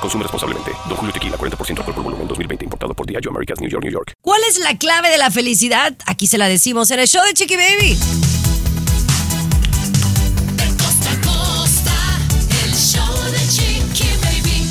Consume 0.00 0.22
responsablemente. 0.22 0.72
Don 0.88 0.96
Julio 0.96 1.12
Tequila, 1.12 1.36
40% 1.36 1.78
alcohol 1.78 1.94
por 1.94 2.04
volumen, 2.04 2.26
2020. 2.26 2.64
Importado 2.64 2.94
por 2.94 3.06
Diageo 3.06 3.30
Americas, 3.30 3.60
New 3.60 3.68
York, 3.68 3.84
New 3.84 3.92
York. 3.92 4.14
¿Cuál 4.22 4.40
es 4.48 4.58
la 4.58 4.76
clave 4.78 5.10
de 5.10 5.18
la 5.18 5.30
felicidad? 5.30 5.94
Aquí 6.06 6.26
se 6.26 6.38
la 6.38 6.48
decimos 6.48 6.90
en 6.90 7.00
el 7.00 7.08
show 7.08 7.24
de 7.24 7.34
Chiqui 7.34 7.56
Baby. 7.56 7.98
Costa 10.78 11.10
a 11.12 11.20
costa, 11.20 11.92
el 12.64 12.74
show 12.74 13.30
de 13.30 13.38
Chiqui 13.48 14.08
Baby. 14.22 14.66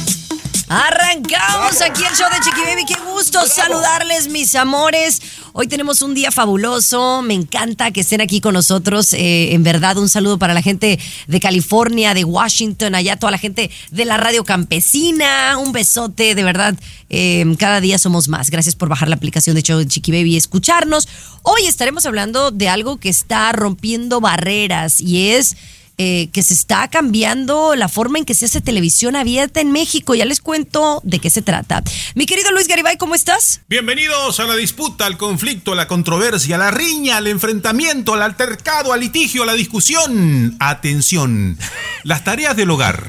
Arrancamos 0.67 1.81
aquí 1.81 2.03
el 2.03 2.15
show 2.15 2.27
de 2.31 2.39
Chiqui 2.41 2.61
Baby. 2.61 2.85
Qué 2.85 2.95
gusto 3.11 3.45
saludarles, 3.47 4.27
mis 4.29 4.55
amores. 4.55 5.21
Hoy 5.51 5.67
tenemos 5.67 6.01
un 6.03 6.13
día 6.13 6.31
fabuloso. 6.31 7.21
Me 7.23 7.33
encanta 7.33 7.91
que 7.91 8.01
estén 8.01 8.21
aquí 8.21 8.39
con 8.39 8.53
nosotros. 8.53 9.13
Eh, 9.13 9.53
en 9.53 9.63
verdad, 9.63 9.97
un 9.97 10.07
saludo 10.09 10.37
para 10.37 10.53
la 10.53 10.61
gente 10.61 10.99
de 11.27 11.39
California, 11.39 12.13
de 12.13 12.23
Washington, 12.23 12.93
allá 12.93 13.17
toda 13.17 13.31
la 13.31 13.37
gente 13.39 13.71
de 13.89 14.05
la 14.05 14.17
radio 14.17 14.43
campesina. 14.43 15.57
Un 15.57 15.71
besote, 15.71 16.35
de 16.35 16.43
verdad. 16.43 16.75
eh, 17.09 17.45
cada 17.57 17.81
día 17.81 17.97
somos 17.97 18.27
más. 18.27 18.51
Gracias 18.51 18.75
por 18.75 18.89
bajar 18.89 19.09
la 19.09 19.15
aplicación 19.15 19.55
de 19.55 19.63
show 19.63 19.83
Chiqui 19.83 20.11
Baby 20.11 20.35
y 20.35 20.37
escucharnos. 20.37 21.07
Hoy 21.41 21.65
estaremos 21.65 22.05
hablando 22.05 22.51
de 22.51 22.69
algo 22.69 22.97
que 22.97 23.09
está 23.09 23.51
rompiendo 23.51 24.21
barreras 24.21 25.01
y 25.01 25.31
es 25.31 25.57
eh, 26.01 26.29
que 26.31 26.41
se 26.43 26.53
está 26.53 26.87
cambiando 26.87 27.75
la 27.75 27.89
forma 27.89 28.17
en 28.19 28.23
que 28.25 28.33
se 28.33 28.45
hace 28.45 28.61
televisión 28.61 29.17
abierta 29.17 29.59
en 29.59 29.73
México. 29.73 30.15
Ya 30.15 30.23
les 30.23 30.39
cuento 30.39 31.01
de 31.03 31.19
qué 31.19 31.29
se 31.29 31.41
trata. 31.41 31.83
Mi 32.15 32.25
querido 32.25 32.51
Luis 32.53 32.69
Garibay, 32.69 32.95
¿cómo 32.97 33.15
estás? 33.15 33.59
Bienvenidos 33.67 34.39
a 34.39 34.45
la 34.45 34.55
disputa, 34.55 35.05
al 35.05 35.17
conflicto, 35.17 35.73
a 35.73 35.75
la 35.75 35.87
controversia, 35.89 36.55
a 36.55 36.59
la 36.59 36.71
riña, 36.71 37.17
al 37.17 37.27
enfrentamiento, 37.27 38.13
al 38.13 38.21
altercado, 38.21 38.93
al 38.93 39.01
litigio, 39.01 39.43
a 39.43 39.45
la 39.45 39.53
discusión. 39.53 40.55
Atención, 40.61 41.57
las 42.03 42.23
tareas 42.23 42.55
del 42.55 42.71
hogar. 42.71 43.03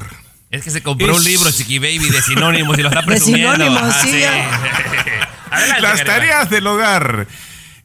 Es 0.49 0.61
que 0.61 0.69
se 0.69 0.83
compró 0.83 1.13
Es- 1.13 1.17
un 1.17 1.23
libro, 1.23 1.49
Chiqui 1.49 1.79
Baby, 1.79 2.09
de 2.09 2.21
sinónimos 2.21 2.77
y 2.77 2.81
lo 2.81 2.89
está 2.89 2.99
De 3.03 3.07
presumiendo. 3.07 3.53
sinónimos, 3.53 3.83
Ajá, 3.83 4.01
sí, 4.03 4.21
Adelante, 5.49 5.81
Las 5.81 5.97
Garibay. 5.99 6.05
tareas 6.05 6.49
del 6.49 6.67
hogar. 6.67 7.27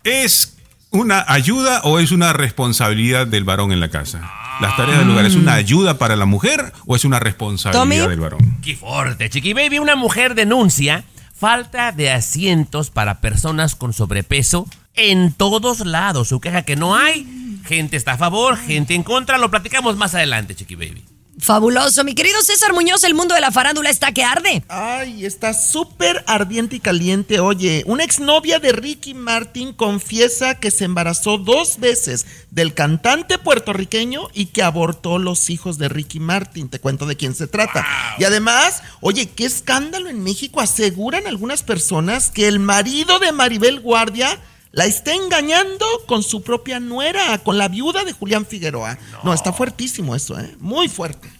¿Es 0.02 0.54
una 0.90 1.24
ayuda 1.28 1.80
o 1.84 2.00
es 2.00 2.10
una 2.10 2.32
responsabilidad 2.32 3.28
del 3.28 3.44
varón 3.44 3.70
en 3.70 3.78
la 3.78 3.88
casa? 3.88 4.28
Las 4.60 4.76
tareas 4.76 4.98
del 4.98 5.10
hogar, 5.10 5.26
¿es 5.26 5.34
una 5.34 5.54
ayuda 5.54 5.98
para 5.98 6.16
la 6.16 6.24
mujer 6.24 6.72
o 6.86 6.96
es 6.96 7.04
una 7.04 7.20
responsabilidad 7.20 7.82
Tommy. 7.82 8.10
del 8.10 8.20
varón? 8.20 8.56
Qué 8.62 8.74
fuerte, 8.76 9.28
Chiqui 9.28 9.52
Baby. 9.52 9.78
Una 9.78 9.96
mujer 9.96 10.34
denuncia 10.34 11.04
falta 11.34 11.92
de 11.92 12.10
asientos 12.10 12.90
para 12.90 13.20
personas 13.20 13.74
con 13.74 13.92
sobrepeso 13.92 14.66
en 14.94 15.32
todos 15.32 15.84
lados. 15.84 16.28
Su 16.28 16.40
queja 16.40 16.62
que 16.62 16.76
no 16.76 16.96
hay. 16.96 17.60
Gente 17.64 17.96
está 17.96 18.12
a 18.12 18.18
favor, 18.18 18.56
gente 18.56 18.94
en 18.94 19.02
contra. 19.02 19.38
Lo 19.38 19.50
platicamos 19.50 19.96
más 19.96 20.14
adelante, 20.14 20.54
Chiqui 20.54 20.74
Baby. 20.74 21.04
Fabuloso. 21.38 22.02
Mi 22.02 22.14
querido 22.14 22.40
César 22.42 22.72
Muñoz, 22.72 23.04
el 23.04 23.14
mundo 23.14 23.34
de 23.34 23.40
la 23.40 23.52
farándula 23.52 23.90
está 23.90 24.12
que 24.12 24.24
arde. 24.24 24.64
Ay, 24.68 25.26
está 25.26 25.52
súper 25.52 26.24
ardiente 26.26 26.76
y 26.76 26.80
caliente. 26.80 27.40
Oye, 27.40 27.84
una 27.86 28.04
exnovia 28.04 28.58
de 28.58 28.72
Ricky 28.72 29.12
Martin 29.12 29.74
confiesa 29.74 30.54
que 30.58 30.70
se 30.70 30.84
embarazó 30.84 31.36
dos 31.36 31.78
veces 31.78 32.24
del 32.50 32.72
cantante 32.72 33.36
puertorriqueño 33.38 34.28
y 34.32 34.46
que 34.46 34.62
abortó 34.62 35.18
los 35.18 35.50
hijos 35.50 35.76
de 35.76 35.88
Ricky 35.90 36.20
Martin. 36.20 36.70
Te 36.70 36.80
cuento 36.80 37.04
de 37.04 37.16
quién 37.16 37.34
se 37.34 37.46
trata. 37.46 37.86
Y 38.18 38.24
además, 38.24 38.82
oye, 39.00 39.28
qué 39.28 39.44
escándalo 39.44 40.08
en 40.08 40.22
México. 40.22 40.60
Aseguran 40.60 41.26
algunas 41.26 41.62
personas 41.62 42.30
que 42.30 42.48
el 42.48 42.60
marido 42.60 43.18
de 43.18 43.32
Maribel 43.32 43.80
Guardia 43.80 44.40
la 44.76 44.84
está 44.84 45.14
engañando 45.14 45.86
con 46.06 46.22
su 46.22 46.42
propia 46.42 46.78
nuera, 46.80 47.38
con 47.38 47.56
la 47.56 47.66
viuda 47.68 48.04
de 48.04 48.12
Julián 48.12 48.44
Figueroa. 48.44 48.98
No, 49.24 49.32
está 49.32 49.50
fuertísimo 49.54 50.14
eso, 50.14 50.38
¿eh? 50.38 50.54
Muy 50.60 50.88
fuerte. 50.88 51.30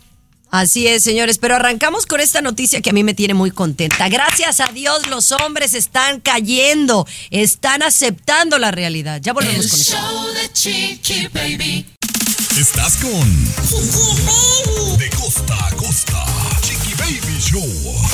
Así 0.50 0.86
es, 0.86 1.02
señores, 1.04 1.36
pero 1.36 1.56
arrancamos 1.56 2.06
con 2.06 2.20
esta 2.20 2.40
noticia 2.40 2.80
que 2.80 2.88
a 2.88 2.92
mí 2.94 3.04
me 3.04 3.12
tiene 3.12 3.34
muy 3.34 3.50
contenta. 3.50 4.08
Gracias 4.08 4.60
a 4.60 4.68
Dios 4.68 5.06
los 5.08 5.32
hombres 5.32 5.74
están 5.74 6.20
cayendo, 6.20 7.06
están 7.30 7.82
aceptando 7.82 8.58
la 8.58 8.70
realidad. 8.70 9.20
Ya 9.22 9.34
volvemos 9.34 9.66
El 9.66 9.70
con 9.70 9.80
eso. 9.80 9.96
show 9.98 10.26
de 10.32 10.52
Chiqui 10.54 11.28
Baby. 11.28 11.84
Estás 12.58 12.96
con 12.96 13.44
De 14.98 15.10
costa 15.10 15.66
a 15.66 15.72
costa. 15.76 16.24
Chiqui 16.62 16.94
Baby 16.94 17.38
Show. 17.38 18.05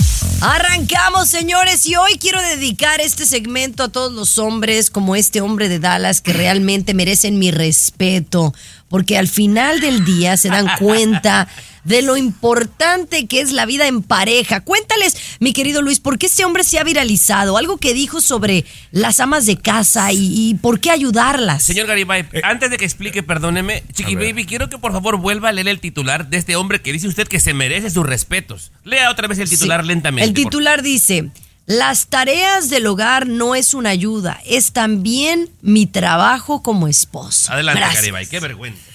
Arrancamos, 0.45 1.29
señores, 1.29 1.87
y 1.87 1.95
hoy 1.95 2.19
quiero 2.19 2.43
dedicar 2.43 3.01
este 3.01 3.27
segmento 3.27 3.85
a 3.85 3.89
todos 3.91 4.13
los 4.13 4.39
hombres 4.39 4.91
como 4.91 5.15
este 5.15 5.41
hombre 5.41 5.69
de 5.69 5.79
Dallas 5.79 6.21
que 6.21 6.33
realmente 6.33 6.95
merecen 6.95 7.39
mi 7.39 7.53
respeto, 7.53 8.53
porque 8.93 9.17
al 9.17 9.27
final 9.27 9.81
del 9.81 10.05
día 10.05 10.37
se 10.37 10.51
dan 10.51 10.67
cuenta 10.79 11.49
de 11.85 12.03
lo 12.03 12.19
importante 12.19 13.27
que 13.27 13.41
es 13.41 13.51
la 13.51 13.65
vida 13.65 13.87
en 13.87 14.03
pareja. 14.03 14.61
Cuéntales, 14.61 15.17
mi 15.41 15.55
querido 15.55 15.81
Luis, 15.81 15.99
¿por 15.99 16.19
qué 16.19 16.27
este 16.27 16.45
hombre 16.45 16.63
se 16.63 16.79
ha 16.79 16.85
viralizado? 16.85 17.57
Algo 17.57 17.79
que 17.79 17.95
dijo 17.95 18.21
sobre 18.21 18.67
las 18.91 19.19
amas 19.19 19.47
de 19.47 19.57
casa 19.57 20.13
y, 20.13 20.51
y 20.51 20.55
por 20.57 20.79
qué 20.79 20.91
ayudarlas. 20.91 21.63
Señor 21.63 21.87
Garibay, 21.87 22.27
antes 22.43 22.71
de 22.71 22.77
que 22.77 22.85
explique, 22.85 23.23
perdóneme, 23.23 23.83
Chiqui. 23.95 24.15
Baby, 24.15 24.45
quiero 24.45 24.69
que 24.69 24.77
por 24.77 24.93
favor 24.93 25.17
vuelva 25.17 25.49
a 25.49 25.53
leer 25.53 25.69
el 25.69 25.81
titular 25.81 26.29
de 26.29 26.37
este 26.37 26.55
hombre 26.57 26.83
que 26.83 26.93
dice 26.93 27.09
usted 27.09 27.27
que 27.27 27.41
se 27.41 27.55
merece 27.55 27.89
sus 27.89 28.05
respetos. 28.07 28.73
Lea 28.85 29.11
otra 29.11 29.27
vez 29.27 29.39
el 29.39 29.49
titular 29.49 29.81
Sí. 29.81 29.89
lentamente. 29.89 30.29
El 30.29 30.35
por 30.35 30.45
titular 30.45 30.83
dice, 30.83 31.31
las 31.67 32.09
tareas 32.09 32.71
del 32.71 32.87
hogar 32.87 33.27
no 33.27 33.55
es 33.55 33.75
una 33.75 33.91
ayuda, 33.91 34.41
es 34.45 34.73
también 34.73 35.49
mi 35.61 35.87
trabajo 35.87 36.63
como 36.63 36.89
esposo. 36.89 37.53
Adelante. 37.53 37.83
Garibay, 37.95 38.27
qué 38.27 38.41
vergüenza. 38.41 38.93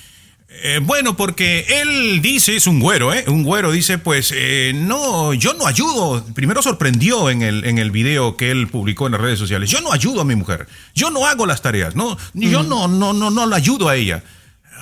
Eh, 0.63 0.79
bueno, 0.81 1.16
porque 1.16 1.66
él 1.81 2.22
dice, 2.22 2.55
es 2.55 2.66
un 2.66 2.79
güero, 2.79 3.13
¿eh? 3.13 3.25
Un 3.28 3.44
güero 3.44 3.72
dice, 3.72 4.00
pues, 4.00 4.33
eh, 4.35 4.72
no, 4.75 5.33
yo 5.33 5.53
no 5.53 5.67
ayudo. 5.67 6.25
Primero 6.33 6.63
sorprendió 6.63 7.29
en 7.29 7.44
el, 7.44 7.63
en 7.66 7.78
el 7.78 7.91
video 7.91 8.38
que 8.38 8.50
él 8.50 8.67
publicó 8.67 9.05
en 9.05 9.11
las 9.11 9.22
redes 9.22 9.38
sociales. 9.38 9.69
Yo 9.69 9.81
no 9.81 9.94
ayudo 9.94 10.22
a 10.22 10.25
mi 10.25 10.35
mujer. 10.35 10.67
Yo 10.95 11.11
no 11.11 11.28
hago 11.28 11.45
las 11.45 11.61
tareas. 11.61 11.95
No, 11.95 12.17
yo 12.34 12.63
no, 12.63 12.88
no, 12.88 13.13
no, 13.13 13.29
no 13.29 13.45
la 13.45 13.55
ayudo 13.55 13.88
a 13.88 13.95
ella. 13.95 14.23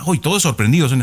Hoy 0.06 0.20
todos 0.20 0.44
sorprendidos. 0.44 0.94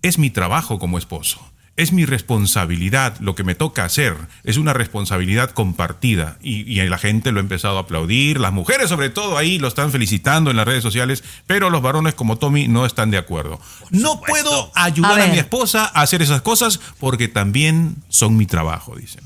Es 0.00 0.16
mi 0.16 0.30
trabajo 0.30 0.78
como 0.78 0.96
esposo. 0.96 1.40
Es 1.80 1.92
mi 1.92 2.04
responsabilidad, 2.04 3.18
lo 3.20 3.34
que 3.34 3.42
me 3.42 3.54
toca 3.54 3.84
hacer, 3.84 4.14
es 4.44 4.58
una 4.58 4.74
responsabilidad 4.74 5.50
compartida 5.52 6.36
y, 6.42 6.70
y 6.70 6.86
la 6.86 6.98
gente 6.98 7.32
lo 7.32 7.38
ha 7.38 7.42
empezado 7.42 7.78
a 7.78 7.82
aplaudir, 7.82 8.38
las 8.38 8.52
mujeres 8.52 8.90
sobre 8.90 9.08
todo 9.08 9.38
ahí 9.38 9.58
lo 9.58 9.68
están 9.68 9.90
felicitando 9.90 10.50
en 10.50 10.58
las 10.58 10.66
redes 10.66 10.82
sociales, 10.82 11.24
pero 11.46 11.70
los 11.70 11.80
varones 11.80 12.14
como 12.14 12.36
Tommy 12.36 12.68
no 12.68 12.84
están 12.84 13.10
de 13.10 13.16
acuerdo. 13.16 13.60
No 13.90 14.20
puedo 14.20 14.70
ayudar 14.74 15.20
A 15.20 15.24
a, 15.24 15.26
mi 15.28 15.38
esposa 15.38 15.90
a 15.94 16.02
hacer 16.02 16.20
esas 16.20 16.42
cosas 16.42 16.80
porque 16.98 17.28
también 17.28 17.96
son 18.08 18.36
mi 18.36 18.44
trabajo, 18.46 18.94
dicen. 18.94 19.22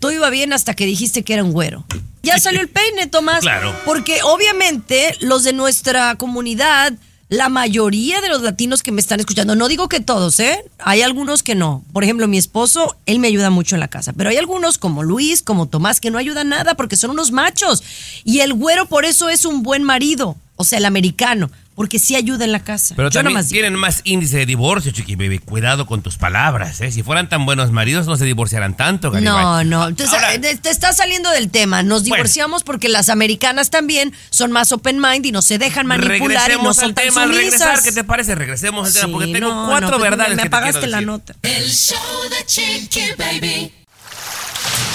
Todo 0.00 0.12
iba 0.12 0.30
bien 0.30 0.52
hasta 0.52 0.74
que 0.74 0.86
dijiste 0.86 1.22
que 1.22 1.34
era 1.34 1.44
un 1.44 1.52
güero. 1.52 1.84
Ya 2.22 2.38
salió 2.38 2.60
el 2.60 2.68
peine, 2.68 3.06
Tomás. 3.06 3.40
Claro. 3.40 3.74
Porque 3.84 4.20
obviamente 4.22 5.16
los 5.20 5.44
de 5.44 5.52
nuestra 5.52 6.16
comunidad, 6.16 6.92
la 7.28 7.50
mayoría 7.50 8.20
de 8.20 8.28
los 8.28 8.42
latinos 8.42 8.82
que 8.82 8.90
me 8.90 9.00
están 9.00 9.20
escuchando, 9.20 9.54
no 9.54 9.68
digo 9.68 9.88
que 9.88 10.00
todos, 10.00 10.40
¿eh? 10.40 10.64
Hay 10.78 11.02
algunos 11.02 11.42
que 11.42 11.54
no. 11.54 11.84
Por 11.92 12.02
ejemplo, 12.02 12.26
mi 12.26 12.38
esposo, 12.38 12.96
él 13.04 13.18
me 13.18 13.28
ayuda 13.28 13.50
mucho 13.50 13.76
en 13.76 13.80
la 13.80 13.88
casa. 13.88 14.14
Pero 14.14 14.30
hay 14.30 14.38
algunos 14.38 14.78
como 14.78 15.02
Luis, 15.02 15.42
como 15.42 15.66
Tomás, 15.66 16.00
que 16.00 16.10
no 16.10 16.18
ayudan 16.18 16.48
nada 16.48 16.74
porque 16.74 16.96
son 16.96 17.10
unos 17.10 17.30
machos. 17.30 17.82
Y 18.24 18.40
el 18.40 18.54
güero 18.54 18.86
por 18.86 19.04
eso 19.04 19.28
es 19.28 19.44
un 19.44 19.62
buen 19.62 19.82
marido. 19.82 20.36
O 20.56 20.64
sea, 20.64 20.78
el 20.78 20.86
americano. 20.86 21.50
Porque 21.78 22.00
sí 22.00 22.16
ayuda 22.16 22.44
en 22.44 22.50
la 22.50 22.58
casa. 22.58 22.94
Pero 22.96 23.08
Yo 23.08 23.20
también 23.20 23.34
nomás 23.34 23.48
tienen 23.48 23.74
más 23.76 24.00
índice 24.02 24.36
de 24.38 24.46
divorcio, 24.46 24.90
Chiqui 24.90 25.14
Baby. 25.14 25.38
Cuidado 25.38 25.86
con 25.86 26.02
tus 26.02 26.16
palabras, 26.16 26.80
¿eh? 26.80 26.90
Si 26.90 27.04
fueran 27.04 27.28
tan 27.28 27.46
buenos 27.46 27.70
maridos, 27.70 28.06
no 28.08 28.16
se 28.16 28.24
divorciaran 28.24 28.76
tanto, 28.76 29.12
Garibay. 29.12 29.32
No, 29.32 29.62
no. 29.62 29.86
Entonces, 29.88 30.12
Ahora- 30.12 30.34
eh, 30.34 30.40
te 30.60 30.70
está 30.70 30.92
saliendo 30.92 31.30
del 31.30 31.50
tema. 31.50 31.84
Nos 31.84 32.02
Bueno. 32.02 32.16
divorciamos 32.16 32.64
porque 32.64 32.88
las 32.88 33.08
americanas 33.08 33.70
también 33.70 34.12
son 34.30 34.50
más 34.50 34.72
open 34.72 34.98
mind 35.00 35.24
y 35.26 35.30
no 35.30 35.40
se 35.40 35.58
dejan 35.58 35.86
manipular 35.86 36.50
y 36.50 36.56
no 36.60 36.74
son 36.74 36.86
al 36.86 36.94
tan 36.94 37.04
tema, 37.04 37.26
regresar. 37.26 37.80
¿qué 37.80 37.92
te 37.92 38.02
parece? 38.02 38.34
Regresemos 38.34 38.88
al 38.88 38.92
tema, 38.92 39.12
porque 39.12 39.32
tengo 39.32 39.48
no, 39.54 39.66
cuatro 39.68 39.90
no, 39.90 39.98
pues, 39.98 40.10
verdades 40.10 40.30
Me, 40.30 40.34
me 40.36 40.42
que 40.42 40.48
te 40.50 40.56
apagaste 40.56 40.80
quiero 40.80 40.90
la 40.90 40.96
decir. 40.96 41.06
nota. 41.06 41.34
El 41.42 41.70
show 41.70 41.98
de 42.28 42.44
Chiqui 42.44 43.02
Baby. 43.16 43.72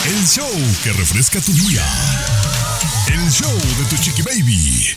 El 0.05 0.27
show 0.27 0.49
que 0.83 0.91
refresca 0.91 1.39
tu 1.39 1.53
día. 1.53 1.81
El 3.13 3.29
show 3.29 3.51
de 3.51 3.85
tu 3.89 3.95
Chiqui 4.01 4.23
Baby. 4.23 4.87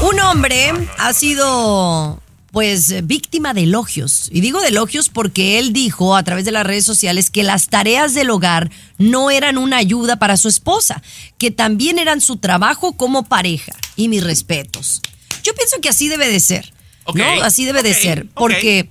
Un 0.00 0.18
hombre 0.20 0.72
ha 0.96 1.12
sido 1.12 2.18
pues 2.50 3.06
víctima 3.06 3.52
de 3.52 3.64
elogios. 3.64 4.30
Y 4.32 4.40
digo 4.40 4.62
de 4.62 4.68
elogios 4.68 5.10
porque 5.10 5.58
él 5.58 5.74
dijo 5.74 6.16
a 6.16 6.22
través 6.22 6.46
de 6.46 6.50
las 6.50 6.66
redes 6.66 6.86
sociales 6.86 7.28
que 7.28 7.42
las 7.42 7.68
tareas 7.68 8.14
del 8.14 8.30
hogar 8.30 8.70
no 8.96 9.30
eran 9.30 9.58
una 9.58 9.76
ayuda 9.76 10.16
para 10.16 10.38
su 10.38 10.48
esposa, 10.48 11.02
que 11.36 11.50
también 11.50 11.98
eran 11.98 12.22
su 12.22 12.38
trabajo 12.38 12.94
como 12.96 13.24
pareja. 13.24 13.72
Y 13.96 14.08
mis 14.08 14.24
respetos. 14.24 15.02
Yo 15.42 15.54
pienso 15.54 15.78
que 15.82 15.90
así 15.90 16.08
debe 16.08 16.30
de 16.30 16.40
ser. 16.40 16.72
¿no? 17.14 17.42
Así 17.42 17.66
debe 17.66 17.82
de 17.82 17.92
ser. 17.92 18.28
Porque, 18.32 18.88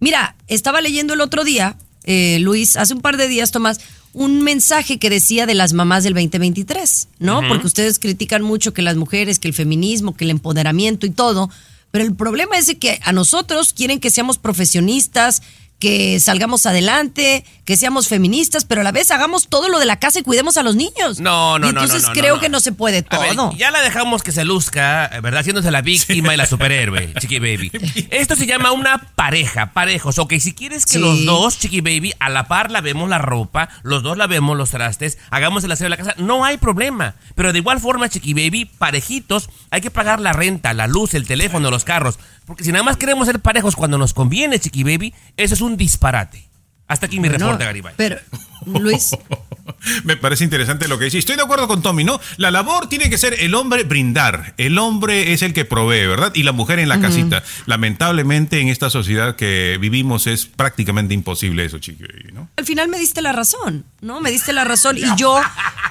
mira, 0.00 0.34
estaba 0.48 0.80
leyendo 0.80 1.14
el 1.14 1.20
otro 1.20 1.44
día, 1.44 1.76
eh, 2.02 2.38
Luis, 2.40 2.76
hace 2.76 2.92
un 2.92 3.02
par 3.02 3.16
de 3.16 3.28
días, 3.28 3.52
Tomás, 3.52 3.78
un 4.12 4.42
mensaje 4.42 4.98
que 4.98 5.10
decía 5.10 5.46
de 5.46 5.54
las 5.54 5.72
mamás 5.72 6.04
del 6.04 6.14
2023, 6.14 7.08
¿no? 7.18 7.40
Porque 7.48 7.66
ustedes 7.66 7.98
critican 7.98 8.42
mucho 8.42 8.74
que 8.74 8.82
las 8.82 8.96
mujeres, 8.96 9.38
que 9.38 9.48
el 9.48 9.54
feminismo, 9.54 10.16
que 10.16 10.24
el 10.24 10.30
empoderamiento 10.30 11.06
y 11.06 11.10
todo. 11.10 11.50
Pero 11.90 12.04
el 12.04 12.14
problema 12.14 12.56
es 12.58 12.66
de 12.66 12.78
que 12.78 13.00
a 13.02 13.12
nosotros 13.12 13.72
quieren 13.72 14.00
que 14.00 14.10
seamos 14.10 14.38
profesionistas, 14.38 15.42
que 15.80 16.20
salgamos 16.20 16.66
adelante, 16.66 17.44
que 17.64 17.76
seamos 17.76 18.06
feministas, 18.08 18.64
pero 18.64 18.82
a 18.82 18.84
la 18.84 18.92
vez 18.92 19.10
hagamos 19.10 19.48
todo 19.48 19.68
lo 19.68 19.78
de 19.78 19.86
la 19.86 19.98
casa 19.98 20.18
y 20.20 20.22
cuidemos 20.22 20.56
a 20.58 20.62
los 20.62 20.76
niños. 20.76 21.18
No, 21.20 21.58
no, 21.58 21.68
Y 21.68 21.72
no, 21.72 21.80
Entonces 21.80 22.02
no, 22.02 22.08
no, 22.08 22.14
creo 22.14 22.34
no. 22.36 22.40
que 22.40 22.48
no 22.50 22.60
se 22.60 22.72
puede 22.72 23.02
ver, 23.02 23.34
todo. 23.34 23.52
ya 23.56 23.70
la 23.70 23.80
dejamos 23.80 24.22
que 24.22 24.30
se 24.30 24.44
luzca, 24.44 25.08
¿verdad? 25.22 25.40
Haciéndose 25.40 25.70
la 25.70 25.80
víctima 25.80 26.34
y 26.34 26.36
la 26.36 26.46
superhéroe, 26.46 27.14
Chiqui 27.20 27.38
Baby. 27.38 27.72
Esto 28.10 28.36
se 28.36 28.46
llama 28.46 28.72
una 28.72 28.98
pareja, 29.14 29.72
parejos. 29.72 30.18
Ok, 30.18 30.34
si 30.38 30.52
quieres 30.52 30.84
que 30.84 30.92
Sí. 30.92 30.98
los 30.98 31.24
dos, 31.24 31.58
Chiqui 31.58 31.80
Baby, 31.80 32.12
a 32.20 32.28
la 32.28 32.46
par 32.46 32.70
lavemos 32.70 33.08
la 33.08 33.18
ropa, 33.18 33.68
los 33.82 34.02
dos 34.02 34.18
lavemos 34.18 34.56
los 34.58 34.70
trastes, 34.70 35.16
hagamos 35.30 35.64
el 35.64 35.72
aseo 35.72 35.86
de 35.86 35.90
la 35.90 35.96
casa, 35.96 36.14
no 36.18 36.44
hay 36.44 36.58
problema. 36.58 37.14
Pero 37.34 37.52
de 37.52 37.58
igual 37.58 37.80
forma, 37.80 38.08
Chiqui 38.10 38.34
Baby, 38.34 38.66
parejitos, 38.66 39.48
hay 39.70 39.80
que 39.80 39.90
pagar 39.90 40.20
la 40.20 40.32
renta, 40.34 40.74
la 40.74 40.86
luz, 40.86 41.14
el 41.14 41.26
teléfono, 41.26 41.70
los 41.70 41.84
carros. 41.84 42.18
Porque 42.50 42.64
si 42.64 42.72
nada 42.72 42.82
más 42.82 42.96
queremos 42.96 43.28
ser 43.28 43.38
parejos 43.38 43.76
cuando 43.76 43.96
nos 43.96 44.12
conviene, 44.12 44.58
Chiqui 44.58 44.82
Baby, 44.82 45.14
eso 45.36 45.54
es 45.54 45.60
un 45.60 45.76
disparate. 45.76 46.48
Hasta 46.88 47.06
aquí 47.06 47.20
mi 47.20 47.28
Bueno, 47.28 47.44
reporte, 47.44 47.64
Garibay. 47.64 47.94
Pero, 47.96 48.18
Luis, 48.66 49.12
Me 50.02 50.16
parece 50.16 50.42
interesante 50.42 50.88
lo 50.88 50.98
que 50.98 51.04
dice. 51.04 51.18
Estoy 51.18 51.36
de 51.36 51.42
acuerdo 51.42 51.68
con 51.68 51.80
Tommy, 51.80 52.02
¿no? 52.02 52.20
La 52.38 52.50
labor 52.50 52.88
tiene 52.88 53.08
que 53.08 53.18
ser 53.18 53.36
el 53.38 53.54
hombre 53.54 53.84
brindar. 53.84 54.54
El 54.56 54.78
hombre 54.78 55.32
es 55.32 55.42
el 55.42 55.52
que 55.52 55.64
provee, 55.64 56.08
¿verdad? 56.08 56.32
Y 56.34 56.42
la 56.42 56.50
mujer 56.50 56.80
en 56.80 56.88
la 56.88 57.00
casita. 57.00 57.44
Lamentablemente 57.66 58.58
en 58.58 58.66
esta 58.66 58.90
sociedad 58.90 59.36
que 59.36 59.78
vivimos 59.80 60.26
es 60.26 60.46
prácticamente 60.46 61.14
imposible 61.14 61.64
eso, 61.64 61.78
chiqui, 61.78 62.04
¿no? 62.32 62.48
al 62.56 62.64
final 62.64 62.88
me 62.88 62.98
diste 62.98 63.22
la 63.22 63.30
razón, 63.30 63.84
¿no? 64.00 64.20
Me 64.20 64.32
diste 64.32 64.52
la 64.52 64.64
razón 64.64 64.98
y 64.98 65.04
yo, 65.16 65.40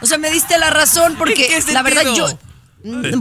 o 0.01 0.05
sea, 0.05 0.17
me 0.17 0.29
diste 0.29 0.57
la 0.57 0.71
razón 0.71 1.15
porque 1.17 1.55
¿En 1.55 1.63
qué 1.63 1.71
la 1.71 1.83
verdad 1.83 2.03
yo, 2.13 2.27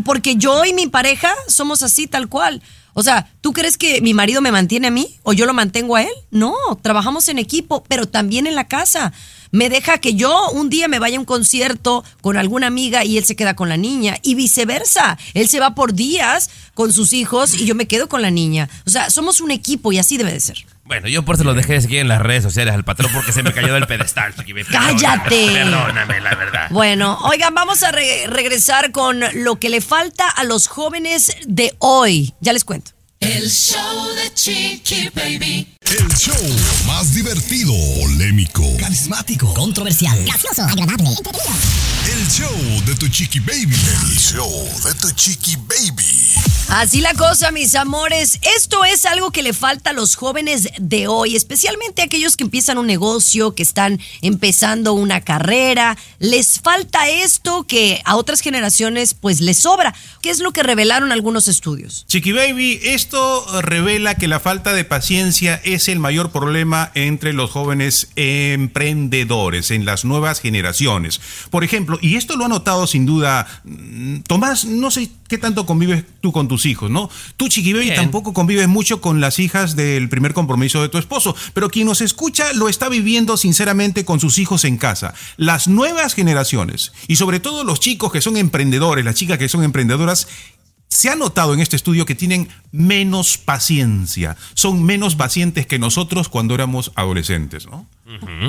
porque 0.04 0.34
yo 0.34 0.64
y 0.64 0.72
mi 0.72 0.88
pareja 0.88 1.32
somos 1.46 1.84
así 1.84 2.08
tal 2.08 2.26
cual. 2.28 2.64
O 2.98 3.02
sea, 3.04 3.32
¿tú 3.42 3.52
crees 3.52 3.76
que 3.76 4.00
mi 4.00 4.12
marido 4.12 4.40
me 4.40 4.50
mantiene 4.50 4.88
a 4.88 4.90
mí 4.90 5.20
o 5.22 5.32
yo 5.32 5.46
lo 5.46 5.54
mantengo 5.54 5.94
a 5.94 6.02
él? 6.02 6.10
No, 6.32 6.52
trabajamos 6.82 7.28
en 7.28 7.38
equipo, 7.38 7.84
pero 7.86 8.08
también 8.08 8.48
en 8.48 8.56
la 8.56 8.66
casa. 8.66 9.12
Me 9.52 9.70
deja 9.70 9.98
que 9.98 10.14
yo 10.14 10.50
un 10.50 10.68
día 10.68 10.88
me 10.88 10.98
vaya 10.98 11.16
a 11.16 11.20
un 11.20 11.24
concierto 11.24 12.02
con 12.22 12.36
alguna 12.36 12.66
amiga 12.66 13.04
y 13.04 13.16
él 13.16 13.24
se 13.24 13.36
queda 13.36 13.54
con 13.54 13.68
la 13.68 13.76
niña 13.76 14.16
y 14.24 14.34
viceversa. 14.34 15.16
Él 15.34 15.48
se 15.48 15.60
va 15.60 15.76
por 15.76 15.94
días 15.94 16.50
con 16.74 16.92
sus 16.92 17.12
hijos 17.12 17.54
y 17.54 17.66
yo 17.66 17.76
me 17.76 17.86
quedo 17.86 18.08
con 18.08 18.20
la 18.20 18.32
niña. 18.32 18.68
O 18.84 18.90
sea, 18.90 19.10
somos 19.10 19.40
un 19.40 19.52
equipo 19.52 19.92
y 19.92 20.00
así 20.00 20.16
debe 20.16 20.32
de 20.32 20.40
ser. 20.40 20.66
Bueno, 20.88 21.06
yo 21.08 21.22
por 21.24 21.34
eso 21.36 21.44
lo 21.44 21.54
dejé 21.54 21.74
de 21.74 21.80
seguir 21.82 21.98
en 22.00 22.08
las 22.08 22.20
redes 22.22 22.42
sociales 22.42 22.74
al 22.74 22.82
patrón 22.84 23.10
porque 23.14 23.30
se 23.32 23.42
me 23.42 23.52
cayó 23.52 23.74
del 23.74 23.86
pedestal. 23.86 24.34
¡Cállate! 24.72 25.50
Perdóname, 25.52 26.20
la 26.20 26.34
verdad. 26.34 26.66
Bueno, 26.70 27.18
oigan, 27.24 27.54
vamos 27.54 27.82
a 27.82 27.92
re- 27.92 28.26
regresar 28.26 28.90
con 28.90 29.20
lo 29.34 29.56
que 29.60 29.68
le 29.68 29.80
falta 29.82 30.26
a 30.28 30.44
los 30.44 30.66
jóvenes 30.66 31.36
de 31.46 31.74
hoy. 31.78 32.34
Ya 32.40 32.52
les 32.54 32.64
cuento. 32.64 32.92
El 33.20 33.50
show 33.50 34.14
de 34.14 34.32
Chiqui 34.32 35.10
Baby. 35.12 35.66
El 35.90 36.08
show 36.16 36.34
más 36.86 37.14
divertido, 37.14 37.72
polémico, 38.00 38.62
carismático, 38.78 39.54
controversial, 39.54 40.22
gracioso, 40.22 40.62
agradable, 40.62 41.08
el 41.08 42.28
show 42.28 42.84
de 42.84 42.94
tu 42.94 43.08
chiqui 43.08 43.40
baby. 43.40 43.74
El 43.74 44.18
show 44.18 44.50
de 44.84 44.92
tu 45.00 45.10
chiqui 45.12 45.56
baby. 45.56 46.04
Así 46.68 47.00
la 47.00 47.14
cosa, 47.14 47.50
mis 47.50 47.74
amores. 47.74 48.38
Esto 48.56 48.84
es 48.84 49.06
algo 49.06 49.30
que 49.30 49.42
le 49.42 49.54
falta 49.54 49.90
a 49.90 49.92
los 49.94 50.14
jóvenes 50.14 50.68
de 50.78 51.08
hoy, 51.08 51.34
especialmente 51.34 52.02
a 52.02 52.04
aquellos 52.04 52.36
que 52.36 52.44
empiezan 52.44 52.76
un 52.76 52.86
negocio, 52.86 53.54
que 53.54 53.62
están 53.62 53.98
empezando 54.20 54.92
una 54.92 55.22
carrera. 55.22 55.96
Les 56.18 56.60
falta 56.60 57.08
esto 57.08 57.64
que 57.64 58.02
a 58.04 58.16
otras 58.16 58.40
generaciones 58.40 59.14
pues 59.14 59.40
les 59.40 59.58
sobra. 59.60 59.94
¿Qué 60.20 60.28
es 60.28 60.40
lo 60.40 60.52
que 60.52 60.62
revelaron 60.62 61.10
algunos 61.10 61.48
estudios? 61.48 62.04
Chiqui 62.06 62.32
Baby, 62.32 62.80
esto 62.82 63.07
revela 63.62 64.14
que 64.14 64.28
la 64.28 64.40
falta 64.40 64.72
de 64.72 64.84
paciencia 64.84 65.60
es 65.64 65.88
el 65.88 65.98
mayor 65.98 66.30
problema 66.30 66.90
entre 66.94 67.32
los 67.32 67.50
jóvenes 67.50 68.10
emprendedores, 68.16 69.70
en 69.70 69.84
las 69.84 70.04
nuevas 70.04 70.40
generaciones. 70.40 71.20
Por 71.50 71.64
ejemplo, 71.64 71.98
y 72.00 72.16
esto 72.16 72.36
lo 72.36 72.44
ha 72.44 72.48
notado 72.48 72.86
sin 72.86 73.06
duda, 73.06 73.46
mm, 73.64 74.20
Tomás, 74.20 74.64
no 74.64 74.90
sé 74.90 75.10
qué 75.28 75.38
tanto 75.38 75.66
convives 75.66 76.04
tú 76.20 76.32
con 76.32 76.48
tus 76.48 76.66
hijos, 76.66 76.90
¿no? 76.90 77.10
Tú, 77.36 77.48
Chiqui 77.48 77.72
Baby, 77.72 77.86
Bien. 77.86 77.96
tampoco 77.96 78.32
convives 78.32 78.68
mucho 78.68 79.00
con 79.00 79.20
las 79.20 79.38
hijas 79.38 79.76
del 79.76 80.08
primer 80.08 80.34
compromiso 80.34 80.82
de 80.82 80.88
tu 80.88 80.98
esposo, 80.98 81.36
pero 81.54 81.70
quien 81.70 81.86
nos 81.86 82.00
escucha 82.00 82.52
lo 82.54 82.68
está 82.68 82.88
viviendo 82.88 83.36
sinceramente 83.36 84.04
con 84.04 84.20
sus 84.20 84.38
hijos 84.38 84.64
en 84.64 84.78
casa. 84.78 85.14
Las 85.36 85.68
nuevas 85.68 86.14
generaciones, 86.14 86.92
y 87.06 87.16
sobre 87.16 87.40
todo 87.40 87.64
los 87.64 87.80
chicos 87.80 88.12
que 88.12 88.20
son 88.20 88.36
emprendedores, 88.36 89.04
las 89.04 89.14
chicas 89.14 89.38
que 89.38 89.48
son 89.48 89.64
emprendedoras, 89.64 90.28
se 90.88 91.10
ha 91.10 91.16
notado 91.16 91.54
en 91.54 91.60
este 91.60 91.76
estudio 91.76 92.06
que 92.06 92.14
tienen 92.14 92.48
menos 92.72 93.36
paciencia, 93.38 94.36
son 94.54 94.82
menos 94.84 95.14
pacientes 95.14 95.66
que 95.66 95.78
nosotros 95.78 96.28
cuando 96.28 96.54
éramos 96.54 96.92
adolescentes, 96.94 97.66
¿no? 97.66 97.86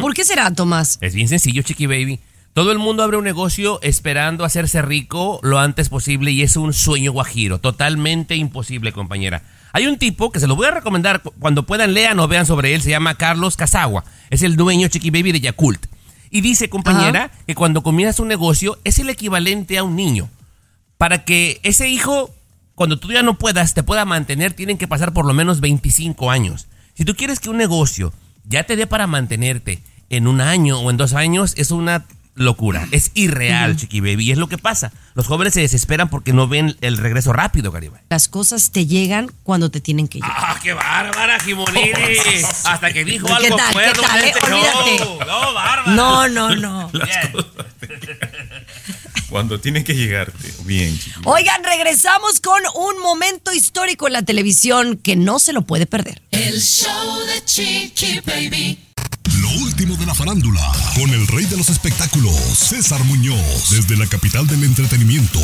¿Por 0.01 0.13
qué 0.13 0.23
será, 0.23 0.49
Tomás? 0.53 0.97
Es 1.01 1.13
bien 1.13 1.27
sencillo, 1.27 1.61
Chiqui 1.61 1.85
Baby. 1.85 2.19
Todo 2.53 2.71
el 2.71 2.79
mundo 2.79 3.03
abre 3.03 3.17
un 3.17 3.23
negocio 3.25 3.79
esperando 3.83 4.43
hacerse 4.45 4.81
rico 4.81 5.39
lo 5.43 5.59
antes 5.59 5.89
posible 5.89 6.31
y 6.31 6.41
es 6.41 6.55
un 6.57 6.73
sueño 6.73 7.11
guajiro, 7.11 7.59
totalmente 7.59 8.35
imposible, 8.35 8.91
compañera. 8.91 9.43
Hay 9.71 9.85
un 9.85 9.97
tipo 9.99 10.31
que 10.31 10.39
se 10.39 10.47
lo 10.47 10.55
voy 10.55 10.65
a 10.67 10.71
recomendar 10.71 11.21
cu- 11.21 11.31
cuando 11.39 11.65
puedan 11.65 11.93
lean 11.93 12.19
o 12.19 12.27
vean 12.27 12.45
sobre 12.47 12.73
él, 12.73 12.81
se 12.81 12.89
llama 12.89 13.15
Carlos 13.15 13.55
Casagua, 13.55 14.03
es 14.31 14.41
el 14.41 14.55
dueño 14.55 14.87
Chiqui 14.87 15.11
Baby 15.11 15.33
de 15.33 15.41
Yakult. 15.41 15.85
Y 16.31 16.41
dice, 16.41 16.69
compañera, 16.69 17.31
que 17.45 17.53
cuando 17.55 17.83
comienzas 17.83 18.19
un 18.19 18.27
negocio 18.29 18.79
es 18.83 18.97
el 18.99 19.09
equivalente 19.09 19.77
a 19.77 19.83
un 19.83 19.95
niño. 19.95 20.29
Para 20.99 21.23
que 21.23 21.61
ese 21.63 21.87
hijo, 21.87 22.29
cuando 22.75 22.99
tú 22.99 23.09
ya 23.09 23.23
no 23.23 23.37
puedas, 23.37 23.73
te 23.73 23.83
pueda 23.83 24.03
mantener, 24.03 24.51
tienen 24.51 24.77
que 24.77 24.85
pasar 24.85 25.13
por 25.13 25.25
lo 25.25 25.33
menos 25.33 25.61
25 25.61 26.29
años. 26.29 26.67
Si 26.93 27.05
tú 27.05 27.15
quieres 27.15 27.39
que 27.39 27.49
un 27.49 27.55
negocio 27.55 28.11
ya 28.43 28.65
te 28.65 28.75
dé 28.75 28.85
para 28.85 29.07
mantenerte 29.07 29.81
en 30.09 30.27
un 30.27 30.41
año 30.41 30.77
o 30.77 30.89
en 30.91 30.97
dos 30.97 31.13
años, 31.13 31.53
es 31.55 31.71
una 31.71 32.03
locura. 32.35 32.85
Es 32.91 33.11
irreal, 33.13 33.77
Chiqui 33.77 34.01
Baby. 34.01 34.25
Y 34.25 34.31
es 34.33 34.37
lo 34.37 34.49
que 34.49 34.57
pasa. 34.57 34.91
Los 35.13 35.27
jóvenes 35.27 35.53
se 35.53 35.61
desesperan 35.61 36.09
porque 36.09 36.33
no 36.33 36.49
ven 36.49 36.75
el 36.81 36.97
regreso 36.97 37.31
rápido, 37.31 37.71
Garibay. 37.71 38.01
Las 38.09 38.27
cosas 38.27 38.71
te 38.71 38.85
llegan 38.85 39.31
cuando 39.43 39.71
te 39.71 39.79
tienen 39.79 40.09
que 40.09 40.19
llegar. 40.19 40.33
¡Ah, 40.35 40.59
qué 40.61 40.73
bárbara, 40.73 41.39
Jimonini! 41.39 41.91
Hasta 42.65 42.91
que 42.91 43.05
dijo 43.05 43.25
¿Qué 43.25 43.33
algo 43.33 43.55
tal, 43.55 43.67
qué 43.67 43.73
cuerdo 43.73 44.01
tal, 44.01 44.21
eh? 44.21 44.33
este 44.35 44.51
Olvídate. 44.51 44.97
show. 44.97 45.19
No, 45.25 45.53
bárbara. 45.53 45.91
No, 45.93 46.27
no, 46.27 46.55
no. 46.57 46.91
Cuando 49.29 49.59
tienen 49.59 49.83
que 49.83 49.93
llegarte. 49.93 50.53
Bien. 50.63 50.99
Oigan, 51.23 51.63
regresamos 51.63 52.39
con 52.39 52.61
un 52.75 53.01
momento 53.01 53.53
histórico 53.53 54.07
en 54.07 54.13
la 54.13 54.23
televisión 54.23 54.97
que 54.97 55.15
no 55.15 55.39
se 55.39 55.53
lo 55.53 55.61
puede 55.61 55.85
perder. 55.85 56.21
El 56.31 56.59
show 56.59 57.19
de 57.25 57.45
Chiqui 57.45 58.21
Baby. 58.25 58.79
Lo 59.41 59.49
último 59.63 59.95
de 59.95 60.05
la 60.05 60.15
farándula, 60.15 60.71
con 60.95 61.09
el 61.11 61.27
rey 61.27 61.45
de 61.45 61.57
los 61.57 61.69
espectáculos, 61.69 62.35
César 62.35 63.03
Muñoz, 63.03 63.69
desde 63.69 63.95
la 63.95 64.07
capital 64.07 64.47
del 64.47 64.63
entretenimiento, 64.63 65.39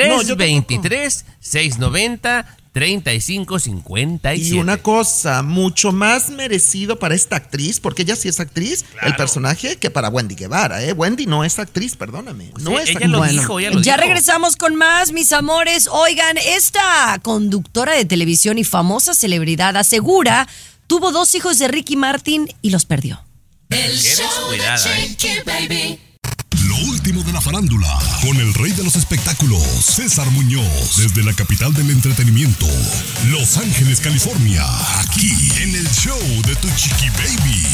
No, 0.00 0.22
yo 2.74 2.80
323-690-3557. 2.80 4.38
Y 4.38 4.58
una 4.58 4.76
cosa, 4.78 5.42
mucho 5.42 5.92
más 5.92 6.30
merecido 6.30 6.98
para 6.98 7.14
esta 7.14 7.36
actriz, 7.36 7.80
porque 7.80 8.02
ella 8.02 8.16
sí 8.16 8.28
es 8.28 8.40
actriz, 8.40 8.84
el 9.02 9.14
personaje, 9.16 9.76
que 9.76 9.90
para 9.90 10.08
Wendy 10.08 10.34
Guevara, 10.34 10.82
¿eh? 10.82 10.92
Wendy 10.92 11.26
no 11.26 11.44
es 11.44 11.58
actriz, 11.58 11.96
perdóname. 11.96 12.52
No 12.60 12.70
Sí, 12.70 12.76
es 12.82 12.88
ella 12.96 13.08
lo 13.08 13.22
actriz. 13.22 13.40
dijo, 13.40 13.60
ella 13.60 13.70
lo 13.70 13.80
Ya 13.82 13.94
dijo. 13.96 14.06
regresamos 14.06 14.56
con 14.56 14.74
más, 14.76 15.12
mis 15.12 15.32
amores. 15.32 15.88
Oigan, 15.90 16.36
esta 16.38 17.18
conductora 17.22 17.92
de 17.94 18.04
televisión 18.04 18.58
y 18.58 18.64
famosa 18.64 19.14
celebridad 19.14 19.76
asegura 19.76 20.48
tuvo 20.86 21.12
dos 21.12 21.34
hijos 21.34 21.58
de 21.58 21.68
Ricky 21.68 21.96
Martin 21.96 22.48
y 22.62 22.70
los 22.70 22.84
perdió. 22.86 23.22
El 23.70 23.96
show 23.98 24.50
de. 24.50 24.58
Chiqui 25.16 25.28
Baby. 25.46 25.98
Lo 26.68 26.76
último 26.88 27.22
de 27.24 27.32
la 27.32 27.40
farándula, 27.40 27.88
con 28.22 28.36
el 28.36 28.52
rey 28.54 28.72
de 28.72 28.84
los 28.84 28.94
espectáculos, 28.96 29.62
César 29.84 30.30
Muñoz, 30.30 30.96
desde 30.96 31.24
la 31.24 31.32
capital 31.32 31.72
del 31.74 31.90
entretenimiento, 31.90 32.66
Los 33.30 33.56
Ángeles, 33.56 34.00
California, 34.00 34.62
aquí 35.00 35.32
en 35.62 35.74
el 35.74 35.88
show 35.90 36.18
de 36.46 36.54
Tu 36.56 36.68
Chiqui 36.76 37.08
Baby. 37.10 37.66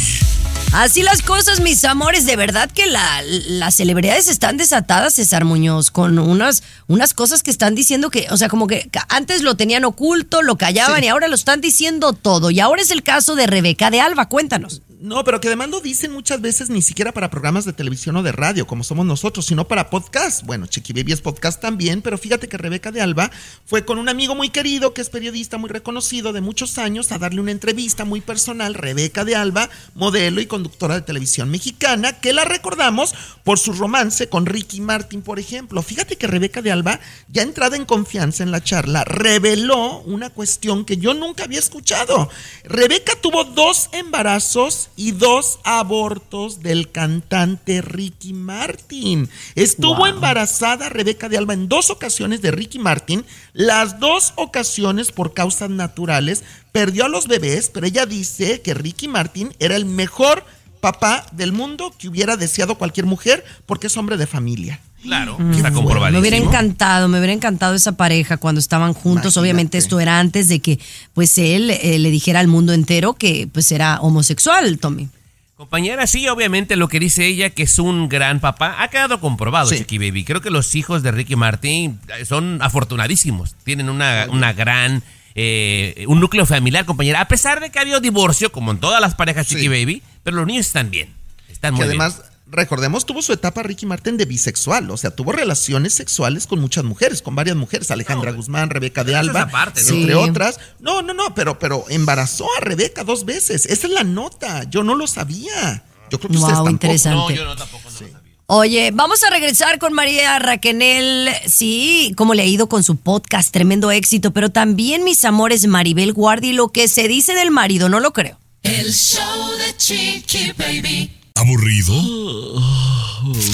Así 0.72 1.02
las 1.02 1.22
cosas, 1.22 1.60
mis 1.60 1.84
amores. 1.84 2.24
De 2.26 2.36
verdad 2.36 2.70
que 2.70 2.86
la- 2.86 3.22
las 3.22 3.74
celebridades 3.76 4.28
están 4.28 4.56
desatadas, 4.56 5.14
César 5.14 5.44
Muñoz, 5.44 5.90
con 5.90 6.18
unas, 6.18 6.62
unas 6.86 7.14
cosas 7.14 7.42
que 7.42 7.50
están 7.50 7.74
diciendo 7.74 8.10
que, 8.10 8.26
o 8.30 8.36
sea, 8.36 8.48
como 8.48 8.66
que 8.66 8.88
antes 9.08 9.42
lo 9.42 9.56
tenían 9.56 9.84
oculto, 9.84 10.42
lo 10.42 10.56
callaban 10.56 11.00
Sí. 11.00 11.06
y 11.06 11.08
ahora 11.08 11.28
lo 11.28 11.34
están 11.34 11.60
diciendo 11.60 12.12
todo. 12.12 12.50
Y 12.50 12.60
ahora 12.60 12.80
es 12.82 12.90
el 12.90 13.02
caso 13.02 13.34
de 13.34 13.46
Rebeca 13.46 13.90
de 13.90 14.00
Alba. 14.00 14.26
Cuéntanos. 14.28 14.82
No, 15.00 15.22
pero 15.22 15.40
que 15.40 15.46
además 15.46 15.68
lo 15.68 15.80
dicen 15.80 16.10
muchas 16.10 16.40
veces 16.40 16.70
ni 16.70 16.82
siquiera 16.82 17.12
para 17.12 17.30
programas 17.30 17.64
de 17.64 17.72
televisión 17.72 18.16
o 18.16 18.24
de 18.24 18.32
radio, 18.32 18.66
como 18.66 18.82
somos 18.82 19.06
nosotros, 19.06 19.46
sino 19.46 19.68
para 19.68 19.90
podcast. 19.90 20.42
Bueno, 20.42 20.66
Chiqui 20.66 20.92
es 21.12 21.20
podcast 21.20 21.60
también, 21.60 22.02
pero 22.02 22.18
fíjate 22.18 22.48
que 22.48 22.58
Rebeca 22.58 22.90
de 22.90 23.00
Alba 23.00 23.30
fue 23.64 23.84
con 23.84 23.98
un 23.98 24.08
amigo 24.08 24.34
muy 24.34 24.48
querido, 24.48 24.94
que 24.94 25.00
es 25.00 25.08
periodista 25.08 25.56
muy 25.56 25.70
reconocido 25.70 26.32
de 26.32 26.40
muchos 26.40 26.78
años, 26.78 27.12
a 27.12 27.18
darle 27.18 27.40
una 27.40 27.52
entrevista 27.52 28.04
muy 28.04 28.20
personal. 28.20 28.74
Rebeca 28.74 29.24
de 29.24 29.36
Alba, 29.36 29.70
modelo 29.94 30.40
y 30.40 30.46
conductora 30.46 30.96
de 30.96 31.02
televisión 31.02 31.48
mexicana, 31.48 32.18
que 32.18 32.32
la 32.32 32.44
recordamos 32.44 33.14
por 33.44 33.60
su 33.60 33.74
romance 33.74 34.28
con 34.28 34.46
Ricky 34.46 34.80
Martin, 34.80 35.22
por 35.22 35.38
ejemplo. 35.38 35.80
Fíjate 35.80 36.16
que 36.16 36.26
Rebeca 36.26 36.60
de 36.60 36.72
Alba, 36.72 36.98
ya 37.28 37.42
entrada 37.42 37.76
en 37.76 37.84
confianza 37.84 38.42
en 38.42 38.50
la 38.50 38.64
charla, 38.64 39.04
reveló 39.04 40.00
una 40.00 40.30
cuestión 40.30 40.84
que 40.84 40.96
yo 40.96 41.14
nunca 41.14 41.44
había 41.44 41.60
escuchado. 41.60 42.28
Rebeca 42.64 43.12
tuvo 43.20 43.44
dos 43.44 43.90
embarazos 43.92 44.87
y 44.98 45.12
dos 45.12 45.60
abortos 45.62 46.60
del 46.60 46.90
cantante 46.90 47.82
Ricky 47.82 48.32
Martin. 48.32 49.30
Estuvo 49.54 50.08
embarazada 50.08 50.88
Rebeca 50.88 51.28
de 51.28 51.38
Alba 51.38 51.54
en 51.54 51.68
dos 51.68 51.88
ocasiones 51.90 52.42
de 52.42 52.50
Ricky 52.50 52.80
Martin, 52.80 53.24
las 53.52 54.00
dos 54.00 54.32
ocasiones 54.34 55.12
por 55.12 55.34
causas 55.34 55.70
naturales. 55.70 56.42
Perdió 56.72 57.04
a 57.04 57.08
los 57.08 57.28
bebés, 57.28 57.70
pero 57.72 57.86
ella 57.86 58.06
dice 58.06 58.60
que 58.60 58.74
Ricky 58.74 59.06
Martin 59.06 59.54
era 59.60 59.76
el 59.76 59.84
mejor 59.84 60.44
papá 60.80 61.26
del 61.30 61.52
mundo 61.52 61.94
que 61.96 62.08
hubiera 62.08 62.36
deseado 62.36 62.76
cualquier 62.76 63.06
mujer 63.06 63.44
porque 63.66 63.86
es 63.86 63.96
hombre 63.96 64.16
de 64.16 64.26
familia. 64.26 64.80
Claro, 65.02 65.38
Mm, 65.38 65.52
está 65.52 65.70
comprobadísimo. 65.72 66.20
Me 66.20 66.28
hubiera 66.28 66.36
encantado, 66.36 67.08
me 67.08 67.18
hubiera 67.18 67.32
encantado 67.32 67.74
esa 67.74 67.92
pareja 67.92 68.36
cuando 68.36 68.58
estaban 68.58 68.92
juntos. 68.94 69.06
Imagínate. 69.36 69.40
Obviamente 69.40 69.78
esto 69.78 70.00
era 70.00 70.18
antes 70.18 70.48
de 70.48 70.60
que 70.60 70.78
pues 71.14 71.38
él 71.38 71.70
eh, 71.70 71.98
le 71.98 72.10
dijera 72.10 72.40
al 72.40 72.48
mundo 72.48 72.72
entero 72.72 73.14
que 73.14 73.48
pues 73.52 73.70
era 73.72 74.00
homosexual, 74.00 74.78
Tommy. 74.78 75.08
Compañera, 75.56 76.06
sí, 76.06 76.28
obviamente 76.28 76.76
lo 76.76 76.86
que 76.88 77.00
dice 77.00 77.26
ella, 77.26 77.50
que 77.50 77.64
es 77.64 77.78
un 77.80 78.08
gran 78.08 78.38
papá, 78.38 78.76
ha 78.80 78.88
quedado 78.88 79.20
comprobado, 79.20 79.68
Sí. 79.68 79.78
Chiqui 79.78 79.98
Baby. 79.98 80.24
Creo 80.24 80.40
que 80.40 80.50
los 80.50 80.74
hijos 80.76 81.02
de 81.02 81.10
Ricky 81.10 81.34
Martin 81.36 81.98
eh, 82.16 82.24
son 82.24 82.58
afortunadísimos. 82.62 83.56
Tienen 83.64 83.88
una, 83.88 84.26
una 84.30 84.52
gran. 84.52 85.02
eh, 85.34 86.04
un 86.08 86.18
núcleo 86.20 86.46
familiar, 86.46 86.84
compañera. 86.84 87.20
A 87.20 87.28
pesar 87.28 87.60
de 87.60 87.70
que 87.70 87.78
ha 87.78 87.82
habido 87.82 88.00
divorcio, 88.00 88.50
como 88.52 88.70
en 88.72 88.78
todas 88.78 89.00
las 89.00 89.14
parejas 89.14 89.46
Chiqui 89.46 89.62
Sí. 89.62 89.68
Baby, 89.68 90.02
pero 90.24 90.36
los 90.36 90.46
niños 90.46 90.66
están 90.66 90.90
bien. 90.90 91.08
Están 91.48 91.74
que 91.76 91.84
muy 91.84 91.96
bien. 91.96 92.12
Recordemos, 92.50 93.04
tuvo 93.06 93.22
su 93.22 93.32
etapa 93.32 93.62
Ricky 93.62 93.86
Martin 93.86 94.16
de 94.16 94.24
bisexual, 94.24 94.90
o 94.90 94.96
sea, 94.96 95.10
tuvo 95.10 95.32
relaciones 95.32 95.94
sexuales 95.94 96.46
con 96.46 96.60
muchas 96.60 96.84
mujeres, 96.84 97.22
con 97.22 97.34
varias 97.34 97.56
mujeres, 97.56 97.90
Alejandra 97.90 98.32
Guzmán, 98.32 98.70
Rebeca 98.70 99.04
de 99.04 99.14
Alba, 99.16 99.42
aparte, 99.42 99.82
¿no? 99.82 99.88
entre 99.94 100.12
Sí. 100.14 100.18
otras. 100.18 100.60
No, 100.80 101.02
no, 101.02 101.14
no, 101.14 101.34
pero, 101.34 101.58
pero 101.58 101.84
embarazó 101.88 102.46
a 102.56 102.60
Rebeca 102.60 103.04
dos 103.04 103.24
veces. 103.24 103.66
Esa 103.66 103.86
es 103.86 103.92
la 103.92 104.04
nota. 104.04 104.64
Yo 104.64 104.82
no 104.82 104.94
lo 104.94 105.06
sabía. 105.06 105.84
Yo 106.10 106.18
creo 106.18 106.30
que 106.30 106.36
ustedes 106.38 106.40
Wow, 106.40 106.64
tampoco. 106.64 106.70
interesante. 106.70 107.18
No, 107.18 107.30
yo 107.30 107.44
no 107.44 107.56
tampoco 107.56 107.84
no 107.84 107.90
lo 107.90 107.98
sabía. 107.98 108.22
Oye, 108.50 108.90
vamos 108.94 109.22
a 109.24 109.28
regresar 109.30 109.78
con 109.78 109.92
María 109.92 110.38
Raquenel. 110.38 111.28
Sí, 111.46 112.14
cómo 112.16 112.32
le 112.32 112.42
ha 112.42 112.46
ido 112.46 112.66
con 112.66 112.82
su 112.82 112.96
podcast, 112.96 113.52
tremendo 113.52 113.90
éxito, 113.90 114.32
pero 114.32 114.48
también 114.50 115.04
mis 115.04 115.22
amores 115.26 115.66
Maribel 115.66 116.14
Guardi, 116.14 116.54
lo 116.54 116.68
que 116.68 116.88
se 116.88 117.08
dice 117.08 117.34
del 117.34 117.50
marido, 117.50 117.90
no 117.90 118.00
lo 118.00 118.14
creo. 118.14 118.38
El 118.62 118.90
show 118.94 119.50
de 119.58 119.76
Chiqui 119.76 120.52
Baby. 120.56 121.12
¿Aburrido? 121.38 121.94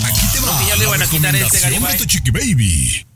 Aquí 0.04 0.26
te 0.32 0.40
va 0.40 0.58
que 0.58 0.66
ya 0.66 0.76
le 0.76 0.84
la 0.84 0.90
van 0.90 1.02
a 1.02 1.06
quitar 1.06 1.36
este, 1.36 1.44
recomendación 1.44 1.50
de 1.52 1.60
Garibay. 1.60 1.98
Tu 1.98 2.04
Chiqui 2.06 2.30
Baby. 2.30 3.06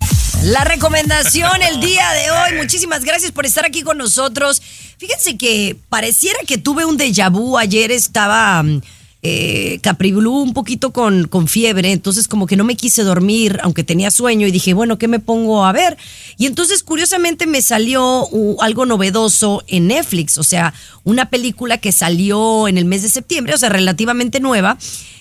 La 0.43 0.65
recomendación 0.65 1.63
el 1.63 1.81
día 1.81 2.13
de 2.13 2.31
hoy. 2.31 2.59
Muchísimas 2.59 3.03
gracias 3.03 3.33
por 3.33 3.47
estar 3.47 3.65
aquí 3.65 3.81
con 3.81 3.97
nosotros. 3.97 4.61
Fíjense 4.99 5.39
que 5.39 5.75
pareciera 5.89 6.39
que 6.47 6.59
tuve 6.59 6.85
un 6.85 6.99
déjà 6.99 7.31
vu. 7.31 7.57
Ayer 7.57 7.91
estaba 7.91 8.63
mm, 8.63 8.83
eh, 9.23 9.79
Capri 9.83 10.13
Blue 10.13 10.43
un 10.43 10.55
poquito 10.55 10.93
con, 10.93 11.27
con 11.27 11.49
fiebre, 11.49 11.93
entonces 11.93 12.29
como 12.29 12.47
que 12.47 12.57
no 12.57 12.65
me 12.65 12.77
quise 12.77 13.03
dormir, 13.03 13.59
aunque 13.63 13.85
tenía 13.85 14.11
sueño, 14.11 14.47
y 14.47 14.51
dije, 14.51 14.75
bueno, 14.75 14.99
¿qué 14.99 15.09
me 15.09 15.19
pongo 15.19 15.65
a 15.65 15.73
ver? 15.73 15.97
Y 16.37 16.47
entonces 16.47 16.83
curiosamente 16.83 17.47
me 17.47 17.63
salió 17.63 18.27
uh, 18.31 18.61
algo 18.61 18.87
novedoso 18.87 19.65
en 19.67 19.89
Netflix, 19.89 20.39
o 20.39 20.45
sea, 20.45 20.73
una 21.05 21.31
película 21.31 21.79
que 21.79 21.93
salió 21.93 22.69
en 22.69 22.79
el 22.79 22.85
mes 22.85 23.03
de 23.03 23.09
septiembre, 23.09 23.55
o 23.55 23.59
sea, 23.59 23.71
relativamente 23.71 24.41
nueva 24.41 24.79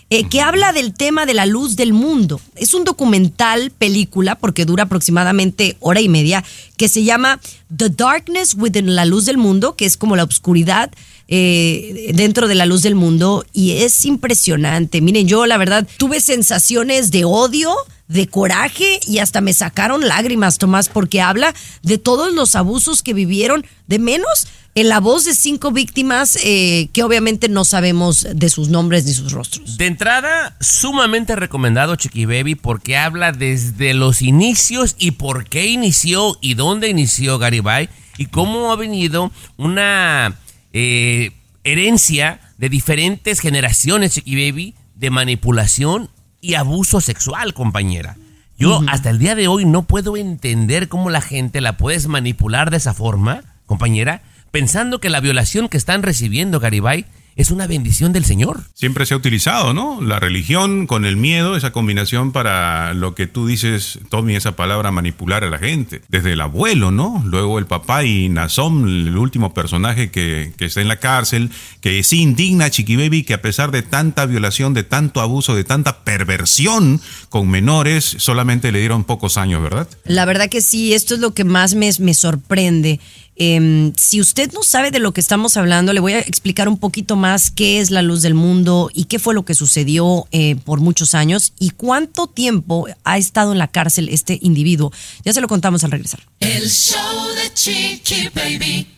eh, 0.09 0.23
que 0.29 0.39
habla 0.39 0.71
del 0.71 0.93
tema 0.93 1.25
de 1.25 1.33
la 1.33 1.45
luz 1.45 1.75
del 1.75 1.91
mundo. 1.91 2.39
Es 2.55 2.73
un 2.73 2.85
documental, 2.85 3.71
película, 3.71 4.35
porque 4.35 4.63
dura 4.63 4.83
aproximadamente 4.83 5.75
hora 5.81 5.99
y 5.99 6.07
media, 6.07 6.45
que 6.77 6.87
se 6.87 7.03
llama 7.03 7.41
The 7.75 7.89
Darkness 7.89 8.55
Within 8.55 8.95
la 8.95 9.03
Luz 9.03 9.25
del 9.25 9.37
Mundo, 9.37 9.75
que 9.75 9.85
es 9.85 9.97
como 9.97 10.15
la 10.15 10.23
oscuridad 10.23 10.91
eh, 11.27 12.11
dentro 12.13 12.47
de 12.47 12.55
la 12.55 12.65
luz 12.65 12.81
del 12.81 12.95
mundo, 12.95 13.45
y 13.53 13.71
es 13.83 14.05
impresionante. 14.05 15.01
Miren, 15.01 15.27
yo 15.27 15.45
la 15.45 15.57
verdad 15.57 15.87
tuve 15.97 16.21
sensaciones 16.21 17.11
de 17.11 17.25
odio, 17.25 17.75
de 18.07 18.27
coraje 18.27 18.99
y 19.05 19.19
hasta 19.19 19.41
me 19.41 19.53
sacaron 19.53 20.07
lágrimas, 20.07 20.57
Tomás, 20.57 20.89
porque 20.89 21.21
habla 21.21 21.53
de 21.83 21.97
todos 21.97 22.33
los 22.33 22.55
abusos 22.55 23.03
que 23.03 23.13
vivieron, 23.13 23.65
de 23.87 23.99
menos 23.99 24.47
en 24.75 24.89
la 24.89 24.99
voz 24.99 25.25
de 25.25 25.33
cinco 25.33 25.71
víctimas 25.71 26.37
eh, 26.43 26.89
que 26.93 27.03
obviamente 27.03 27.49
no 27.49 27.65
sabemos 27.65 28.27
de 28.31 28.49
sus 28.49 28.69
nombres 28.69 29.05
ni 29.05 29.13
sus 29.13 29.31
rostros. 29.31 29.77
De 29.77 29.87
entrada, 29.87 30.55
sumamente 30.61 31.35
recomendado 31.35 31.95
Chiqui 31.95 32.25
Baby 32.25 32.55
porque 32.55 32.95
habla 32.95 33.31
desde 33.31 33.93
los 33.93 34.21
inicios 34.21 34.95
y 34.99 35.11
por 35.11 35.49
qué 35.49 35.65
inició 35.65 36.37
y 36.41 36.53
dónde 36.53 36.89
inició 36.89 37.39
Garibay 37.39 37.89
y 38.19 38.27
cómo 38.27 38.71
ha 38.71 38.75
venido 38.75 39.31
una 39.57 40.37
eh, 40.79 41.31
herencia 41.63 42.39
de 42.59 42.69
diferentes 42.69 43.39
generaciones 43.39 44.13
Chiqui 44.13 44.35
Baby 44.35 44.75
de 44.93 45.09
manipulación 45.09 46.11
y 46.39 46.53
abuso 46.53 47.01
sexual, 47.01 47.55
compañera. 47.55 48.15
Yo 48.59 48.83
hasta 48.87 49.09
el 49.09 49.17
día 49.17 49.33
de 49.33 49.47
hoy 49.47 49.65
no 49.65 49.87
puedo 49.87 50.17
entender 50.17 50.87
cómo 50.87 51.09
la 51.09 51.21
gente 51.21 51.61
la 51.61 51.77
puedes 51.77 52.07
manipular 52.07 52.69
de 52.69 52.77
esa 52.77 52.93
forma, 52.93 53.41
compañera, 53.65 54.21
pensando 54.51 54.99
que 54.99 55.09
la 55.09 55.19
violación 55.19 55.67
que 55.67 55.77
están 55.77 56.03
recibiendo, 56.03 56.59
Garibay, 56.59 57.07
es 57.37 57.51
una 57.51 57.67
bendición 57.67 58.11
del 58.13 58.25
Señor. 58.25 58.63
Siempre 58.73 59.05
se 59.05 59.13
ha 59.13 59.17
utilizado, 59.17 59.71
¿no? 59.73 60.01
La 60.01 60.19
religión 60.19 60.87
con 60.87 61.05
el 61.05 61.17
miedo, 61.17 61.55
esa 61.55 61.71
combinación 61.71 62.31
para 62.31 62.95
lo 62.95 63.13
que 63.13 63.27
tú 63.27 63.45
dices, 63.45 63.99
Tommy, 64.09 64.35
esa 64.35 64.55
palabra 64.55 64.91
manipular 64.91 65.43
a 65.43 65.49
la 65.49 65.59
gente. 65.59 66.01
Desde 66.09 66.33
el 66.33 66.41
abuelo, 66.41 66.89
¿no? 66.89 67.21
Luego 67.25 67.59
el 67.59 67.67
papá 67.67 68.03
y 68.03 68.27
Nazón, 68.27 68.89
el 68.89 69.17
último 69.17 69.53
personaje 69.53 70.09
que, 70.09 70.51
que 70.57 70.65
está 70.65 70.81
en 70.81 70.87
la 70.87 70.97
cárcel, 70.97 71.51
que 71.79 72.03
sí 72.03 72.21
indigna 72.21 72.65
a 72.65 72.69
Chiqui 72.71 72.95
Baby 72.95 73.23
que 73.23 73.35
a 73.35 73.41
pesar 73.41 73.69
de 73.69 73.83
tanta 73.83 74.25
violación, 74.25 74.73
de 74.73 74.83
tanto 74.83 75.21
abuso, 75.21 75.55
de 75.55 75.63
tanta 75.63 76.03
perversión 76.03 76.99
con 77.29 77.47
menores, 77.49 78.15
solamente 78.17 78.71
le 78.71 78.79
dieron 78.79 79.03
pocos 79.03 79.37
años, 79.37 79.61
¿verdad? 79.61 79.87
La 80.05 80.25
verdad 80.25 80.49
que 80.49 80.61
sí, 80.61 80.93
esto 80.93 81.13
es 81.13 81.19
lo 81.19 81.35
que 81.35 81.43
más 81.43 81.75
me, 81.75 81.91
me 81.99 82.15
sorprende. 82.15 82.99
Eh, 83.37 83.91
si 83.95 84.19
usted 84.19 84.51
no 84.51 84.63
sabe 84.63 84.91
de 84.91 84.99
lo 84.99 85.13
que 85.13 85.21
estamos 85.21 85.57
hablando, 85.57 85.93
le 85.93 85.99
voy 85.99 86.13
a 86.13 86.19
explicar 86.19 86.67
un 86.67 86.77
poquito 86.77 87.15
más 87.15 87.51
qué 87.51 87.79
es 87.79 87.91
la 87.91 88.01
luz 88.01 88.21
del 88.21 88.33
mundo 88.33 88.89
y 88.93 89.05
qué 89.05 89.19
fue 89.19 89.33
lo 89.33 89.45
que 89.45 89.53
sucedió 89.53 90.27
eh, 90.31 90.55
por 90.55 90.79
muchos 90.79 91.13
años 91.13 91.53
y 91.59 91.69
cuánto 91.71 92.27
tiempo 92.27 92.87
ha 93.03 93.17
estado 93.17 93.51
en 93.51 93.59
la 93.59 93.67
cárcel 93.67 94.09
este 94.09 94.39
individuo. 94.41 94.91
Ya 95.23 95.33
se 95.33 95.41
lo 95.41 95.47
contamos 95.47 95.83
al 95.83 95.91
regresar. 95.91 96.21
El 96.39 96.69
show 96.69 97.27
de 97.35 97.53
Chiqui 97.53 98.29
Baby. 98.33 98.96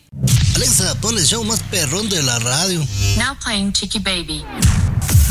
Alexa, 0.55 0.95
pon 1.01 1.17
el 1.17 1.25
show 1.25 1.43
más 1.43 1.61
perrón 1.63 2.09
de 2.09 2.21
la 2.23 2.39
radio. 2.39 2.79
Now 3.17 3.35
playing 3.43 3.71
Chiqui 3.71 3.99
Baby. 3.99 4.43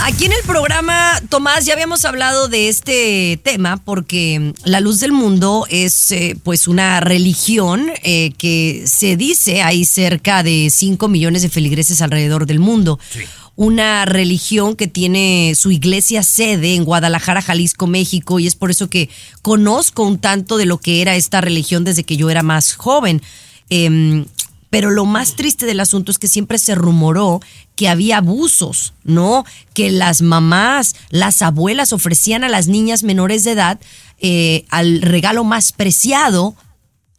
Aquí 0.01 0.27
en 0.27 0.33
el 0.33 0.43
programa, 0.47 1.21
Tomás, 1.29 1.67
ya 1.67 1.73
habíamos 1.73 2.05
hablado 2.05 2.49
de 2.49 2.69
este 2.69 3.39
tema 3.43 3.77
porque 3.79 4.55
la 4.65 4.81
luz 4.81 5.01
del 5.01 5.13
mundo 5.13 5.67
es 5.69 6.13
eh, 6.13 6.37
pues 6.45 6.69
una 6.69 7.01
religión 7.01 7.91
eh, 8.05 8.33
que 8.39 8.85
se 8.87 9.17
dice 9.17 9.63
hay 9.63 9.85
cerca 9.85 10.43
de 10.45 10.71
5 10.71 11.09
millones 11.09 11.43
de 11.43 11.49
feligreses 11.49 12.01
alrededor 12.01 12.47
del 12.47 12.61
mundo. 12.61 13.01
Una 13.57 14.05
religión 14.05 14.77
que 14.77 14.87
tiene 14.87 15.55
su 15.57 15.73
iglesia 15.73 16.23
sede 16.23 16.77
en 16.77 16.85
Guadalajara, 16.85 17.43
Jalisco, 17.43 17.89
México, 17.89 18.39
y 18.39 18.47
es 18.47 18.55
por 18.55 18.71
eso 18.71 18.89
que 18.89 19.11
conozco 19.43 20.05
un 20.05 20.19
tanto 20.19 20.59
de 20.59 20.67
lo 20.67 20.79
que 20.79 21.03
era 21.03 21.17
esta 21.17 21.41
religión 21.41 21.83
desde 21.83 22.05
que 22.05 22.17
yo 22.17 22.31
era 22.31 22.45
más 22.45 22.75
joven. 22.75 23.21
Em, 23.69 24.25
pero 24.71 24.91
lo 24.91 25.05
más 25.07 25.35
triste 25.35 25.67
del 25.67 25.81
asunto 25.81 26.11
es 26.11 26.19
que 26.19 26.29
siempre 26.29 26.59
se 26.59 26.75
rumoró 26.75 27.41
que 27.77 27.89
había 27.89 28.19
abusos, 28.19 28.93
¿no? 29.05 29.45
Que 29.73 29.91
las 29.91 30.21
mamás, 30.21 30.95
las 31.11 31.43
abuelas 31.43 31.93
ofrecían 31.93 32.45
a 32.45 32.49
las 32.49 32.69
niñas 32.69 33.03
menores 33.03 33.45
de 33.45 33.53
edad 33.53 33.81
eh, 34.19 34.65
al 34.69 35.01
regalo 35.01 35.45
más 35.45 35.73
preciado, 35.73 36.55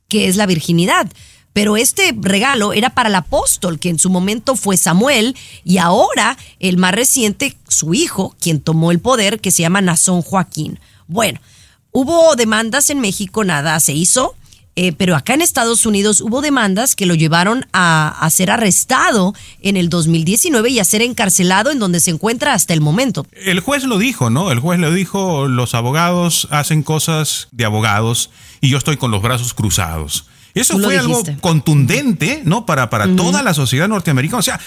que 0.08 0.27
es 0.27 0.36
la 0.36 0.46
virginidad. 0.46 1.10
Pero 1.53 1.77
este 1.77 2.15
regalo 2.15 2.74
era 2.74 2.91
para 2.91 3.10
el 3.10 3.15
apóstol, 3.15 3.79
que 3.79 3.89
en 3.89 4.00
su 4.00 4.10
momento 4.10 4.56
fue 4.56 4.77
Samuel, 4.77 5.36
y 5.63 5.77
ahora 5.77 6.38
el 6.60 6.77
más 6.77 6.94
reciente, 6.94 7.58
su 7.68 7.94
hijo, 7.94 8.36
quien 8.39 8.62
tomó 8.62 8.91
el 8.91 9.00
poder, 9.00 9.39
que 9.39 9.51
se 9.51 9.63
llama 9.63 9.82
Nazón 9.82 10.22
Joaquín. 10.22 10.79
Bueno, 11.08 11.39
hubo 11.91 12.36
demandas 12.36 12.89
en 12.91 13.00
México, 13.00 13.44
nada 13.44 13.79
se 13.79 13.94
hizo. 13.94 14.36
Eh, 14.81 14.93
pero 14.93 15.17
acá 15.17 15.33
en 15.33 15.41
Estados 15.41 15.86
Unidos 15.86 16.21
hubo 16.21 16.39
demandas 16.39 16.95
que 16.95 17.05
lo 17.05 17.13
llevaron 17.13 17.65
a, 17.74 18.15
a 18.17 18.29
ser 18.29 18.50
arrestado 18.50 19.36
en 19.62 19.75
el 19.75 19.89
2019 19.89 20.69
y 20.69 20.79
a 20.79 20.86
ser 20.86 21.01
encarcelado 21.01 21.69
en 21.69 21.79
donde 21.79 22.00
se 22.00 22.12
encuentra 22.12 22.53
hasta 22.53 22.74
el 22.74 22.79
momento. 22.79 23.25
El 23.33 23.59
juez 23.59 23.83
lo 23.83 23.98
dijo, 23.98 24.29
¿no? 24.29 24.53
El 24.53 24.59
juez 24.59 24.79
lo 24.79 24.93
dijo, 24.93 25.50
los 25.50 25.75
abogados 25.75 26.48
hacen 26.50 26.83
cosas 26.83 27.50
de 27.51 27.65
abogados 27.65 28.29
y 28.62 28.69
yo 28.69 28.77
estoy 28.77 28.95
con 28.95 29.12
los 29.12 29.21
brazos 29.21 29.53
cruzados. 29.53 30.27
Eso 30.53 30.77
Tú 30.77 30.83
fue 30.83 30.98
algo 30.98 31.24
contundente, 31.41 32.41
¿no? 32.45 32.65
Para, 32.65 32.89
para 32.89 33.13
toda 33.15 33.43
la 33.43 33.53
sociedad 33.53 33.88
norteamericana. 33.88 34.39
O 34.39 34.43
sea, 34.43 34.59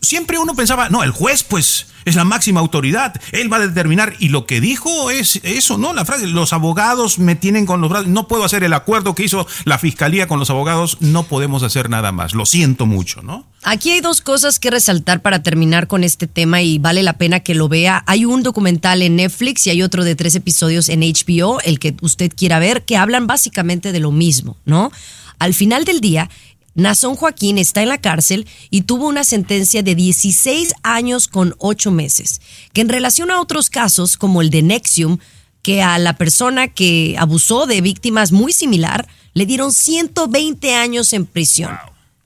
siempre 0.00 0.38
uno 0.38 0.54
pensaba, 0.54 0.88
no, 0.90 1.02
el 1.02 1.12
juez, 1.12 1.44
pues, 1.44 1.86
es 2.04 2.16
la 2.16 2.24
máxima 2.24 2.60
autoridad. 2.60 3.14
Él 3.32 3.52
va 3.52 3.58
a 3.58 3.66
determinar. 3.66 4.14
Y 4.18 4.28
lo 4.28 4.46
que 4.46 4.60
dijo 4.60 5.10
es 5.10 5.40
eso, 5.42 5.78
¿no? 5.78 5.92
La 5.92 6.04
frase, 6.04 6.26
los 6.26 6.52
abogados 6.52 7.18
me 7.18 7.34
tienen 7.34 7.66
con 7.66 7.80
los 7.80 7.90
brazos. 7.90 8.08
No 8.08 8.28
puedo 8.28 8.44
hacer 8.44 8.64
el 8.64 8.72
acuerdo 8.72 9.14
que 9.14 9.24
hizo 9.24 9.46
la 9.64 9.78
fiscalía 9.78 10.26
con 10.26 10.38
los 10.38 10.50
abogados. 10.50 10.98
No 11.00 11.24
podemos 11.24 11.62
hacer 11.62 11.90
nada 11.90 12.12
más. 12.12 12.34
Lo 12.34 12.46
siento 12.46 12.86
mucho, 12.86 13.22
¿no? 13.22 13.46
Aquí 13.62 13.90
hay 13.90 14.00
dos 14.00 14.20
cosas 14.22 14.58
que 14.58 14.70
resaltar 14.70 15.20
para 15.20 15.42
terminar 15.42 15.86
con 15.86 16.02
este 16.02 16.26
tema 16.26 16.62
y 16.62 16.78
vale 16.78 17.02
la 17.02 17.14
pena 17.14 17.40
que 17.40 17.54
lo 17.54 17.68
vea. 17.68 18.02
Hay 18.06 18.24
un 18.24 18.42
documental 18.42 19.02
en 19.02 19.16
Netflix 19.16 19.66
y 19.66 19.70
hay 19.70 19.82
otro 19.82 20.04
de 20.04 20.16
tres 20.16 20.34
episodios 20.34 20.88
en 20.88 21.00
HBO, 21.00 21.60
el 21.60 21.78
que 21.78 21.94
usted 22.00 22.32
quiera 22.34 22.58
ver, 22.58 22.84
que 22.84 22.96
hablan 22.96 23.26
básicamente 23.26 23.92
de 23.92 24.00
lo 24.00 24.12
mismo, 24.12 24.56
¿no? 24.64 24.90
Al 25.38 25.54
final 25.54 25.84
del 25.84 26.00
día, 26.00 26.28
Nazón 26.74 27.16
Joaquín 27.16 27.58
está 27.58 27.82
en 27.82 27.88
la 27.88 28.00
cárcel 28.00 28.46
y 28.70 28.82
tuvo 28.82 29.08
una 29.08 29.24
sentencia 29.24 29.82
de 29.82 29.94
16 29.94 30.74
años 30.82 31.28
con 31.28 31.54
8 31.58 31.90
meses, 31.90 32.40
que 32.72 32.80
en 32.80 32.88
relación 32.88 33.30
a 33.30 33.40
otros 33.40 33.70
casos 33.70 34.16
como 34.16 34.40
el 34.40 34.50
de 34.50 34.62
Nexium, 34.62 35.18
que 35.62 35.82
a 35.82 35.98
la 35.98 36.16
persona 36.16 36.68
que 36.68 37.16
abusó 37.18 37.66
de 37.66 37.80
víctimas 37.80 38.32
muy 38.32 38.52
similar, 38.52 39.06
le 39.34 39.46
dieron 39.46 39.72
120 39.72 40.74
años 40.74 41.12
en 41.12 41.26
prisión. 41.26 41.76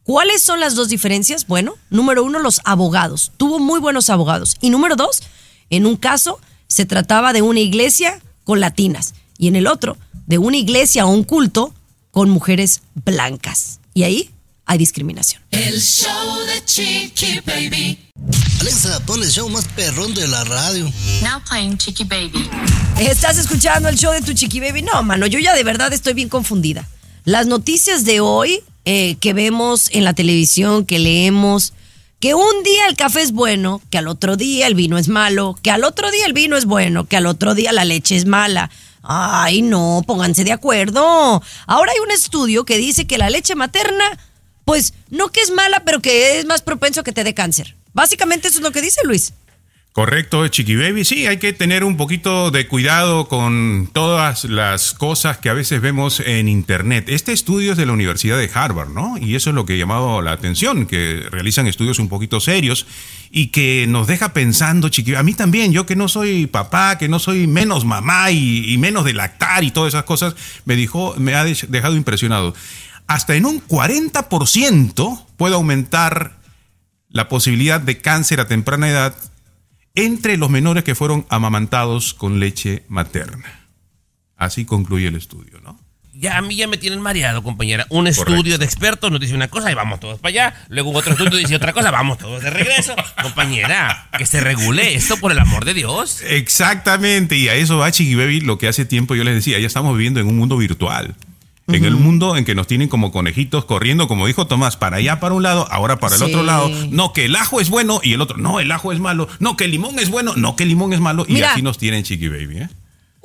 ¿Cuáles 0.04 0.42
son 0.42 0.60
las 0.60 0.74
dos 0.74 0.88
diferencias? 0.88 1.46
Bueno, 1.46 1.74
número 1.88 2.22
uno, 2.24 2.38
los 2.38 2.60
abogados. 2.64 3.32
Tuvo 3.38 3.58
muy 3.58 3.80
buenos 3.80 4.10
abogados. 4.10 4.56
Y 4.60 4.68
número 4.68 4.96
dos, 4.96 5.22
en 5.70 5.86
un 5.86 5.96
caso 5.96 6.38
se 6.68 6.84
trataba 6.84 7.32
de 7.32 7.40
una 7.40 7.60
iglesia 7.60 8.20
con 8.44 8.60
latinas 8.60 9.14
y 9.38 9.48
en 9.48 9.56
el 9.56 9.66
otro 9.66 9.96
de 10.26 10.38
una 10.38 10.58
iglesia 10.58 11.06
o 11.06 11.10
un 11.10 11.24
culto 11.24 11.72
con 12.10 12.28
mujeres 12.28 12.82
blancas. 12.94 13.80
Y 13.94 14.02
ahí 14.02 14.30
hay 14.66 14.78
discriminación. 14.78 15.42
El 15.50 15.80
show 15.80 16.38
de 16.46 16.64
Chiqui 16.64 17.40
Baby. 17.46 17.98
Alexa, 18.60 19.00
pon 19.04 19.22
el 19.22 19.30
show 19.30 19.48
más 19.48 19.66
perrón 19.68 20.14
de 20.14 20.26
la 20.26 20.44
radio. 20.44 20.90
Now 21.22 21.42
playing 21.48 21.76
Chiqui 21.76 22.04
Baby. 22.04 22.48
¿Estás 22.98 23.38
escuchando 23.38 23.88
el 23.88 23.98
show 23.98 24.12
de 24.12 24.22
tu 24.22 24.32
chiqui 24.32 24.60
baby? 24.60 24.82
No, 24.82 25.02
mano, 25.02 25.26
yo 25.26 25.38
ya 25.40 25.52
de 25.52 25.64
verdad 25.64 25.92
estoy 25.92 26.14
bien 26.14 26.28
confundida. 26.28 26.88
Las 27.24 27.46
noticias 27.46 28.04
de 28.04 28.20
hoy 28.20 28.62
eh, 28.84 29.16
que 29.20 29.32
vemos 29.32 29.88
en 29.92 30.04
la 30.04 30.12
televisión, 30.12 30.86
que 30.86 30.98
leemos, 30.98 31.72
que 32.20 32.34
un 32.34 32.62
día 32.62 32.86
el 32.86 32.96
café 32.96 33.22
es 33.22 33.32
bueno, 33.32 33.82
que 33.90 33.98
al 33.98 34.08
otro 34.08 34.36
día 34.36 34.66
el 34.66 34.74
vino 34.74 34.96
es 34.96 35.08
malo, 35.08 35.58
que 35.60 35.70
al 35.70 35.84
otro 35.84 36.10
día 36.10 36.24
el 36.26 36.32
vino 36.32 36.56
es 36.56 36.66
bueno, 36.66 37.06
que 37.06 37.16
al 37.16 37.26
otro 37.26 37.54
día 37.54 37.72
la 37.72 37.84
leche 37.84 38.14
es 38.14 38.26
mala. 38.26 38.70
Ay, 39.02 39.60
no, 39.60 40.02
pónganse 40.06 40.44
de 40.44 40.52
acuerdo. 40.52 41.42
Ahora 41.66 41.92
hay 41.92 41.98
un 41.98 42.10
estudio 42.10 42.64
que 42.64 42.78
dice 42.78 43.06
que 43.06 43.18
la 43.18 43.28
leche 43.28 43.54
materna, 43.54 44.04
pues 44.64 44.94
no 45.10 45.28
que 45.28 45.40
es 45.40 45.50
mala, 45.50 45.82
pero 45.84 46.00
que 46.00 46.38
es 46.38 46.46
más 46.46 46.62
propenso 46.62 47.00
a 47.00 47.04
que 47.04 47.12
te 47.12 47.24
dé 47.24 47.34
cáncer. 47.34 47.74
Básicamente 47.92 48.48
eso 48.48 48.58
es 48.58 48.64
lo 48.64 48.72
que 48.72 48.82
dice 48.82 49.00
Luis. 49.04 49.32
Correcto, 49.92 50.48
Chiqui 50.48 50.74
Baby. 50.74 51.04
Sí, 51.04 51.28
hay 51.28 51.36
que 51.36 51.52
tener 51.52 51.84
un 51.84 51.96
poquito 51.96 52.50
de 52.50 52.66
cuidado 52.66 53.28
con 53.28 53.88
todas 53.92 54.42
las 54.42 54.92
cosas 54.92 55.38
que 55.38 55.48
a 55.50 55.52
veces 55.54 55.80
vemos 55.80 56.18
en 56.18 56.48
Internet. 56.48 57.04
Este 57.08 57.32
estudio 57.32 57.70
es 57.70 57.78
de 57.78 57.86
la 57.86 57.92
Universidad 57.92 58.36
de 58.36 58.50
Harvard, 58.52 58.88
¿no? 58.88 59.16
Y 59.18 59.36
eso 59.36 59.50
es 59.50 59.54
lo 59.54 59.64
que 59.64 59.74
ha 59.74 59.76
llamado 59.76 60.20
la 60.20 60.32
atención, 60.32 60.86
que 60.86 61.22
realizan 61.30 61.68
estudios 61.68 62.00
un 62.00 62.08
poquito 62.08 62.40
serios 62.40 62.86
y 63.30 63.48
que 63.52 63.86
nos 63.86 64.08
deja 64.08 64.32
pensando, 64.32 64.88
Chiqui. 64.88 65.14
A 65.14 65.22
mí 65.22 65.32
también, 65.32 65.72
yo 65.72 65.86
que 65.86 65.94
no 65.94 66.08
soy 66.08 66.48
papá, 66.48 66.98
que 66.98 67.08
no 67.08 67.20
soy 67.20 67.46
menos 67.46 67.84
mamá 67.84 68.32
y, 68.32 68.76
menos 68.78 69.04
de 69.04 69.12
lactar 69.12 69.62
y 69.62 69.70
todas 69.70 69.94
esas 69.94 70.02
cosas, 70.04 70.34
me, 70.64 70.74
dijo, 70.74 71.14
me 71.18 71.36
ha 71.36 71.44
dej- 71.46 71.68
dejado 71.68 71.94
impresionado. 71.94 72.52
Hasta 73.06 73.34
en 73.34 73.46
un 73.46 73.66
40% 73.66 75.26
puede 75.36 75.54
aumentar 75.54 76.38
la 77.08 77.28
posibilidad 77.28 77.80
de 77.80 77.98
cáncer 77.98 78.40
a 78.40 78.48
temprana 78.48 78.88
edad 78.88 79.14
entre 79.94 80.36
los 80.36 80.50
menores 80.50 80.84
que 80.84 80.94
fueron 80.94 81.26
amamantados 81.28 82.14
con 82.14 82.40
leche 82.40 82.84
materna. 82.88 83.68
Así 84.36 84.64
concluye 84.64 85.08
el 85.08 85.14
estudio, 85.14 85.60
¿no? 85.60 85.78
Ya 86.16 86.38
a 86.38 86.42
mí 86.42 86.54
ya 86.54 86.68
me 86.68 86.76
tienen 86.76 87.00
mareado, 87.00 87.42
compañera. 87.42 87.86
Un 87.90 88.06
estudio 88.06 88.56
de 88.56 88.64
expertos 88.64 89.10
nos 89.10 89.20
dice 89.20 89.34
una 89.34 89.48
cosa 89.48 89.72
y 89.72 89.74
vamos 89.74 89.98
todos 89.98 90.20
para 90.20 90.30
allá. 90.30 90.54
Luego 90.68 90.92
otro 90.92 91.12
estudio 91.12 91.38
dice 91.38 91.56
otra 91.56 91.72
cosa, 91.72 91.90
vamos 91.90 92.18
todos 92.18 92.40
de 92.42 92.50
regreso. 92.50 92.94
Compañera, 93.20 94.08
que 94.16 94.24
se 94.24 94.40
regule 94.40 94.94
esto 94.94 95.16
por 95.16 95.32
el 95.32 95.38
amor 95.40 95.64
de 95.64 95.74
Dios. 95.74 96.22
Exactamente, 96.22 97.36
y 97.36 97.48
a 97.48 97.54
eso 97.54 97.78
va 97.78 97.90
Chiqui 97.90 98.14
Baby, 98.14 98.40
lo 98.40 98.58
que 98.58 98.68
hace 98.68 98.84
tiempo 98.84 99.16
yo 99.16 99.24
les 99.24 99.34
decía, 99.34 99.58
ya 99.58 99.66
estamos 99.66 99.96
viviendo 99.96 100.20
en 100.20 100.28
un 100.28 100.36
mundo 100.36 100.56
virtual. 100.56 101.16
En 101.66 101.84
el 101.84 101.96
mundo 101.96 102.36
en 102.36 102.44
que 102.44 102.54
nos 102.54 102.66
tienen 102.66 102.88
como 102.88 103.10
conejitos 103.10 103.64
corriendo, 103.64 104.06
como 104.06 104.26
dijo 104.26 104.46
Tomás, 104.46 104.76
para 104.76 104.98
allá 104.98 105.18
para 105.18 105.34
un 105.34 105.42
lado, 105.42 105.66
ahora 105.72 105.98
para 105.98 106.14
el 106.16 106.20
Sí. 106.20 106.26
otro 106.26 106.42
lado. 106.42 106.68
No, 106.90 107.12
que 107.14 107.24
el 107.24 107.34
ajo 107.36 107.60
es 107.60 107.70
bueno 107.70 108.00
y 108.02 108.12
el 108.12 108.20
otro, 108.20 108.36
no, 108.36 108.60
el 108.60 108.70
ajo 108.70 108.92
es 108.92 109.00
malo. 109.00 109.28
No, 109.38 109.56
que 109.56 109.64
el 109.64 109.70
limón 109.70 109.98
es 109.98 110.10
bueno, 110.10 110.34
no, 110.36 110.56
que 110.56 110.64
el 110.64 110.68
limón 110.68 110.92
es 110.92 111.00
malo. 111.00 111.24
Y 111.28 111.40
así 111.40 111.62
nos 111.62 111.78
tienen 111.78 112.04
Chiqui 112.04 112.28
Baby, 112.28 112.58
¿eh? 112.58 112.68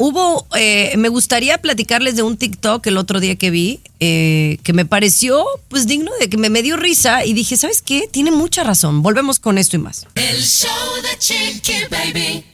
hubo, 0.01 0.47
eh, 0.55 0.93
me 0.97 1.09
gustaría 1.09 1.57
platicarles 1.57 2.15
de 2.15 2.23
un 2.23 2.37
TikTok 2.37 2.87
el 2.87 2.95
otro 2.95 3.19
día 3.19 3.35
que 3.35 3.51
vi, 3.51 3.81
eh, 3.99 4.57
que 4.63 4.71
me 4.71 4.85
pareció 4.85 5.43
pues 5.67 5.87
digno 5.87 6.09
de 6.21 6.29
que 6.29 6.37
me, 6.37 6.49
me 6.49 6.61
dio 6.63 6.77
risa 6.77 7.25
y 7.25 7.33
dije, 7.33 7.57
¿sabes 7.57 7.81
qué? 7.81 8.07
Tiene 8.09 8.31
mucha 8.31 8.63
razón. 8.63 9.01
Volvemos 9.03 9.39
con 9.39 9.57
esto 9.57 9.75
y 9.75 9.79
más. 9.79 10.07
El 10.15 10.41
show 10.41 10.69
de 11.03 11.17
Chiqui 11.19 11.73
Baby. 11.91 12.45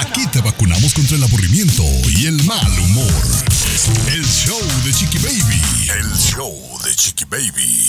Aquí 0.00 0.26
te 0.26 0.40
vacunamos 0.42 0.92
contra 0.92 1.16
el 1.16 1.22
aburrimiento 1.24 1.82
y 2.14 2.26
el 2.26 2.42
mal 2.44 2.78
humor. 2.80 3.22
El 4.12 4.24
show 4.26 4.58
de 4.86 4.92
Chiqui 4.92 5.18
Baby. 5.18 5.90
El 5.98 6.16
show 6.16 6.54
de 6.84 6.94
Chiqui 6.94 7.24
Baby. 7.24 7.88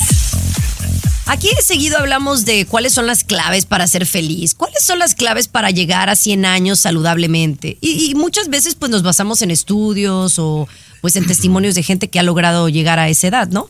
Aquí 1.27 1.47
de 1.55 1.61
seguido 1.61 1.99
hablamos 1.99 2.43
de 2.43 2.65
cuáles 2.65 2.91
son 2.91 3.05
las 3.05 3.23
claves 3.23 3.67
para 3.67 3.85
ser 3.85 4.07
feliz, 4.07 4.55
cuáles 4.55 4.83
son 4.83 4.97
las 4.97 5.13
claves 5.13 5.47
para 5.47 5.69
llegar 5.69 6.09
a 6.09 6.15
100 6.15 6.45
años 6.45 6.79
saludablemente. 6.79 7.77
Y, 7.81 8.09
y 8.09 8.15
muchas 8.15 8.49
veces 8.49 8.73
pues 8.73 8.89
nos 8.89 9.03
basamos 9.03 9.43
en 9.43 9.51
estudios 9.51 10.39
o 10.39 10.67
pues 11.01 11.15
en 11.17 11.27
testimonios 11.27 11.75
de 11.75 11.83
gente 11.83 12.09
que 12.09 12.19
ha 12.19 12.23
logrado 12.23 12.67
llegar 12.67 12.97
a 12.97 13.09
esa 13.09 13.27
edad, 13.27 13.47
¿no? 13.47 13.69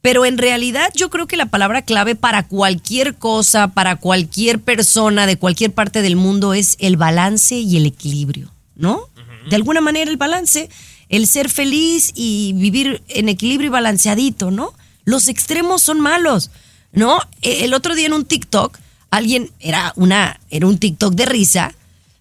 Pero 0.00 0.24
en 0.24 0.38
realidad 0.38 0.92
yo 0.94 1.10
creo 1.10 1.26
que 1.26 1.36
la 1.36 1.46
palabra 1.46 1.82
clave 1.82 2.14
para 2.14 2.46
cualquier 2.46 3.16
cosa, 3.16 3.66
para 3.66 3.96
cualquier 3.96 4.60
persona 4.60 5.26
de 5.26 5.38
cualquier 5.38 5.72
parte 5.72 6.02
del 6.02 6.14
mundo 6.14 6.54
es 6.54 6.76
el 6.78 6.96
balance 6.96 7.56
y 7.56 7.78
el 7.78 7.86
equilibrio, 7.86 8.52
¿no? 8.76 9.08
De 9.50 9.56
alguna 9.56 9.80
manera 9.80 10.08
el 10.08 10.18
balance, 10.18 10.68
el 11.08 11.26
ser 11.26 11.48
feliz 11.48 12.12
y 12.14 12.52
vivir 12.54 13.02
en 13.08 13.28
equilibrio 13.28 13.68
y 13.68 13.70
balanceadito, 13.70 14.50
¿no? 14.50 14.74
Los 15.04 15.28
extremos 15.28 15.82
son 15.82 16.00
malos, 16.00 16.50
¿no? 16.92 17.20
E- 17.42 17.64
El 17.64 17.74
otro 17.74 17.94
día 17.94 18.06
en 18.06 18.12
un 18.12 18.24
TikTok, 18.24 18.78
alguien 19.10 19.50
era 19.60 19.92
una 19.96 20.40
era 20.50 20.66
un 20.66 20.78
TikTok 20.78 21.14
de 21.14 21.26
risa, 21.26 21.74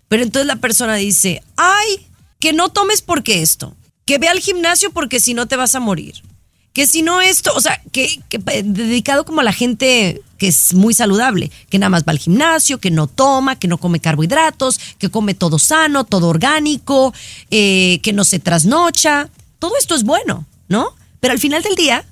pero 0.08 0.24
entonces 0.24 0.48
la 0.48 0.56
persona 0.56 0.96
dice, 0.96 1.44
"Ay, 1.58 2.08
que 2.40 2.54
no 2.54 2.70
tomes 2.70 3.02
porque 3.02 3.42
esto, 3.42 3.76
que 4.06 4.18
ve 4.20 4.30
al 4.30 4.40
gimnasio 4.40 4.92
porque 4.92 5.20
si 5.20 5.34
no 5.34 5.48
te 5.48 5.56
vas 5.56 5.76
a 5.76 5.80
morir." 5.80 6.22
que 6.74 6.86
si 6.86 7.02
no 7.02 7.22
esto, 7.22 7.52
o 7.56 7.60
sea, 7.60 7.82
que, 7.92 8.20
que 8.30 8.38
dedicado 8.38 9.26
como 9.26 9.42
a 9.42 9.44
la 9.44 9.52
gente 9.52 10.22
que 10.38 10.48
es 10.48 10.74
muy 10.74 10.94
saludable, 10.94 11.52
que 11.70 11.80
nada 11.80 11.90
más 11.90 12.04
va 12.04 12.12
al 12.12 12.20
gimnasio, 12.20 12.80
que 12.80 12.92
no 12.92 13.08
toma, 13.08 13.58
que 13.58 13.68
no 13.68 13.78
come 13.78 14.00
carbohidratos, 14.00 14.80
que 14.98 15.10
come 15.10 15.34
todo 15.34 15.60
sano, 15.60 16.04
todo 16.04 16.30
orgánico, 16.30 17.14
eh, 17.52 18.00
que 18.04 18.14
no 18.14 18.24
se 18.24 18.40
trasnocha. 18.40 19.30
Todo 19.60 19.74
esto 19.78 19.96
es 19.96 20.04
bueno, 20.04 20.46
¿no? 20.68 20.96
Pero 21.20 21.34
al 21.34 21.40
final 21.40 21.64
del 21.64 21.76
día, 21.76 22.06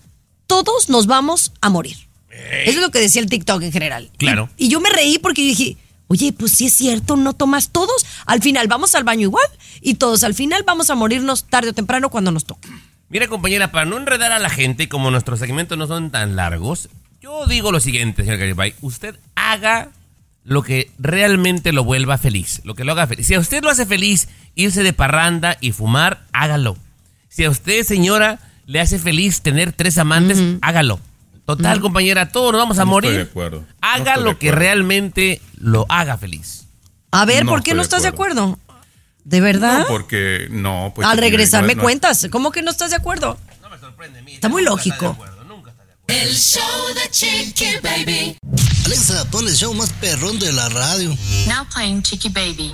todos 0.48 0.90
nos 0.90 1.08
vamos 1.08 1.52
a 1.62 1.70
morir. 1.70 1.98
Eso 2.66 2.78
es 2.78 2.82
lo 2.82 2.92
que 2.92 3.00
decía 3.00 3.22
el 3.22 3.30
TikTok 3.30 3.62
en 3.62 3.72
general. 3.72 4.12
Claro. 4.18 4.50
Y, 4.58 4.66
y 4.66 4.70
yo 4.70 4.82
me 4.82 4.90
reí 4.90 5.20
porque 5.20 5.42
dije, 5.42 5.78
oye, 6.08 6.34
pues 6.34 6.52
sí 6.52 6.66
es 6.66 6.74
cierto, 6.74 7.16
no 7.16 7.34
tomas 7.34 7.70
todos. 7.70 8.06
Al 8.26 8.42
final 8.42 8.68
vamos 8.68 8.96
al 8.96 9.04
baño 9.04 9.22
igual 9.22 9.48
y 9.82 9.96
todos 9.96 10.24
al 10.24 10.34
final 10.34 10.64
vamos 10.64 10.90
a 10.90 10.96
morirnos 10.96 11.46
tarde 11.46 11.70
o 11.70 11.74
temprano 11.74 12.10
cuando 12.10 12.32
nos 12.32 12.46
toque. 12.46 12.70
Mira, 13.10 13.28
compañera, 13.28 13.72
para 13.72 13.86
no 13.86 13.98
enredar 13.98 14.32
a 14.32 14.40
la 14.40 14.50
gente, 14.50 14.84
y 14.84 14.88
como 14.88 15.12
nuestros 15.12 15.40
segmentos 15.40 15.78
no 15.78 15.86
son 15.88 16.10
tan 16.10 16.36
largos, 16.36 16.90
yo 17.26 17.48
digo 17.48 17.72
lo 17.72 17.80
siguiente, 17.80 18.24
señor 18.24 18.38
Garibay. 18.38 18.76
Usted 18.82 19.16
haga 19.34 19.90
lo 20.44 20.62
que 20.62 20.92
realmente 21.00 21.74
lo 21.74 21.84
vuelva 21.84 22.20
feliz. 22.20 22.62
Lo 22.66 22.76
que 22.76 22.84
lo 22.84 22.92
haga 22.92 23.08
feliz. 23.08 23.26
Si 23.26 23.34
a 23.34 23.40
usted 23.40 23.64
lo 23.64 23.72
hace 23.72 23.88
feliz 23.88 24.28
irse 24.54 24.84
de 24.84 24.94
parranda 24.94 25.58
y 25.60 25.72
fumar, 25.72 26.24
hágalo. 26.34 26.78
Si 27.28 27.44
a 27.44 27.50
usted, 27.50 27.82
señora, 27.84 28.38
le 28.68 28.80
hace 28.80 29.00
feliz 29.00 29.42
tener 29.42 29.74
tres 29.74 29.98
amantes, 29.98 30.40
hágalo. 30.62 31.00
Total, 31.48 31.80
compañera, 31.82 32.30
todos 32.30 32.52
nos 32.52 32.62
vamos 32.62 32.78
a 32.78 32.86
No 32.86 32.92
morir. 32.92 33.10
estoy 33.14 33.24
de 33.26 33.30
acuerdo. 33.32 33.60
No 33.62 33.68
Haga 33.82 34.18
de 34.18 34.24
lo 34.24 34.38
que 34.38 34.52
realmente 34.52 35.42
lo 35.60 35.88
haga 35.90 36.20
feliz. 36.20 36.68
A 37.10 37.26
ver, 37.26 37.44
No 37.46 37.50
¿por 37.54 37.64
qué 37.64 37.74
no 37.74 37.82
estás 37.82 38.04
de 38.04 38.10
acuerdo. 38.10 38.60
acuerdo? 38.68 38.86
¿De 39.24 39.42
verdad? 39.42 39.80
No, 39.80 39.88
porque 39.88 40.48
no. 40.52 40.92
Pues, 40.94 41.08
Al 41.08 41.18
regresar 41.18 41.64
me 41.64 41.74
no- 41.74 41.82
cuentas. 41.82 42.28
¿Cómo 42.30 42.52
que 42.52 42.62
no 42.62 42.70
estás 42.70 42.92
de 42.92 42.98
acuerdo? 42.98 43.40
Está 44.28 44.48
muy 44.48 44.62
lógico. 44.64 45.18
El 46.08 46.36
show 46.36 46.62
de 46.94 47.10
Chiqui 47.10 47.78
Baby. 47.82 48.38
Alexa, 48.86 49.26
pon 49.32 49.48
el 49.48 49.56
show 49.56 49.74
más 49.74 49.92
perrón 49.94 50.38
de 50.38 50.54
la 50.54 50.70
radio. 50.70 51.10
Now 51.48 51.66
playing 51.74 52.04
Chiqui 52.04 52.30
Baby. 52.30 52.74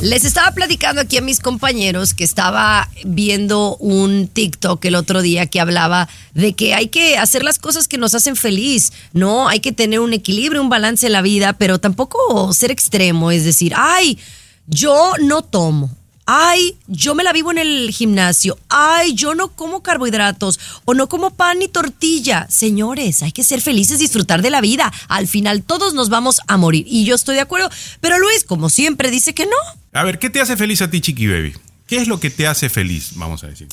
Les 0.00 0.24
estaba 0.24 0.50
platicando 0.52 1.02
aquí 1.02 1.18
a 1.18 1.20
mis 1.20 1.40
compañeros 1.40 2.14
que 2.14 2.24
estaba 2.24 2.88
viendo 3.04 3.76
un 3.76 4.28
TikTok 4.28 4.84
el 4.86 4.94
otro 4.94 5.22
día 5.22 5.46
que 5.46 5.60
hablaba 5.60 6.08
de 6.34 6.54
que 6.54 6.74
hay 6.74 6.88
que 6.88 7.18
hacer 7.18 7.44
las 7.44 7.58
cosas 7.58 7.86
que 7.86 7.98
nos 7.98 8.14
hacen 8.14 8.34
feliz, 8.34 8.92
¿no? 9.12 9.48
Hay 9.48 9.60
que 9.60 9.72
tener 9.72 10.00
un 10.00 10.12
equilibrio, 10.12 10.62
un 10.62 10.70
balance 10.70 11.06
en 11.06 11.12
la 11.12 11.22
vida, 11.22 11.52
pero 11.52 11.78
tampoco 11.78 12.52
ser 12.54 12.70
extremo, 12.70 13.30
es 13.30 13.44
decir, 13.44 13.74
ay, 13.76 14.18
yo 14.66 15.12
no 15.20 15.42
tomo. 15.42 15.99
Ay, 16.26 16.76
yo 16.86 17.14
me 17.14 17.24
la 17.24 17.32
vivo 17.32 17.50
en 17.50 17.58
el 17.58 17.90
gimnasio. 17.90 18.58
Ay, 18.68 19.14
yo 19.14 19.34
no 19.34 19.48
como 19.48 19.82
carbohidratos 19.82 20.60
o 20.84 20.94
no 20.94 21.08
como 21.08 21.30
pan 21.30 21.58
ni 21.58 21.68
tortilla. 21.68 22.46
Señores, 22.48 23.22
hay 23.22 23.32
que 23.32 23.42
ser 23.42 23.60
felices, 23.60 23.98
disfrutar 23.98 24.40
de 24.42 24.50
la 24.50 24.60
vida. 24.60 24.92
Al 25.08 25.26
final 25.26 25.64
todos 25.64 25.94
nos 25.94 26.08
vamos 26.08 26.40
a 26.46 26.56
morir. 26.56 26.84
Y 26.88 27.04
yo 27.04 27.14
estoy 27.14 27.34
de 27.34 27.40
acuerdo. 27.40 27.68
Pero 28.00 28.18
Luis, 28.18 28.44
como 28.44 28.70
siempre, 28.70 29.10
dice 29.10 29.34
que 29.34 29.46
no. 29.46 29.56
A 29.92 30.04
ver, 30.04 30.18
¿qué 30.18 30.30
te 30.30 30.40
hace 30.40 30.56
feliz 30.56 30.82
a 30.82 30.90
ti, 30.90 31.00
Chiqui 31.00 31.26
Baby? 31.26 31.54
¿Qué 31.86 31.96
es 31.96 32.06
lo 32.06 32.20
que 32.20 32.30
te 32.30 32.46
hace 32.46 32.68
feliz? 32.68 33.10
Vamos 33.16 33.42
a 33.42 33.48
decir. 33.48 33.66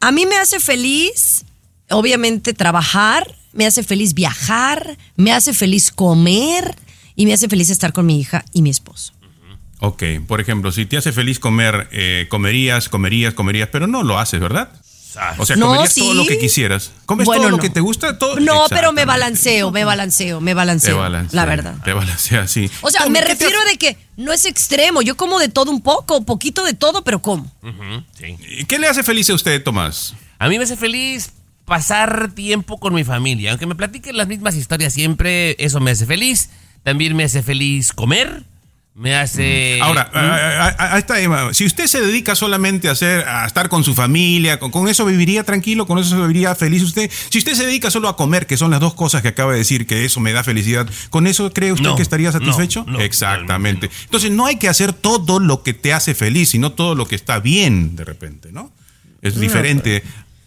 A 0.00 0.10
mí 0.10 0.24
me 0.24 0.36
hace 0.36 0.60
feliz, 0.60 1.44
obviamente, 1.90 2.54
trabajar, 2.54 3.36
me 3.52 3.66
hace 3.66 3.82
feliz 3.82 4.14
viajar, 4.14 4.96
me 5.16 5.32
hace 5.32 5.52
feliz 5.52 5.90
comer 5.90 6.76
y 7.16 7.26
me 7.26 7.34
hace 7.34 7.48
feliz 7.48 7.68
estar 7.68 7.92
con 7.92 8.06
mi 8.06 8.18
hija 8.18 8.44
y 8.54 8.62
mi 8.62 8.70
esposo. 8.70 9.12
Ok, 9.80 10.02
por 10.26 10.40
ejemplo, 10.40 10.72
si 10.72 10.86
te 10.86 10.96
hace 10.96 11.12
feliz 11.12 11.38
comer, 11.38 11.88
eh, 11.92 12.26
comerías, 12.28 12.88
comerías, 12.88 13.34
comerías, 13.34 13.68
pero 13.70 13.86
no 13.86 14.02
lo 14.02 14.18
haces, 14.18 14.40
¿verdad? 14.40 14.70
O 15.38 15.46
sea, 15.46 15.56
No, 15.56 15.66
comerías 15.68 15.92
sí. 15.92 16.00
todo 16.00 16.14
lo 16.14 16.26
que 16.26 16.38
quisieras. 16.38 16.92
¿Comes 17.06 17.26
Bueno, 17.26 17.42
todo 17.44 17.50
lo 17.50 17.58
que 17.58 17.70
te 17.70 17.80
gusta? 17.80 18.18
Todo. 18.18 18.38
No, 18.38 18.66
pero 18.68 18.92
me 18.92 19.04
balanceo, 19.04 19.72
me 19.72 19.84
balanceo, 19.84 20.40
me 20.40 20.52
Te 20.52 20.54
balanceo. 20.54 20.98
balancea. 20.98 21.36
La 21.40 21.44
verdad. 21.44 21.74
Te 21.84 21.92
balancea, 21.92 22.46
sí. 22.46 22.70
O 22.82 22.90
sea, 22.90 23.00
¿Cómo- 23.02 23.12
me 23.14 23.20
te 23.20 23.26
refiero 23.28 23.58
hace- 23.60 23.70
de 23.70 23.78
que 23.78 23.96
no 24.16 24.32
es 24.32 24.44
extremo. 24.44 25.02
Yo 25.02 25.16
como 25.16 25.40
de 25.40 25.48
todo 25.48 25.70
un 25.72 25.80
poco, 25.80 26.24
poquito 26.24 26.64
de 26.64 26.74
todo, 26.74 27.02
pero 27.02 27.20
como. 27.20 27.50
sí. 28.16 28.36
¿Y 28.60 28.64
¿Qué 28.66 28.78
le 28.78 28.86
hace 28.86 29.02
feliz 29.02 29.28
a 29.30 29.34
usted, 29.34 29.60
Tomás? 29.62 30.14
A 30.38 30.48
mí 30.48 30.56
me 30.58 30.64
hace 30.64 30.76
feliz 30.76 31.32
pasar 31.64 32.30
tiempo 32.32 32.78
con 32.78 32.94
mi 32.94 33.02
familia. 33.02 33.50
Aunque 33.50 33.66
me 33.66 33.74
platiquen 33.74 34.16
las 34.16 34.28
mismas 34.28 34.54
historias 34.54 34.92
siempre, 34.92 35.56
eso 35.58 35.80
me 35.80 35.90
hace 35.90 36.06
feliz. 36.06 36.50
También 36.84 37.16
me 37.16 37.24
hace 37.24 37.42
feliz 37.42 37.92
comer. 37.92 38.44
Me 38.98 39.14
hace... 39.14 39.78
Ahora, 39.80 40.10
Mm. 40.12 40.16
a- 40.16 40.20
a- 40.26 40.68
a- 40.70 40.94
a 40.94 40.98
esta, 40.98 41.20
Emma, 41.20 41.54
si 41.54 41.64
usted 41.64 41.86
se 41.86 42.00
dedica 42.00 42.34
solamente 42.34 42.88
a 42.88 42.92
hacer, 42.92 43.20
a 43.28 43.46
estar 43.46 43.68
con 43.68 43.84
su 43.84 43.94
familia, 43.94 44.58
con, 44.58 44.72
con 44.72 44.88
eso 44.88 45.04
viviría 45.04 45.44
tranquilo, 45.44 45.86
con 45.86 46.00
eso 46.00 46.20
viviría 46.20 46.52
feliz 46.56 46.82
usted. 46.82 47.08
Si 47.30 47.38
usted 47.38 47.54
se 47.54 47.64
dedica 47.66 47.92
solo 47.92 48.08
a 48.08 48.16
comer, 48.16 48.48
que 48.48 48.56
son 48.56 48.72
las 48.72 48.80
dos 48.80 48.94
cosas 48.94 49.22
que 49.22 49.28
acaba 49.28 49.52
de 49.52 49.58
decir, 49.58 49.86
que 49.86 50.04
eso 50.04 50.18
me 50.18 50.32
da 50.32 50.42
felicidad, 50.42 50.88
¿con 51.10 51.28
eso 51.28 51.52
cree 51.52 51.70
usted 51.72 51.84
No, 51.88 51.94
que 51.94 52.02
estaría 52.02 52.32
no, 52.32 52.38
satisfecho? 52.40 52.84
no, 52.88 52.98
Exactamente. 53.00 53.88
Entonces 54.04 54.32
no 54.32 54.46
hay 54.46 54.56
que 54.56 54.68
hacer 54.68 54.92
todo 54.92 55.38
lo 55.38 55.62
que 55.62 55.74
te 55.74 55.92
hace 55.92 56.16
feliz, 56.16 56.48
sino 56.50 56.72
todo 56.72 56.96
lo 56.96 57.06
que 57.06 57.14
está 57.14 57.38
bien 57.38 57.94
de 57.94 58.04
repente, 58.04 58.50
¿no? 58.50 58.72
Es 59.22 59.38
diferente. 59.38 60.02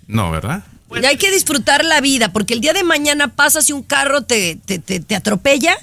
No, 0.08 0.30
¿verdad? 0.30 0.66
Y 0.94 1.06
hay 1.06 1.16
que 1.16 1.32
disfrutar 1.32 1.86
la 1.86 2.02
vida, 2.02 2.34
porque 2.34 2.54
el 2.54 2.60
día 2.60 2.74
de 2.74 2.84
mañana 2.84 3.30
pasas 3.30 3.70
y 3.70 3.72
un 3.72 3.82
carro 3.84 4.24
te, 4.24 4.58
te, 4.66 4.78
te- 4.78 5.00
te 5.00 5.16
atropella 5.16 5.74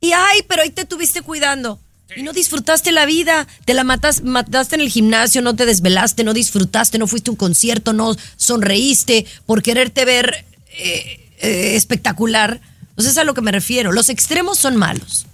y 0.00 0.12
ay, 0.12 0.40
pero 0.48 0.62
ahí 0.62 0.70
te 0.70 0.86
tuviste 0.86 1.20
cuidando. 1.20 1.78
Y 2.16 2.22
no 2.22 2.32
disfrutaste 2.32 2.90
la 2.90 3.04
vida, 3.06 3.46
te 3.64 3.74
la 3.74 3.84
matas, 3.84 4.22
mataste 4.22 4.76
en 4.76 4.80
el 4.80 4.88
gimnasio, 4.88 5.42
no 5.42 5.54
te 5.54 5.66
desvelaste, 5.66 6.24
no 6.24 6.32
disfrutaste, 6.32 6.98
no 6.98 7.06
fuiste 7.06 7.30
a 7.30 7.32
un 7.32 7.36
concierto, 7.36 7.92
no 7.92 8.16
sonreíste 8.36 9.26
por 9.46 9.62
quererte 9.62 10.04
ver 10.04 10.46
eh, 10.70 11.30
eh, 11.40 11.76
espectacular. 11.76 12.60
Sea, 12.96 13.10
es 13.10 13.18
a 13.18 13.24
lo 13.24 13.34
que 13.34 13.42
me 13.42 13.52
refiero. 13.52 13.92
Los 13.92 14.08
extremos 14.08 14.58
son 14.58 14.76
malos. 14.76 15.26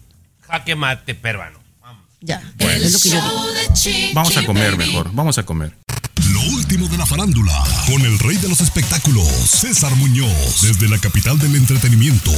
Jaque 0.42 0.74
mate 0.74 1.14
peruano. 1.14 1.58
Ya, 2.20 2.42
es 2.58 2.92
lo 2.92 2.98
que 2.98 3.08
yo 3.10 3.20
digo. 3.20 4.14
Vamos 4.14 4.36
a 4.36 4.46
comer 4.46 4.76
mejor, 4.76 5.10
vamos 5.12 5.36
a 5.36 5.42
comer. 5.44 5.76
Lo 6.32 6.40
último 6.54 6.88
de 6.88 6.96
la 6.96 7.04
farándula, 7.04 7.52
con 7.86 8.00
el 8.02 8.18
rey 8.18 8.36
de 8.38 8.48
los 8.48 8.60
espectáculos, 8.60 9.26
César 9.26 9.94
Muñoz, 9.96 10.62
desde 10.62 10.88
la 10.88 10.98
capital 10.98 11.38
del 11.38 11.54
entretenimiento, 11.56 12.32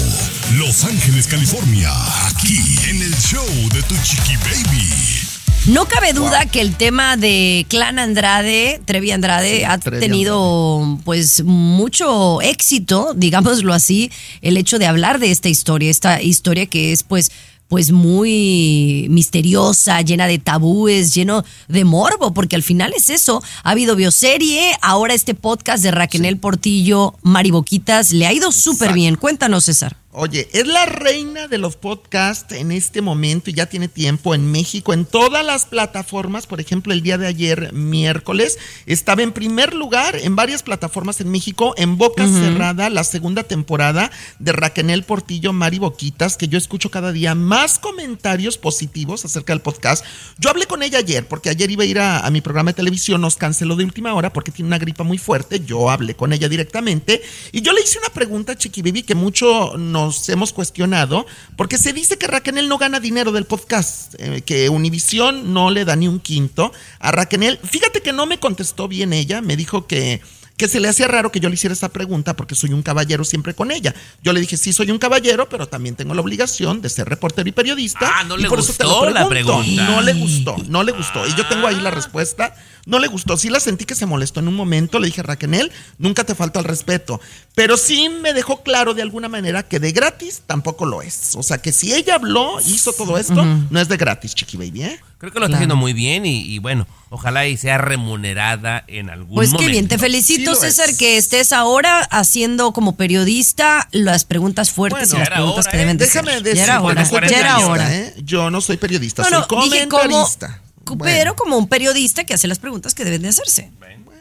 Los 0.55 0.85
Ángeles, 0.85 1.27
California, 1.27 1.91
aquí 2.27 2.59
en 2.89 3.03
el 3.03 3.15
show 3.17 3.47
de 3.73 3.83
Tu 3.83 3.95
Chiqui 4.03 4.37
Baby. 4.37 5.27
No 5.67 5.87
cabe 5.87 6.13
duda 6.13 6.47
que 6.47 6.61
el 6.61 6.75
tema 6.77 7.17
de 7.17 7.67
Clan 7.69 7.99
Andrade, 7.99 8.81
Trevi 8.85 9.11
Andrade, 9.11 9.67
ha 9.67 9.79
Trevi 9.79 10.01
tenido 10.01 10.99
pues 11.05 11.43
mucho 11.45 12.41
éxito, 12.41 13.15
digámoslo 13.17 13.73
así, 13.73 14.11
el 14.43 14.57
hecho 14.57 14.79
de 14.79 14.87
hablar 14.87 15.19
de 15.19 15.31
esta 15.31 15.49
historia, 15.49 15.91
esta 15.91 16.23
historia 16.23 16.67
que 16.67 16.93
es 16.93 17.03
pues 17.03 17.31
pues 17.69 17.93
muy 17.93 19.07
misteriosa, 19.11 20.01
llena 20.03 20.27
de 20.27 20.39
tabúes, 20.39 21.15
lleno 21.15 21.45
de 21.69 21.85
morbo, 21.85 22.33
porque 22.33 22.57
al 22.57 22.63
final 22.63 22.93
es 22.97 23.11
eso. 23.11 23.43
Ha 23.63 23.71
habido 23.71 23.97
bioserie, 23.97 24.73
ahora 24.83 25.15
este 25.15 25.35
podcast 25.35 25.83
de 25.83 25.91
Raquel 25.91 26.39
Portillo, 26.39 27.15
Mariboquitas, 27.23 28.13
le 28.13 28.27
ha 28.27 28.33
ido 28.33 28.53
súper 28.53 28.93
bien. 28.93 29.17
Cuéntanos, 29.17 29.65
César. 29.65 29.97
Oye, 30.19 30.49
es 30.55 30.67
la 30.67 30.87
reina 30.87 31.47
de 31.47 31.59
los 31.59 31.77
podcasts 31.77 32.55
en 32.55 32.73
este 32.73 33.03
momento 33.03 33.51
y 33.51 33.53
ya 33.53 33.67
tiene 33.67 33.87
tiempo 33.87 34.35
en 34.35 34.51
México, 34.51 34.95
en 34.95 35.05
todas 35.05 35.45
las 35.45 35.67
plataformas. 35.67 36.47
Por 36.47 36.59
ejemplo, 36.59 36.95
el 36.95 37.03
día 37.03 37.19
de 37.19 37.27
ayer, 37.27 37.71
miércoles, 37.75 38.59
estaba 38.87 39.23
en 39.23 39.33
primer 39.33 39.75
lugar 39.75 40.17
en 40.17 40.35
varias 40.35 40.63
plataformas 40.63 41.21
en 41.21 41.31
México, 41.31 41.75
en 41.77 41.99
Boca 41.99 42.27
Cerrada, 42.27 42.89
la 42.89 43.05
segunda 43.05 43.43
temporada 43.43 44.11
de 44.39 44.53
Raquel 44.53 45.03
Portillo, 45.03 45.53
Mari 45.53 45.79
Boquitas, 45.81 46.39
que 46.39 46.49
yo 46.49 46.57
escucho 46.57 46.91
cada 46.91 47.13
día 47.13 47.35
más 47.35 47.79
comentarios 47.79 48.57
positivos 48.57 49.23
acerca 49.27 49.53
del 49.53 49.61
podcast. 49.61 50.03
Yo 50.39 50.49
hablé 50.49 50.65
con 50.65 50.83
ella 50.83 51.01
ayer, 51.01 51.29
porque 51.29 51.51
ayer 51.51 51.71
iba 51.71 51.83
a 51.83 51.87
ir 51.87 51.99
a, 51.99 52.21
a 52.21 52.31
mi 52.31 52.41
programa 52.41 52.71
de 52.71 52.77
televisión, 52.77 53.21
nos 53.21 53.37
canceló 53.37 53.77
de 53.77 53.85
última 53.85 54.15
hora 54.15 54.33
porque 54.33 54.51
tiene 54.51 54.69
una 54.69 54.79
gripa 54.79 55.05
muy 55.05 55.19
fuerte. 55.19 55.61
Yo 55.61 55.91
hablé 55.91 56.17
con 56.17 56.33
ella 56.33 56.49
directamente 56.49 57.21
y 57.53 57.61
yo 57.61 57.75
le 57.75 57.83
hice 57.83 57.99
una 57.99 58.09
pregunta, 58.09 58.57
Chiqui 58.57 58.81
Baby, 58.81 59.03
que 59.03 59.15
mucho 59.15 59.77
nos 59.77 60.06
hemos 60.29 60.53
cuestionado, 60.53 61.27
porque 61.57 61.79
se 61.79 61.93
dice 61.93 62.19
que 62.19 62.27
Raquel 62.27 62.69
no 62.69 62.79
gana 62.79 63.01
dinero 63.01 63.33
del 63.33 63.45
podcast, 63.45 64.15
eh, 64.19 64.43
que 64.43 64.69
Univisión 64.69 65.53
no 65.53 65.71
le 65.71 65.85
da 65.85 65.97
ni 65.97 66.09
un 66.09 66.21
quinto 66.21 66.73
a 66.99 67.13
Raquel. 67.13 67.59
Fíjate 67.63 68.03
que 68.03 68.13
no 68.13 68.27
me 68.27 68.39
contestó 68.39 68.89
bien 68.89 69.13
ella, 69.13 69.41
me 69.41 69.57
dijo 69.57 69.87
que 69.87 70.21
que 70.57 70.69
se 70.69 70.81
le 70.81 70.89
hacía 70.89 71.07
raro 71.09 71.31
que 71.31 71.41
yo 71.41 71.49
le 71.49 71.55
hiciera 71.55 71.73
esta 71.73 71.91
pregunta 71.91 72.35
porque 72.35 72.55
soy 72.55 72.73
un 72.73 72.83
caballero 72.83 73.25
siempre 73.25 73.55
con 73.55 73.71
ella. 73.71 73.95
Yo 74.23 74.33
le 74.33 74.41
dije, 74.41 74.57
sí, 74.57 74.73
soy 74.73 74.91
un 74.91 74.99
caballero, 74.99 75.49
pero 75.49 75.69
también 75.69 75.97
tengo 75.97 76.15
la 76.15 76.23
obligación 76.23 76.81
de 76.81 76.89
ser 76.89 77.09
reportero 77.09 77.49
y 77.49 77.53
periodista. 77.53 78.11
Ah, 78.15 78.25
no 78.25 78.39
y 78.39 78.43
le 78.43 78.49
eso 78.49 78.73
te 78.73 78.85
gustó 78.85 79.11
la 79.11 79.29
pregunta. 79.29 79.85
No 79.85 80.01
le 80.01 80.15
gustó, 80.15 80.57
no 80.69 80.83
le 80.83 80.93
gustó. 80.93 81.27
Y 81.27 81.35
yo 81.35 81.47
tengo 81.47 81.67
ahí 81.67 81.79
la 81.81 81.91
respuesta. 81.91 82.55
No 82.87 82.99
le 83.01 83.09
gustó. 83.09 83.37
Sí 83.37 83.51
la 83.51 83.61
sentí 83.61 83.85
que 83.85 83.95
se 83.95 84.07
molestó 84.07 84.41
en 84.41 84.49
un 84.49 84.55
momento. 84.55 84.99
Le 85.01 85.07
dije, 85.07 85.23
Raquel, 85.23 85.71
nunca 85.99 86.25
te 86.25 86.35
falta 86.35 86.61
el 86.61 86.65
respeto. 86.65 87.21
Pero 87.55 87.77
sí 87.77 88.09
me 88.09 88.33
dejó 88.33 88.63
claro 88.63 88.95
de 88.95 89.03
alguna 89.03 89.29
manera 89.29 89.65
que 89.65 89.81
de 89.81 89.93
gratis 89.93 90.43
tampoco 90.47 90.87
lo 90.87 91.03
es. 91.03 91.33
O 91.37 91.43
sea, 91.43 91.59
que 91.59 91.73
si 91.73 91.93
ella 91.93 92.15
habló, 92.15 92.61
hizo 92.61 92.93
todo 92.93 93.19
esto, 93.19 93.45
no 93.45 93.81
es 93.81 93.89
de 93.89 93.97
gratis, 93.97 94.35
chiqui 94.35 94.57
baby, 94.57 94.85
¿eh? 94.85 95.01
Creo 95.19 95.33
que 95.33 95.41
lo 95.41 95.47
está 95.47 95.57
haciendo 95.57 95.77
muy 95.77 95.95
bien 95.95 96.27
y, 96.27 96.43
y 96.43 96.59
bueno, 96.59 96.87
ojalá 97.11 97.47
y 97.49 97.57
sea 97.57 97.79
remunerada 97.79 98.85
en 98.87 99.09
algún 99.11 99.35
Pues 99.35 99.49
momento. 99.49 99.67
qué 99.67 99.73
bien, 99.73 99.89
te 99.89 99.99
felicito, 99.99 100.55
Sí 100.55 100.61
lo 100.61 100.69
es. 100.69 100.77
César, 100.77 100.95
que 100.97 101.17
estés 101.17 101.53
ahora 101.53 102.01
haciendo 102.11 102.73
como 102.73 102.97
periodista 102.97 103.89
las 103.93 104.25
preguntas 104.25 104.71
fuertes 104.71 105.09
Bueno, 105.11 105.17
y 105.17 105.19
las 105.21 105.31
preguntas 105.31 105.65
hora, 105.67 105.71
que 105.73 105.77
¿eh? 105.77 105.81
deben 105.81 105.97
de 105.99 106.05
Déjame 106.05 106.31
ser. 106.33 106.43
decir, 106.43 106.57
ya 106.59 106.65
era 106.65 106.81
hora, 106.83 107.05
soy 107.07 107.13
ya 107.15 107.19
era 107.19 107.29
periodista, 107.57 107.67
hora. 107.71 107.95
¿eh? 107.97 108.15
Yo 108.23 108.51
no 108.51 108.61
soy 108.61 108.77
periodista, 108.77 109.23
No, 109.23 109.29
soy 109.29 109.39
no, 109.39 109.65
dije 109.65 109.89
como, 109.89 110.03
comentarista. 110.03 110.61
Bueno. 110.95 111.05
pero 111.05 111.37
como 111.37 111.57
un 111.57 111.69
periodista 111.69 112.25
que 112.25 112.35
hace 112.35 112.47
las 112.47 112.59
preguntas 112.59 112.95
que 112.95 113.05
deben 113.05 113.23
de 113.23 113.29
hacerse. 113.29 113.71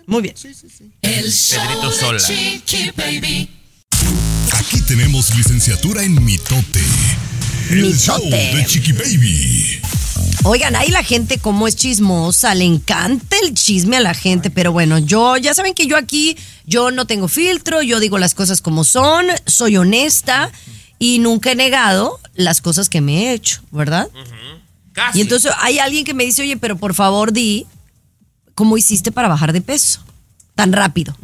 Muy 0.07 0.21
bien. 0.21 0.35
Sí, 0.37 0.53
sí, 0.53 0.67
sí. 0.75 0.91
El 1.01 1.31
show 1.31 1.61
Pedrito 1.61 1.89
de 1.89 1.97
Sola. 1.97 2.19
Chiqui 2.19 2.91
Baby. 2.95 3.49
Aquí 4.51 4.81
tenemos 4.81 5.35
licenciatura 5.35 6.03
en 6.03 6.23
mitote. 6.23 6.81
El 7.69 7.83
Mitote. 7.83 7.97
show 7.97 8.29
de 8.29 8.65
Chiqui 8.67 8.93
Baby. 8.93 9.81
Oigan, 10.43 10.75
ahí 10.75 10.89
la 10.91 11.03
gente 11.03 11.39
como 11.39 11.67
es 11.67 11.75
chismosa, 11.75 12.53
le 12.53 12.65
encanta 12.65 13.35
el 13.41 13.55
chisme 13.55 13.97
a 13.97 14.01
la 14.01 14.13
gente, 14.13 14.51
pero 14.51 14.71
bueno, 14.71 14.99
yo, 14.99 15.37
ya 15.37 15.55
saben 15.55 15.73
que 15.73 15.87
yo 15.87 15.97
aquí, 15.97 16.37
yo 16.67 16.91
no 16.91 17.07
tengo 17.07 17.27
filtro, 17.27 17.81
yo 17.81 17.99
digo 17.99 18.19
las 18.19 18.35
cosas 18.35 18.61
como 18.61 18.83
son, 18.83 19.25
soy 19.47 19.77
honesta 19.77 20.51
y 20.99 21.17
nunca 21.17 21.51
he 21.51 21.55
negado 21.55 22.19
las 22.35 22.61
cosas 22.61 22.89
que 22.89 23.01
me 23.01 23.23
he 23.23 23.33
hecho, 23.33 23.61
¿verdad? 23.71 24.07
Casi. 24.95 25.19
Y 25.19 25.21
entonces 25.21 25.51
hay 25.59 25.77
alguien 25.77 26.05
que 26.05 26.13
me 26.13 26.23
dice, 26.23 26.41
oye, 26.41 26.57
pero 26.57 26.77
por 26.77 26.95
favor 26.95 27.31
di, 27.31 27.67
¿cómo 28.55 28.77
hiciste 28.77 29.11
para 29.11 29.27
bajar 29.27 29.53
de 29.53 29.61
peso? 29.61 29.99
Tan 30.55 30.73
rápido. 30.73 31.15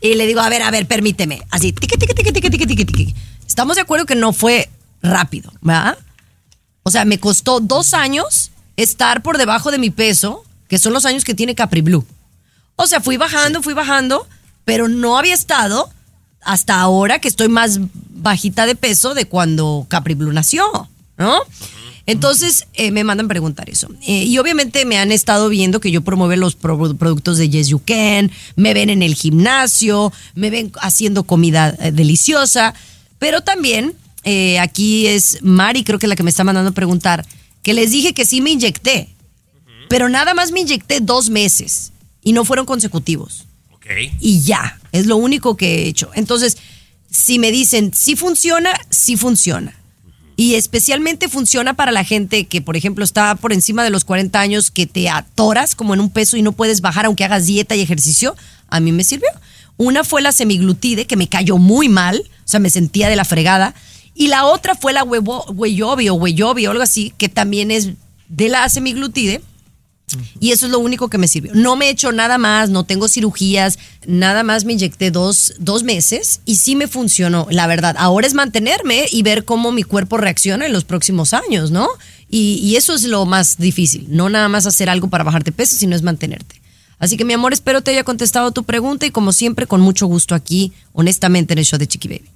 Y 0.00 0.14
le 0.14 0.26
digo, 0.26 0.40
a 0.40 0.48
ver, 0.48 0.62
a 0.62 0.70
ver, 0.70 0.86
permíteme. 0.86 1.42
Así, 1.50 1.72
tiqui, 1.72 1.96
tiqui, 1.96 2.14
tiqui, 2.14 2.32
tiqui, 2.32 2.50
tiqui, 2.50 2.66
tiqui, 2.66 2.84
tiqui. 2.84 3.14
Estamos 3.46 3.76
de 3.76 3.82
acuerdo 3.82 4.04
que 4.04 4.14
no 4.14 4.32
fue 4.32 4.68
rápido, 5.02 5.52
¿verdad? 5.62 5.98
O 6.82 6.90
sea, 6.90 7.04
me 7.06 7.18
costó 7.18 7.60
dos 7.60 7.94
años 7.94 8.50
estar 8.76 9.22
por 9.22 9.38
debajo 9.38 9.70
de 9.70 9.78
mi 9.78 9.90
peso, 9.90 10.44
que 10.68 10.78
son 10.78 10.92
los 10.92 11.06
años 11.06 11.24
que 11.24 11.34
tiene 11.34 11.54
Capri 11.54 11.80
Blue. 11.80 12.06
O 12.76 12.86
sea, 12.86 13.00
fui 13.00 13.16
bajando, 13.16 13.62
fui 13.62 13.72
bajando, 13.72 14.28
pero 14.64 14.88
no 14.88 15.16
había 15.16 15.34
estado 15.34 15.90
hasta 16.42 16.80
ahora 16.80 17.20
que 17.20 17.28
estoy 17.28 17.48
más 17.48 17.78
bajita 18.10 18.66
de 18.66 18.74
peso 18.74 19.14
de 19.14 19.26
cuando 19.26 19.86
Capri 19.88 20.14
Blue 20.14 20.32
nació, 20.32 20.90
¿no? 21.16 21.40
Entonces 22.06 22.66
eh, 22.74 22.90
me 22.90 23.02
mandan 23.04 23.28
preguntar 23.28 23.70
eso. 23.70 23.88
Eh, 24.06 24.24
y 24.24 24.36
obviamente 24.38 24.84
me 24.84 24.98
han 24.98 25.10
estado 25.12 25.48
viendo 25.48 25.80
que 25.80 25.90
yo 25.90 26.02
promuevo 26.02 26.36
los 26.36 26.54
pro- 26.54 26.94
productos 26.96 27.38
de 27.38 27.48
Yes 27.48 27.68
You 27.68 27.80
Can, 27.84 28.30
me 28.56 28.74
ven 28.74 28.90
en 28.90 29.02
el 29.02 29.14
gimnasio, 29.14 30.12
me 30.34 30.50
ven 30.50 30.70
haciendo 30.80 31.24
comida 31.24 31.74
eh, 31.80 31.92
deliciosa, 31.92 32.74
pero 33.18 33.40
también 33.40 33.94
eh, 34.24 34.58
aquí 34.58 35.06
es 35.06 35.38
Mari, 35.42 35.82
creo 35.84 35.98
que 35.98 36.06
la 36.06 36.16
que 36.16 36.22
me 36.22 36.30
está 36.30 36.44
mandando 36.44 36.72
preguntar, 36.72 37.24
que 37.62 37.72
les 37.72 37.90
dije 37.90 38.12
que 38.12 38.26
sí 38.26 38.40
me 38.42 38.50
inyecté, 38.50 39.08
pero 39.88 40.08
nada 40.10 40.34
más 40.34 40.52
me 40.52 40.60
inyecté 40.60 41.00
dos 41.00 41.30
meses 41.30 41.92
y 42.22 42.32
no 42.32 42.44
fueron 42.44 42.66
consecutivos 42.66 43.46
y 44.20 44.40
ya, 44.42 44.78
es 44.92 45.06
lo 45.06 45.16
único 45.16 45.56
que 45.56 45.74
he 45.84 45.88
hecho. 45.88 46.10
Entonces, 46.14 46.56
si 47.10 47.38
me 47.38 47.50
dicen, 47.50 47.92
sí 47.94 48.16
funciona, 48.16 48.74
sí 48.90 49.16
funciona. 49.16 49.74
Y 50.36 50.54
especialmente 50.56 51.28
funciona 51.28 51.74
para 51.74 51.92
la 51.92 52.04
gente 52.04 52.46
que, 52.46 52.60
por 52.60 52.76
ejemplo, 52.76 53.04
está 53.04 53.34
por 53.36 53.52
encima 53.52 53.84
de 53.84 53.90
los 53.90 54.04
40 54.04 54.40
años, 54.40 54.70
que 54.70 54.86
te 54.86 55.08
atoras 55.08 55.74
como 55.74 55.94
en 55.94 56.00
un 56.00 56.10
peso 56.10 56.36
y 56.36 56.42
no 56.42 56.52
puedes 56.52 56.80
bajar 56.80 57.06
aunque 57.06 57.24
hagas 57.24 57.46
dieta 57.46 57.76
y 57.76 57.80
ejercicio. 57.80 58.34
A 58.68 58.80
mí 58.80 58.90
me 58.90 59.04
sirvió. 59.04 59.28
Una 59.76 60.04
fue 60.04 60.22
la 60.22 60.32
semiglutide, 60.32 61.06
que 61.06 61.16
me 61.16 61.28
cayó 61.28 61.58
muy 61.58 61.88
mal, 61.88 62.22
o 62.26 62.48
sea, 62.48 62.60
me 62.60 62.70
sentía 62.70 63.08
de 63.08 63.16
la 63.16 63.24
fregada. 63.24 63.74
Y 64.14 64.28
la 64.28 64.46
otra 64.46 64.74
fue 64.74 64.92
la 64.92 65.04
huevo, 65.04 65.44
o 65.46 65.52
hueyobi 65.52 66.08
o 66.08 66.70
algo 66.70 66.82
así, 66.82 67.12
que 67.18 67.28
también 67.28 67.70
es 67.70 67.90
de 68.28 68.48
la 68.48 68.68
semiglutide. 68.68 69.40
Y 70.38 70.52
eso 70.52 70.66
es 70.66 70.72
lo 70.72 70.78
único 70.78 71.08
que 71.08 71.18
me 71.18 71.28
sirvió. 71.28 71.52
No 71.54 71.76
me 71.76 71.86
he 71.86 71.90
hecho 71.90 72.12
nada 72.12 72.38
más, 72.38 72.70
no 72.70 72.84
tengo 72.84 73.08
cirugías, 73.08 73.78
nada 74.06 74.42
más 74.42 74.64
me 74.64 74.74
inyecté 74.74 75.10
dos, 75.10 75.54
dos 75.58 75.82
meses 75.82 76.40
y 76.44 76.56
sí 76.56 76.76
me 76.76 76.86
funcionó, 76.86 77.46
la 77.50 77.66
verdad. 77.66 77.96
Ahora 77.98 78.26
es 78.26 78.34
mantenerme 78.34 79.06
y 79.10 79.22
ver 79.22 79.44
cómo 79.44 79.72
mi 79.72 79.82
cuerpo 79.82 80.16
reacciona 80.16 80.66
en 80.66 80.72
los 80.72 80.84
próximos 80.84 81.32
años, 81.32 81.70
¿no? 81.70 81.88
Y, 82.28 82.60
y 82.62 82.76
eso 82.76 82.94
es 82.94 83.04
lo 83.04 83.24
más 83.26 83.58
difícil, 83.58 84.06
no 84.08 84.28
nada 84.28 84.48
más 84.48 84.66
hacer 84.66 84.88
algo 84.90 85.08
para 85.08 85.24
bajarte 85.24 85.52
peso, 85.52 85.76
sino 85.76 85.96
es 85.96 86.02
mantenerte. 86.02 86.60
Así 86.98 87.16
que 87.16 87.24
mi 87.24 87.32
amor, 87.32 87.52
espero 87.52 87.82
te 87.82 87.90
haya 87.90 88.04
contestado 88.04 88.52
tu 88.52 88.64
pregunta 88.64 89.06
y 89.06 89.10
como 89.10 89.32
siempre, 89.32 89.66
con 89.66 89.80
mucho 89.80 90.06
gusto 90.06 90.34
aquí, 90.34 90.72
honestamente, 90.92 91.52
en 91.52 91.58
el 91.58 91.64
show 91.64 91.78
de 91.78 91.86
Chiqui 91.86 92.08
Baby. 92.08 92.30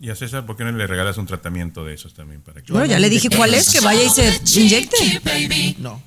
Y 0.00 0.10
a 0.10 0.14
César, 0.14 0.46
¿por 0.46 0.56
qué 0.56 0.64
no 0.64 0.72
le 0.72 0.86
regalas 0.86 1.18
un 1.18 1.26
tratamiento 1.26 1.84
de 1.84 1.94
esos 1.94 2.14
también 2.14 2.40
para 2.40 2.62
que... 2.62 2.72
Bueno, 2.72 2.86
ya 2.86 2.98
le 2.98 3.10
dije 3.10 3.28
cuál 3.28 3.54
es, 3.54 3.70
que 3.70 3.80
vaya 3.80 4.02
y 4.02 4.08
se 4.08 4.60
inyecte. 4.60 5.20
No. 5.78 6.00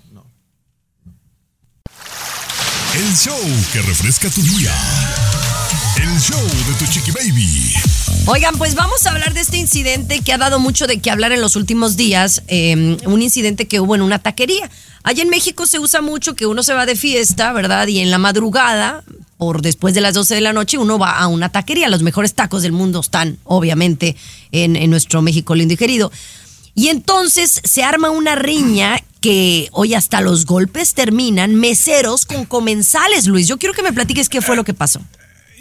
El 3.00 3.16
show 3.16 3.40
que 3.72 3.82
refresca 3.82 4.30
tu 4.30 4.42
día. 4.42 4.76
El 6.02 6.20
show 6.20 6.44
de 6.68 6.74
tu 6.78 6.92
Chiqui 6.92 7.12
Baby. 7.12 7.74
Oigan, 8.26 8.58
pues 8.58 8.76
vamos 8.76 9.06
a 9.06 9.12
hablar 9.12 9.34
de 9.34 9.40
este 9.40 9.56
incidente 9.56 10.20
que 10.20 10.34
ha 10.34 10.38
dado 10.38 10.60
mucho 10.60 10.86
de 10.86 11.00
qué 11.00 11.10
hablar 11.10 11.32
en 11.32 11.40
los 11.40 11.56
últimos 11.56 11.96
días. 11.96 12.44
eh, 12.50 12.98
un 13.06 13.22
incidente 13.22 13.70
que 13.70 13.80
hubo 13.80 13.96
en 13.96 14.02
una 14.02 14.20
taquería. 14.20 14.70
Allá 15.04 15.24
en 15.24 15.30
México 15.30 15.66
se 15.66 15.80
usa 15.80 16.02
mucho 16.02 16.36
que 16.36 16.46
uno 16.46 16.62
se 16.62 16.74
va 16.74 16.86
de 16.86 16.98
fiesta, 16.98 17.54
¿verdad? 17.54 17.88
Y 17.88 18.00
en 18.00 18.12
la 18.12 18.18
madrugada, 18.18 19.02
por 19.38 19.62
después 19.62 19.94
de 19.94 20.02
las 20.02 20.14
12 20.14 20.36
de 20.36 20.42
la 20.42 20.52
noche, 20.52 20.78
uno 20.78 21.00
va 21.00 21.12
a 21.20 21.28
una 21.28 21.48
taquería. 21.48 21.88
Los 21.88 22.04
mejores 22.04 22.34
tacos 22.34 22.64
del 22.64 22.74
mundo 22.74 23.00
están, 23.00 23.38
obviamente, 23.46 24.18
en, 24.52 24.90
nuestro 24.90 25.22
México 25.22 25.56
lindo 25.56 25.74
y. 25.74 26.12
Y 26.80 26.88
entonces 26.88 27.60
se 27.66 27.84
arma 27.84 28.10
una 28.10 28.36
riña 28.36 29.04
que 29.20 29.68
hoy 29.74 29.96
hasta 29.96 30.22
los 30.22 30.46
golpes 30.46 30.94
terminan 30.94 31.54
meseros 31.54 32.26
con 32.26 32.46
comensales, 32.46 33.28
Luis. 33.28 33.50
Yo 33.50 33.58
quiero 33.58 33.76
que 33.76 33.84
me 33.84 33.92
platiques 33.92 34.30
qué 34.30 34.42
fue 34.42 34.56
lo 34.56 34.64
que 34.64 34.74
pasó. 34.74 35.02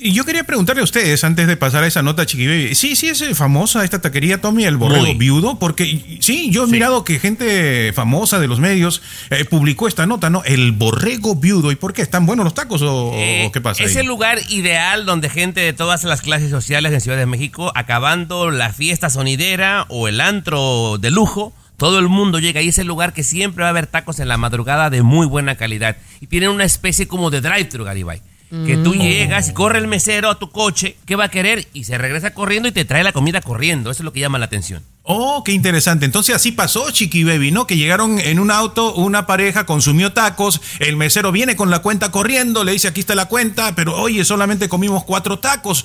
Y 0.01 0.13
yo 0.13 0.25
quería 0.25 0.45
preguntarle 0.45 0.81
a 0.81 0.85
ustedes, 0.85 1.25
antes 1.25 1.47
de 1.49 1.57
pasar 1.57 1.83
a 1.83 1.87
esa 1.87 2.03
nota, 2.03 2.25
Chiqui 2.25 2.75
sí, 2.75 2.95
sí 2.95 3.09
es 3.09 3.21
eh, 3.21 3.35
famosa 3.35 3.83
esta 3.85 4.01
taquería, 4.01 4.41
Tommy, 4.41 4.65
el 4.65 4.77
borrego 4.77 5.07
Muy. 5.07 5.15
viudo, 5.15 5.59
porque 5.59 6.19
sí, 6.21 6.51
yo 6.51 6.65
he 6.65 6.67
mirado 6.69 7.05
que 7.05 7.19
gente 7.19 7.93
famosa 7.93 8.39
de 8.39 8.47
los 8.47 8.61
medios 8.61 9.03
eh, 9.31 9.45
publicó 9.45 9.89
esta 9.89 10.07
nota, 10.07 10.31
¿no? 10.31 10.45
El 10.45 10.73
borrego 10.73 11.35
viudo. 11.35 11.73
¿Y 11.73 11.77
por 11.77 11.93
qué? 11.95 12.03
¿Están 12.03 12.27
buenos 12.27 12.45
los 12.45 12.55
tacos 12.55 12.81
o, 12.83 13.13
Eh, 13.15 13.47
o 13.47 13.53
qué 13.53 13.61
pasa? 13.61 13.83
Es 13.83 13.97
ahí? 13.97 14.03
el 14.03 14.07
lugar 14.07 14.39
ideal 14.51 15.05
donde 15.05 15.29
gente 15.31 15.61
de 15.61 15.73
todas 15.73 16.05
las 16.05 16.23
clases 16.23 16.51
sociales 16.51 16.93
en 16.93 17.01
Ciudad 17.01 17.19
de 17.19 17.27
México, 17.27 17.73
acabando 17.75 18.51
la 18.53 18.73
fiesta 18.73 19.11
sonidera 19.11 19.85
o 19.89 20.07
el 20.07 20.21
antro 20.21 20.99
de 20.99 21.11
lujo, 21.11 21.53
todo 21.77 21.99
el 21.99 22.09
mundo 22.09 22.39
llega 22.39 22.63
y 22.63 22.69
es 22.69 22.79
el 22.79 22.87
lugar 22.87 23.13
que 23.13 23.23
siempre 23.25 23.63
va 23.63 23.69
a 23.69 23.71
haber 23.71 23.87
tacos 23.89 24.21
en 24.21 24.29
la 24.29 24.37
madrugada 24.37 24.91
de 24.91 25.03
muy 25.03 25.27
buena 25.27 25.57
calidad. 25.57 25.97
Y 26.21 26.27
tienen 26.29 26.51
una 26.51 26.65
especie 26.65 27.09
como 27.09 27.31
de 27.31 27.41
drive-thru, 27.41 27.85
Garibay. 27.85 28.21
Que 28.51 28.79
tú 28.79 28.95
llegas 28.95 29.51
y 29.51 29.53
corre 29.53 29.79
el 29.79 29.89
mesero 29.89 30.31
a 30.31 30.39
tu 30.39 30.51
coche, 30.51 30.97
¿qué 31.05 31.17
va 31.17 31.25
a 31.25 31.29
querer? 31.29 31.69
Y 31.75 31.85
se 31.85 31.99
regresa 31.99 32.33
corriendo 32.33 32.67
y 32.69 32.73
te 32.73 32.87
trae 32.87 33.05
la 33.05 33.13
comida 33.13 33.43
corriendo. 33.43 33.91
Eso 33.91 34.01
es 34.03 34.05
lo 34.05 34.13
que 34.15 34.21
llama 34.21 34.39
la 34.39 34.47
atención. 34.47 34.83
Oh, 35.03 35.43
qué 35.45 35.53
interesante. 35.53 36.07
Entonces 36.07 36.35
así 36.35 36.53
pasó, 36.53 36.91
Chiqui 36.91 37.25
Baby, 37.25 37.51
¿no? 37.51 37.67
Que 37.67 37.77
llegaron 37.77 38.19
en 38.19 38.39
un 38.39 38.51
auto, 38.51 38.95
una 38.95 39.27
pareja 39.27 39.67
consumió 39.67 40.13
tacos, 40.15 40.63
el 40.79 40.97
mesero 40.97 41.31
viene 41.31 41.57
con 41.57 41.71
la 41.71 41.81
cuenta 41.81 42.11
corriendo, 42.11 42.65
le 42.65 42.73
dice 42.73 42.89
aquí 42.89 43.01
está 43.01 43.15
la 43.15 43.27
cuenta, 43.27 43.75
pero 43.75 43.95
oye, 44.01 44.25
solamente 44.25 44.69
comimos 44.71 45.05
cuatro 45.05 45.39
tacos 45.39 45.85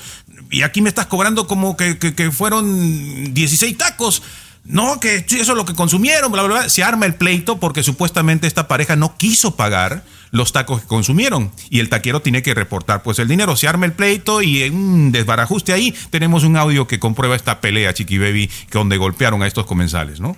y 0.50 0.62
aquí 0.64 0.82
me 0.82 0.88
estás 0.90 1.08
cobrando 1.08 1.48
como 1.48 1.76
que, 1.76 1.98
que- 1.98 2.16
que 2.16 2.32
fueron 2.32 3.34
16 3.34 3.78
tacos. 3.78 4.24
No, 4.66 4.98
que 5.02 5.26
eso 5.30 5.36
es 5.38 5.48
lo 5.50 5.66
que 5.66 5.74
consumieron, 5.74 6.32
bla, 6.32 6.44
bla, 6.44 6.60
bla. 6.62 6.70
Se 6.70 6.84
arma 6.84 7.06
el 7.06 7.16
pleito 7.16 7.60
porque 7.60 7.84
supuestamente 7.84 8.48
esta 8.48 8.70
pareja 8.70 8.96
no 8.96 9.18
quiso 9.18 9.58
pagar 9.58 10.04
los 10.34 10.52
tacos 10.52 10.82
que 10.82 10.88
consumieron 10.88 11.52
y 11.70 11.80
el 11.80 11.90
taquero 11.90 12.22
tiene 12.22 12.42
que 12.42 12.56
reportar 12.56 13.04
pues 13.04 13.20
el 13.20 13.28
dinero. 13.28 13.56
Se 13.56 13.68
arma 13.68 13.86
el 13.86 13.94
pleito 13.94 14.42
y 14.42 14.64
en 14.64 14.76
un 14.76 15.12
desbarajuste 15.12 15.74
ahí 15.74 15.94
tenemos 16.10 16.44
un 16.44 16.58
audio 16.58 16.88
que 16.88 17.00
comprueba 17.00 17.36
esta 17.36 17.62
pelea, 17.62 17.94
Chiqui 17.94 18.18
Baby, 18.18 18.48
que 18.48 18.80
donde 18.80 18.98
golpearon 18.98 19.44
a 19.44 19.48
estos 19.48 19.68
comensales, 19.68 20.20
¿no? 20.20 20.36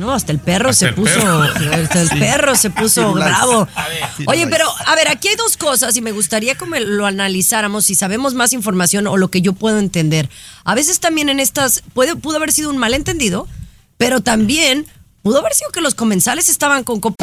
No, 0.00 0.12
hasta 0.14 0.32
el 0.32 0.38
perro 0.38 0.70
Hasta 0.70 0.86
se 0.86 0.88
el 0.88 0.94
puso, 0.94 1.14
perro. 1.14 1.42
hasta 1.82 2.00
el 2.00 2.08
Sí. 2.08 2.18
perro 2.18 2.56
se 2.56 2.70
puso 2.70 3.02
Firulais. 3.02 3.30
bravo. 3.36 3.68
Oye, 4.26 4.46
pero 4.46 4.64
a 4.86 4.94
ver, 4.94 5.08
aquí 5.08 5.28
hay 5.28 5.36
dos 5.36 5.58
cosas 5.58 5.94
y 5.94 6.00
me 6.00 6.10
gustaría 6.12 6.54
que 6.54 6.64
me 6.64 6.80
lo 6.80 7.04
analizáramos 7.04 7.84
si 7.84 7.94
sabemos 7.94 8.32
más 8.32 8.54
información 8.54 9.06
o 9.06 9.18
lo 9.18 9.28
que 9.30 9.42
yo 9.42 9.52
puedo 9.52 9.78
entender. 9.78 10.30
A 10.64 10.74
veces 10.74 11.00
también 11.00 11.28
en 11.28 11.38
estas 11.38 11.82
puede 11.92 12.16
pudo 12.16 12.38
haber 12.38 12.50
sido 12.50 12.70
un 12.70 12.78
malentendido, 12.78 13.46
pero 13.98 14.22
también 14.22 14.86
pudo 15.22 15.40
haber 15.40 15.52
sido 15.52 15.70
que 15.70 15.82
los 15.82 15.94
comensales 15.94 16.48
estaban 16.48 16.82
con 16.82 16.98
copa. 17.00 17.22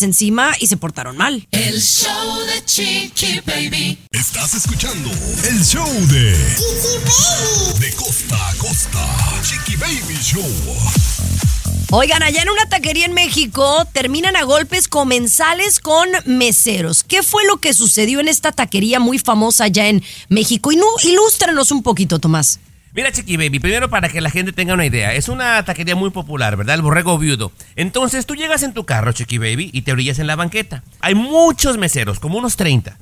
encima 0.00 0.52
y 0.58 0.68
se 0.68 0.78
portaron 0.78 1.18
mal. 1.18 1.46
El 1.50 1.78
show 1.82 2.38
de 2.46 2.64
Chiqui 2.64 3.40
Baby. 3.44 3.98
Estás 4.10 4.54
escuchando 4.54 5.10
el 5.50 5.62
show 5.62 5.86
de 6.06 6.30
De 7.78 7.92
costa 7.94 8.48
a 8.48 8.54
costa. 8.54 9.42
Chiqui 9.42 9.76
Baby 9.76 10.16
Show. 10.22 10.48
Oigan, 11.90 12.22
allá 12.22 12.40
en 12.40 12.48
una 12.48 12.66
taquería 12.70 13.04
en 13.04 13.12
México 13.12 13.86
terminan 13.92 14.34
a 14.36 14.44
golpes 14.44 14.88
comensales 14.88 15.78
con 15.78 16.08
meseros. 16.24 17.02
¿Qué 17.02 17.22
fue 17.22 17.44
lo 17.44 17.58
que 17.58 17.74
sucedió 17.74 18.20
en 18.20 18.28
esta 18.28 18.50
taquería 18.50 18.98
muy 18.98 19.18
famosa 19.18 19.64
allá 19.64 19.88
en 19.88 20.02
México? 20.30 20.72
Y 20.72 20.76
no, 20.76 20.86
ilústranos 21.04 21.70
un 21.70 21.82
poquito, 21.82 22.18
Tomás. 22.18 22.60
Mira, 22.94 23.10
Chiqui 23.10 23.38
Baby, 23.38 23.58
primero 23.58 23.88
para 23.88 24.10
que 24.10 24.20
la 24.20 24.28
gente 24.28 24.52
tenga 24.52 24.74
una 24.74 24.84
idea. 24.84 25.14
Es 25.14 25.30
una 25.30 25.64
taquería 25.64 25.96
muy 25.96 26.10
popular, 26.10 26.56
¿verdad? 26.56 26.74
El 26.74 26.82
borrego 26.82 27.16
viudo. 27.18 27.50
Entonces 27.74 28.26
tú 28.26 28.34
llegas 28.34 28.62
en 28.62 28.74
tu 28.74 28.84
carro, 28.84 29.12
Chiqui 29.12 29.38
Baby, 29.38 29.70
y 29.72 29.80
te 29.82 29.92
orillas 29.92 30.18
en 30.18 30.26
la 30.26 30.36
banqueta. 30.36 30.82
Hay 31.00 31.14
muchos 31.14 31.78
meseros, 31.78 32.20
como 32.20 32.36
unos 32.36 32.56
30. 32.56 32.98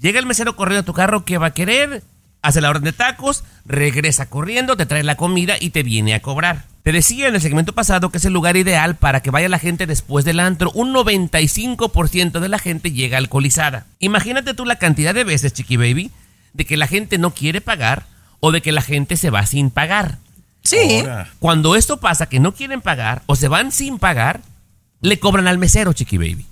Llega 0.00 0.18
el 0.18 0.24
mesero 0.24 0.56
corriendo 0.56 0.80
a 0.80 0.86
tu 0.86 0.94
carro, 0.94 1.26
¿qué 1.26 1.36
va 1.36 1.48
a 1.48 1.54
querer? 1.54 2.02
Hace 2.40 2.62
la 2.62 2.70
orden 2.70 2.84
de 2.84 2.94
tacos, 2.94 3.44
regresa 3.66 4.30
corriendo, 4.30 4.78
te 4.78 4.86
trae 4.86 5.02
la 5.02 5.16
comida 5.16 5.56
y 5.60 5.70
te 5.70 5.82
viene 5.82 6.14
a 6.14 6.22
cobrar. 6.22 6.64
Te 6.82 6.92
decía 6.92 7.28
en 7.28 7.34
el 7.34 7.40
segmento 7.42 7.74
pasado 7.74 8.10
que 8.10 8.18
es 8.18 8.24
el 8.24 8.32
lugar 8.32 8.56
ideal 8.56 8.96
para 8.96 9.20
que 9.20 9.30
vaya 9.30 9.50
la 9.50 9.58
gente 9.58 9.86
después 9.86 10.24
del 10.24 10.40
antro. 10.40 10.70
Un 10.72 10.94
95% 10.94 12.40
de 12.40 12.48
la 12.48 12.58
gente 12.58 12.92
llega 12.92 13.18
alcoholizada. 13.18 13.86
Imagínate 13.98 14.54
tú 14.54 14.64
la 14.64 14.76
cantidad 14.76 15.14
de 15.14 15.24
veces, 15.24 15.52
Chiqui 15.52 15.76
Baby, 15.76 16.10
de 16.54 16.64
que 16.64 16.78
la 16.78 16.86
gente 16.86 17.18
no 17.18 17.32
quiere 17.32 17.60
pagar 17.60 18.13
o 18.44 18.52
de 18.52 18.60
que 18.60 18.72
la 18.72 18.82
gente 18.82 19.16
se 19.16 19.30
va 19.30 19.46
sin 19.46 19.70
pagar. 19.70 20.18
Sí. 20.62 21.02
Cuando 21.38 21.76
esto 21.76 21.98
pasa, 21.98 22.26
que 22.26 22.40
no 22.40 22.52
quieren 22.52 22.80
pagar 22.82 23.22
o 23.26 23.36
se 23.36 23.48
van 23.48 23.72
sin 23.72 23.98
pagar, 23.98 24.40
le 25.00 25.18
cobran 25.18 25.46
al 25.48 25.58
mesero, 25.58 25.92
Chiqui 25.92 26.18
Baby. 26.18 26.46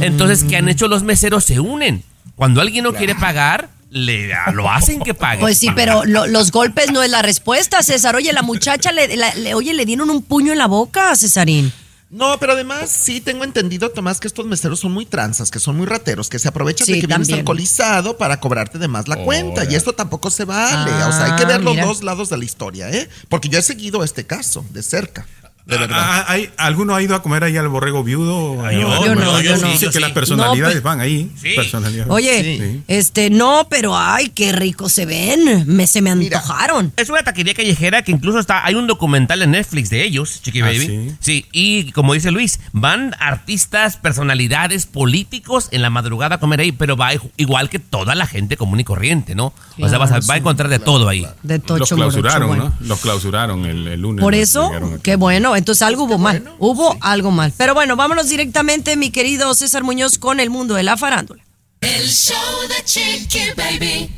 Entonces, 0.00 0.42
¿qué 0.44 0.56
han 0.56 0.68
hecho 0.68 0.88
los 0.88 1.02
meseros? 1.04 1.44
Se 1.44 1.60
unen. 1.60 2.02
Cuando 2.34 2.60
alguien 2.60 2.84
no 2.84 2.92
quiere 2.92 3.14
pagar, 3.14 3.68
le, 3.90 4.30
lo 4.52 4.70
hacen 4.70 5.00
que 5.00 5.14
pague. 5.24 5.40
Pues 5.40 5.58
sí, 5.58 5.68
pero 5.74 6.04
lo- 6.04 6.26
los 6.26 6.50
golpes 6.50 6.90
no 6.92 7.02
es 7.02 7.10
la 7.10 7.22
respuesta, 7.22 7.82
César. 7.82 8.16
Oye, 8.16 8.32
la 8.32 8.42
muchacha 8.42 8.90
le, 8.92 9.16
la- 9.16 9.34
le- 9.34 9.54
oye, 9.54 9.74
le 9.74 9.84
dieron 9.84 10.10
un 10.10 10.22
puño 10.22 10.52
en 10.52 10.58
la 10.58 10.66
boca, 10.66 11.14
Cesarín. 11.16 11.72
No, 12.10 12.38
pero 12.40 12.54
además 12.54 12.90
sí 12.90 13.20
tengo 13.20 13.44
entendido, 13.44 13.90
Tomás, 13.90 14.18
que 14.18 14.26
estos 14.26 14.44
meseros 14.44 14.80
son 14.80 14.90
muy 14.90 15.06
tranzas, 15.06 15.50
que 15.52 15.60
son 15.60 15.76
muy 15.76 15.86
rateros, 15.86 16.28
que 16.28 16.40
se 16.40 16.48
aprovechan 16.48 16.84
Sí, 16.84 16.94
de 16.94 17.00
que 17.00 17.06
vienes 17.06 17.32
alcoholizado 17.32 18.18
para 18.18 18.40
cobrarte 18.40 18.78
de 18.78 18.88
más 18.88 19.06
la 19.06 19.16
cuenta. 19.22 19.64
Y 19.70 19.76
esto 19.76 19.92
tampoco 19.92 20.28
se 20.30 20.44
vale. 20.44 20.90
o 21.04 21.12
sea, 21.12 21.26
hay 21.26 21.36
que 21.36 21.44
Ah, 21.44 21.46
ver 21.56 21.62
los 21.62 21.74
mira. 21.74 21.86
dos 21.86 22.02
lados 22.02 22.28
de 22.28 22.36
la 22.36 22.44
historia, 22.44 22.90
¿eh? 22.90 23.08
Porque 23.28 23.48
yo 23.48 23.60
he 23.60 23.62
seguido 23.62 24.02
este 24.02 24.26
caso 24.26 24.64
de 24.70 24.82
cerca. 24.82 25.24
De 25.70 25.78
verdad. 25.78 25.96
Ah, 26.00 26.24
¿hay, 26.28 26.50
¿Alguno 26.56 26.94
ha 26.94 27.02
ido 27.02 27.14
a 27.14 27.22
comer 27.22 27.44
ahí 27.44 27.56
al 27.56 27.68
borrego 27.68 28.02
viudo? 28.04 28.56
yo 28.70 29.04
Yo 29.04 29.14
no, 29.14 29.40
yo 29.40 29.56
no. 29.56 29.68
Dice 29.70 29.86
Yo 29.86 29.90
que 29.90 29.94
sí. 29.94 30.00
las 30.00 30.12
personalidades 30.12 30.76
No, 30.76 30.80
pe- 30.82 30.84
van 30.88 31.00
ahí. 31.00 31.30
Sí. 31.40 31.50
Personalidades. 31.56 32.10
Oye, 32.10 32.40
Sí. 32.58 32.82
este, 32.88 33.30
no, 33.30 33.66
pero 33.70 33.96
ay, 33.96 34.28
qué 34.30 34.52
rico 34.52 34.88
se 34.88 35.06
ven. 35.06 35.64
Me, 35.66 35.86
se 35.86 36.02
me 36.02 36.14
Mira. 36.14 36.38
antojaron. 36.38 36.92
Es 36.96 37.08
una 37.10 37.22
taquería 37.22 37.54
callejera 37.54 38.02
que 38.02 38.12
incluso 38.12 38.38
está, 38.38 38.64
hay 38.64 38.74
un 38.74 38.86
documental 38.86 39.42
en 39.42 39.52
Netflix 39.52 39.90
de 39.90 40.04
ellos, 40.04 40.40
Chiqui 40.42 40.60
¿Ah, 40.60 40.66
Baby. 40.66 41.14
sí? 41.20 41.46
y 41.52 41.92
como 41.92 42.14
dice 42.14 42.30
Luis, 42.30 42.60
van 42.72 43.14
artistas, 43.20 43.96
personalidades, 43.96 44.86
políticos 44.86 45.68
en 45.72 45.82
la 45.82 45.90
madrugada 45.90 46.36
a 46.36 46.40
comer 46.40 46.60
ahí, 46.60 46.72
pero 46.72 46.96
va 46.96 47.10
igual 47.36 47.68
que 47.70 47.78
toda 47.78 48.14
la 48.14 48.26
gente 48.26 48.56
común 48.56 48.80
y 48.80 48.84
corriente, 48.84 49.34
¿no? 49.34 49.52
o 49.80 49.88
sea, 49.88 49.98
vas 49.98 50.12
a, 50.12 50.20
va 50.20 50.34
a 50.34 50.36
encontrar 50.36 50.68
de 50.68 50.78
todo 50.78 51.08
ahí. 51.08 51.26
De 51.42 51.56
Los 51.58 51.66
tocho 51.66 51.96
clausuraron, 51.96 52.48
morocho, 52.48 52.62
bueno. 52.64 52.76
¿no? 52.80 52.86
Los 52.88 53.00
clausuraron 53.00 53.64
el, 53.66 53.86
el 53.88 54.00
lunes. 54.00 54.22
Por 54.22 54.34
¿no? 54.34 54.38
eso, 54.40 54.70
qué 55.02 55.16
bueno. 55.16 55.56
Entonces 55.60 55.82
algo 55.82 56.04
hubo 56.04 56.16
mal. 56.16 56.42
Hubo 56.58 56.96
algo 57.02 57.30
mal. 57.30 57.52
Pero 57.54 57.74
bueno, 57.74 57.94
vámonos 57.94 58.30
directamente, 58.30 58.96
mi 58.96 59.10
querido 59.10 59.54
César 59.54 59.84
Muñoz, 59.84 60.18
con 60.18 60.40
el 60.40 60.48
mundo 60.48 60.74
de 60.74 60.82
la 60.82 60.96
farándula. 60.96 61.44
El 61.82 62.08
show 62.08 62.36
de 62.68 62.82
Chiqui 62.84 63.52
Baby. 63.56 64.10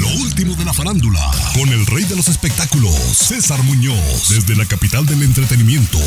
Lo 0.00 0.08
último 0.22 0.54
de 0.56 0.64
la 0.64 0.72
farándula, 0.72 1.20
con 1.54 1.68
el 1.68 1.86
rey 1.86 2.04
de 2.04 2.16
los 2.16 2.26
espectáculos, 2.28 2.94
César 2.94 3.62
Muñoz, 3.62 4.28
desde 4.28 4.56
la 4.56 4.66
capital 4.66 5.06
del 5.06 5.22
entretenimiento, 5.22 5.98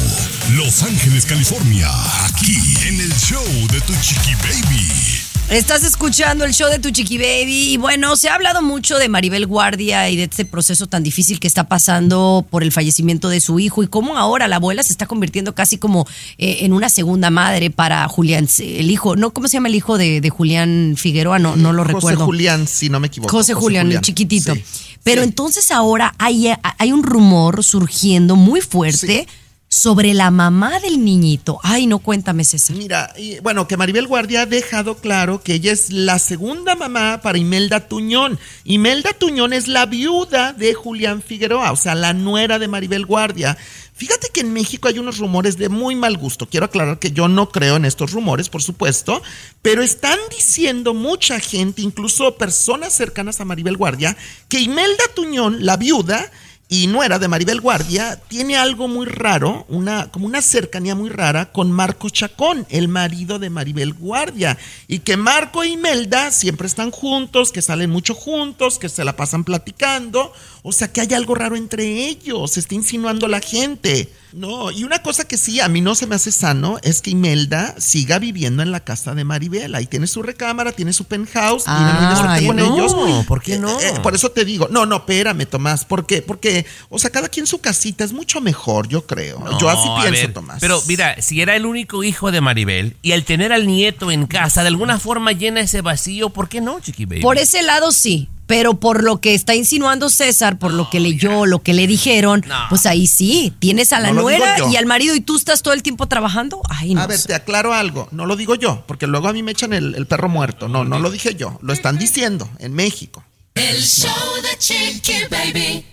Los 0.52 0.84
Ángeles, 0.84 1.26
California, 1.26 1.90
aquí 2.26 2.58
en 2.88 3.00
el 3.00 3.14
show 3.16 3.46
de 3.72 3.80
Tu 3.82 3.94
Chiqui 4.02 4.36
Baby. 4.36 5.25
Estás 5.50 5.84
escuchando 5.84 6.44
el 6.44 6.54
show 6.56 6.68
de 6.72 6.80
Tu 6.80 6.90
Chiqui 6.90 7.20
Baby 7.20 7.74
y 7.74 7.78
bueno, 7.78 8.16
se 8.16 8.30
ha 8.30 8.34
hablado 8.34 8.64
mucho 8.64 8.98
de 8.98 9.10
Maribel 9.10 9.46
Guardia 9.46 10.10
y 10.10 10.16
de 10.16 10.24
este 10.24 10.44
proceso 10.44 10.88
tan 10.88 11.04
difícil 11.04 11.40
que 11.40 11.46
está 11.48 11.66
pasando 11.66 12.44
por 12.50 12.64
el 12.64 12.72
fallecimiento 12.72 13.30
de 13.30 13.40
su 13.40 13.60
hijo 13.60 13.84
y 13.84 13.88
cómo 13.88 14.18
ahora 14.18 14.48
la 14.48 14.56
abuela 14.56 14.82
se 14.82 14.92
está 14.92 15.06
convirtiendo 15.06 15.54
casi 15.54 15.78
como 15.78 16.08
eh, 16.40 16.58
en 16.62 16.74
una 16.74 16.90
segunda 16.90 17.30
madre 17.30 17.70
para 17.70 18.08
Julián, 18.08 18.48
el 18.60 18.90
hijo, 18.90 19.16
no, 19.16 19.32
¿cómo 19.34 19.48
se 19.48 19.54
llama 19.54 19.68
el 19.68 19.76
hijo 19.76 20.00
de, 20.00 20.20
de 20.20 20.30
Julián 20.32 20.96
Figueroa? 20.98 21.38
No, 21.38 21.56
no 21.56 21.74
lo 21.74 21.84
José 21.84 21.94
recuerdo. 21.96 22.26
Julián, 22.26 22.68
si 22.68 22.90
no 22.90 23.00
me 23.00 23.08
equivoco. 23.08 23.32
José 23.32 23.54
Julián, 23.54 23.92
el 23.92 24.02
chiquitito. 24.02 24.56
Sí. 24.56 24.64
Pero 25.04 25.22
Sí. 25.22 25.28
entonces 25.28 25.70
ahora 25.70 26.16
hay, 26.18 26.50
hay 26.80 26.92
un 26.92 27.04
rumor 27.04 27.64
surgiendo 27.64 28.36
muy 28.36 28.62
fuerte 28.62 29.28
sobre 29.76 30.14
la 30.14 30.32
mamá 30.32 30.80
del 30.80 31.04
niñito. 31.04 31.60
Ay, 31.62 31.86
no 31.86 32.00
cuéntame, 32.00 32.46
César. 32.46 32.78
Mira, 32.78 33.14
bueno, 33.44 33.68
que 33.68 33.76
Maribel 33.76 34.08
Guardia 34.08 34.44
ha 34.44 34.46
dejado 34.46 34.96
claro 34.96 35.42
que 35.42 35.56
ella 35.56 35.74
es 35.74 35.92
la 35.92 36.18
segunda 36.18 36.76
mamá 36.76 37.20
para 37.22 37.38
Imelda 37.38 37.82
Tuñón. 37.82 38.40
Imelda 38.64 39.12
Tuñón 39.12 39.52
es 39.52 39.68
la 39.68 39.86
viuda 39.86 40.54
de 40.54 40.74
Julián 40.74 41.22
Figueroa, 41.22 41.74
o 41.74 41.76
sea, 41.76 41.94
la 41.94 42.14
nuera 42.14 42.58
de 42.58 42.70
Maribel 42.70 43.06
Guardia. 43.06 43.58
Fíjate 43.94 44.30
que 44.30 44.40
en 44.40 44.54
México 44.54 44.88
hay 44.88 44.98
unos 44.98 45.18
rumores 45.18 45.58
de 45.58 45.68
muy 45.68 45.94
mal 45.96 46.16
gusto. 46.16 46.48
Quiero 46.48 46.68
aclarar 46.68 46.98
que 46.98 47.12
yo 47.12 47.28
no 47.28 47.50
creo 47.50 47.76
en 47.76 47.84
estos 47.84 48.14
rumores, 48.14 48.48
por 48.48 48.64
supuesto, 48.64 49.22
pero 49.62 49.84
están 49.84 50.20
diciendo 50.32 50.94
mucha 50.94 51.42
gente, 51.42 51.82
incluso 51.82 52.38
personas 52.38 52.94
cercanas 52.94 53.42
a 53.42 53.46
Maribel 53.46 53.76
Guardia, 53.76 54.16
que 54.48 54.62
Imelda 54.62 55.04
Tuñón, 55.14 55.66
la 55.66 55.76
viuda, 55.76 56.32
y 56.68 56.88
nuera 56.88 57.20
de 57.20 57.28
Maribel 57.28 57.62
Guardia, 57.62 58.20
tiene 58.28 58.58
algo 58.58 58.88
muy 58.88 59.06
raro, 59.06 59.66
una, 59.70 60.12
como 60.12 60.26
una 60.26 60.42
cercanía 60.42 60.96
muy 60.96 61.10
rara 61.10 61.52
con 61.52 61.72
Marco 61.72 62.10
Chacón, 62.10 62.66
el 62.70 62.88
marido 62.88 63.38
de 63.38 63.52
Maribel 63.52 63.94
Guardia. 63.94 64.58
Y 64.88 65.00
que 65.00 65.16
Marco 65.16 65.64
y 65.64 65.74
Imelda 65.74 66.32
siempre 66.32 66.66
están 66.66 66.90
juntos, 66.90 67.52
que 67.52 67.62
salen 67.62 67.92
mucho 67.92 68.16
juntos, 68.16 68.80
que 68.80 68.90
se 68.90 69.06
la 69.06 69.16
pasan 69.16 69.44
platicando. 69.44 70.34
O 70.64 70.72
sea, 70.72 70.92
que 70.92 71.02
hay 71.02 71.14
algo 71.14 71.36
raro 71.36 71.56
entre 71.56 72.08
ellos, 72.08 72.52
se 72.54 72.62
está 72.62 72.74
insinuando 72.74 73.28
la 73.28 73.42
gente. 73.42 74.10
No, 74.36 74.70
y 74.70 74.84
una 74.84 75.02
cosa 75.02 75.26
que 75.26 75.38
sí, 75.38 75.62
a 75.62 75.70
mí 75.70 75.80
no 75.80 75.96
se 75.96 76.08
me 76.08 76.16
hace 76.16 76.30
sano 76.30 76.78
es 76.84 77.02
que 77.02 77.12
Imelda 77.12 77.74
siga 77.78 78.20
viviendo 78.20 78.62
en 78.64 78.72
la 78.72 78.82
casa 78.82 79.16
de 79.16 79.24
Maribel. 79.24 79.74
Ahí 79.76 79.86
tiene 79.86 80.08
su 80.08 80.22
recámara, 80.24 80.74
tiene 80.74 80.92
su 80.92 81.06
penthouse, 81.06 81.64
y 81.64 82.46
con 82.46 82.58
no, 82.58 82.76
ellos. 82.76 83.26
¿por 83.26 83.42
qué 83.42 83.58
no? 83.58 83.80
Eh, 83.80 83.94
eh, 83.96 84.00
por 84.04 84.14
eso 84.14 84.32
te 84.32 84.44
digo, 84.44 84.68
no, 84.70 84.86
no, 84.86 84.98
espérame, 84.98 85.46
Tomás, 85.46 85.86
¿por 85.86 86.06
qué? 86.06 86.22
Porque, 86.22 86.66
o 86.90 87.00
sea, 87.00 87.12
cada 87.12 87.30
quien 87.30 87.48
su 87.48 87.60
casita 87.60 88.04
es 88.04 88.12
mucho 88.12 88.42
mejor, 88.42 88.90
yo 88.90 89.06
creo. 89.06 89.40
yo 89.58 89.70
así 89.70 89.88
No, 89.88 90.02
pienso, 90.02 90.12
ver, 90.12 90.34
Tomás. 90.34 90.58
Pero 90.60 90.84
mira, 90.86 91.22
si 91.22 91.42
era 91.42 91.56
el 91.56 91.66
único 91.66 92.04
hijo 92.04 92.30
de 92.32 92.42
Maribel 92.42 92.98
y 93.02 93.14
al 93.14 93.24
tener 93.24 93.54
al 93.54 93.66
nieto 93.66 94.12
en 94.12 94.28
casa, 94.28 94.64
de 94.64 94.68
alguna 94.68 95.00
forma 95.00 95.32
llena 95.32 95.62
ese 95.62 95.80
vacío, 95.80 96.30
¿por 96.30 96.50
qué 96.50 96.60
no, 96.60 96.82
Chiqui 96.82 97.06
Baby? 97.06 97.22
Por 97.22 97.38
ese 97.38 97.64
lado 97.64 97.94
sí, 97.94 98.28
pero 98.48 98.80
por 98.80 99.04
lo 99.04 99.20
que 99.22 99.34
está 99.34 99.56
insinuando 99.56 100.10
César, 100.10 100.60
por 100.60 100.74
lo 100.74 100.90
que 100.90 101.00
leyó, 101.00 101.46
lo 101.46 101.62
que 101.64 101.74
le 101.74 101.88
dijeron, 101.88 102.44
No. 102.48 102.56
pues 102.70 102.86
ahí 102.86 103.08
sí, 103.08 103.54
tienes 103.60 103.92
a 103.94 104.00
la 104.00 104.12
No 104.14 104.22
nuera 104.22 104.56
y 104.72 104.76
al 104.76 104.86
marido 104.86 105.16
y 105.16 105.22
tú 105.22 105.36
estás 105.36 105.62
todo 105.64 105.74
el 105.74 105.82
tiempo 105.84 106.08
trabajando. 106.08 106.62
Ay, 106.70 106.94
no 106.94 107.02
a 107.02 107.08
ver, 107.08 107.18
sé. 107.20 107.28
te 107.30 107.34
aclaro 107.36 107.74
algo, 107.74 108.08
no 108.12 108.26
lo 108.26 108.36
digo 108.36 108.56
yo, 108.56 108.84
porque 108.88 109.08
luego 109.08 109.28
a 109.28 109.34
mí 109.34 109.42
me 109.44 109.52
echan 109.52 109.74
el, 109.74 109.96
el 109.96 110.06
perro 110.08 110.30
muerto. 110.30 110.68
No, 110.68 110.84
no 110.86 111.00
lo 111.00 111.10
dije 111.12 111.36
yo, 111.36 111.58
lo 111.62 111.74
están 111.74 111.98
diciendo 111.98 112.50
en 112.60 112.74
México. 112.74 113.24
El 113.56 113.82
show 113.82 114.12
de 114.44 114.58
Chiqui 114.58 115.14
Baby. 115.32 115.86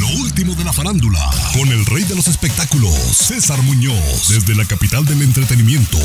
Lo 0.00 0.08
último 0.20 0.54
de 0.54 0.64
la 0.64 0.72
farándula, 0.72 1.20
con 1.56 1.68
el 1.68 1.86
rey 1.86 2.02
de 2.04 2.14
los 2.16 2.26
espectáculos, 2.28 2.92
César 2.92 3.62
Muñoz, 3.62 4.28
desde 4.28 4.54
la 4.54 4.64
capital 4.66 5.06
del 5.06 5.22
entretenimiento, 5.22 5.96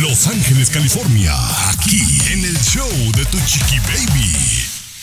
Los 0.00 0.26
Ángeles, 0.28 0.70
California, 0.70 1.34
aquí 1.70 2.00
en 2.30 2.44
el 2.44 2.56
show 2.60 2.88
de 3.16 3.24
Tu 3.24 3.38
Chiqui 3.46 3.78
Baby. 3.80 4.32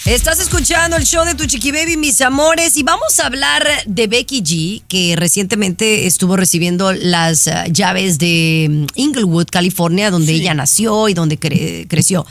Estás 0.06 0.40
escuchando 0.40 0.98
el 0.98 1.04
show 1.04 1.24
de 1.26 1.36
Tu 1.36 1.46
Chiqui 1.46 1.72
Baby, 1.72 1.96
mis 1.96 2.22
amores, 2.22 2.76
y 2.76 2.82
vamos 2.82 3.20
a 3.20 3.28
hablar 3.28 3.68
de 3.86 4.08
Becky 4.08 4.42
G, 4.42 4.82
que 4.88 5.16
recientemente 5.16 6.08
estuvo 6.08 6.36
recibiendo 6.36 6.92
las 6.92 7.48
ah, 7.48 7.68
llaves 7.68 8.18
de 8.18 8.68
mm, 8.68 8.86
Inglewood, 8.96 9.46
California, 9.52 10.10
donde 10.10 10.34
ella 10.34 10.56
nació 10.56 11.08
y 11.08 11.14
donde 11.14 11.40
cre- 11.40 11.86
creció. 11.88 12.26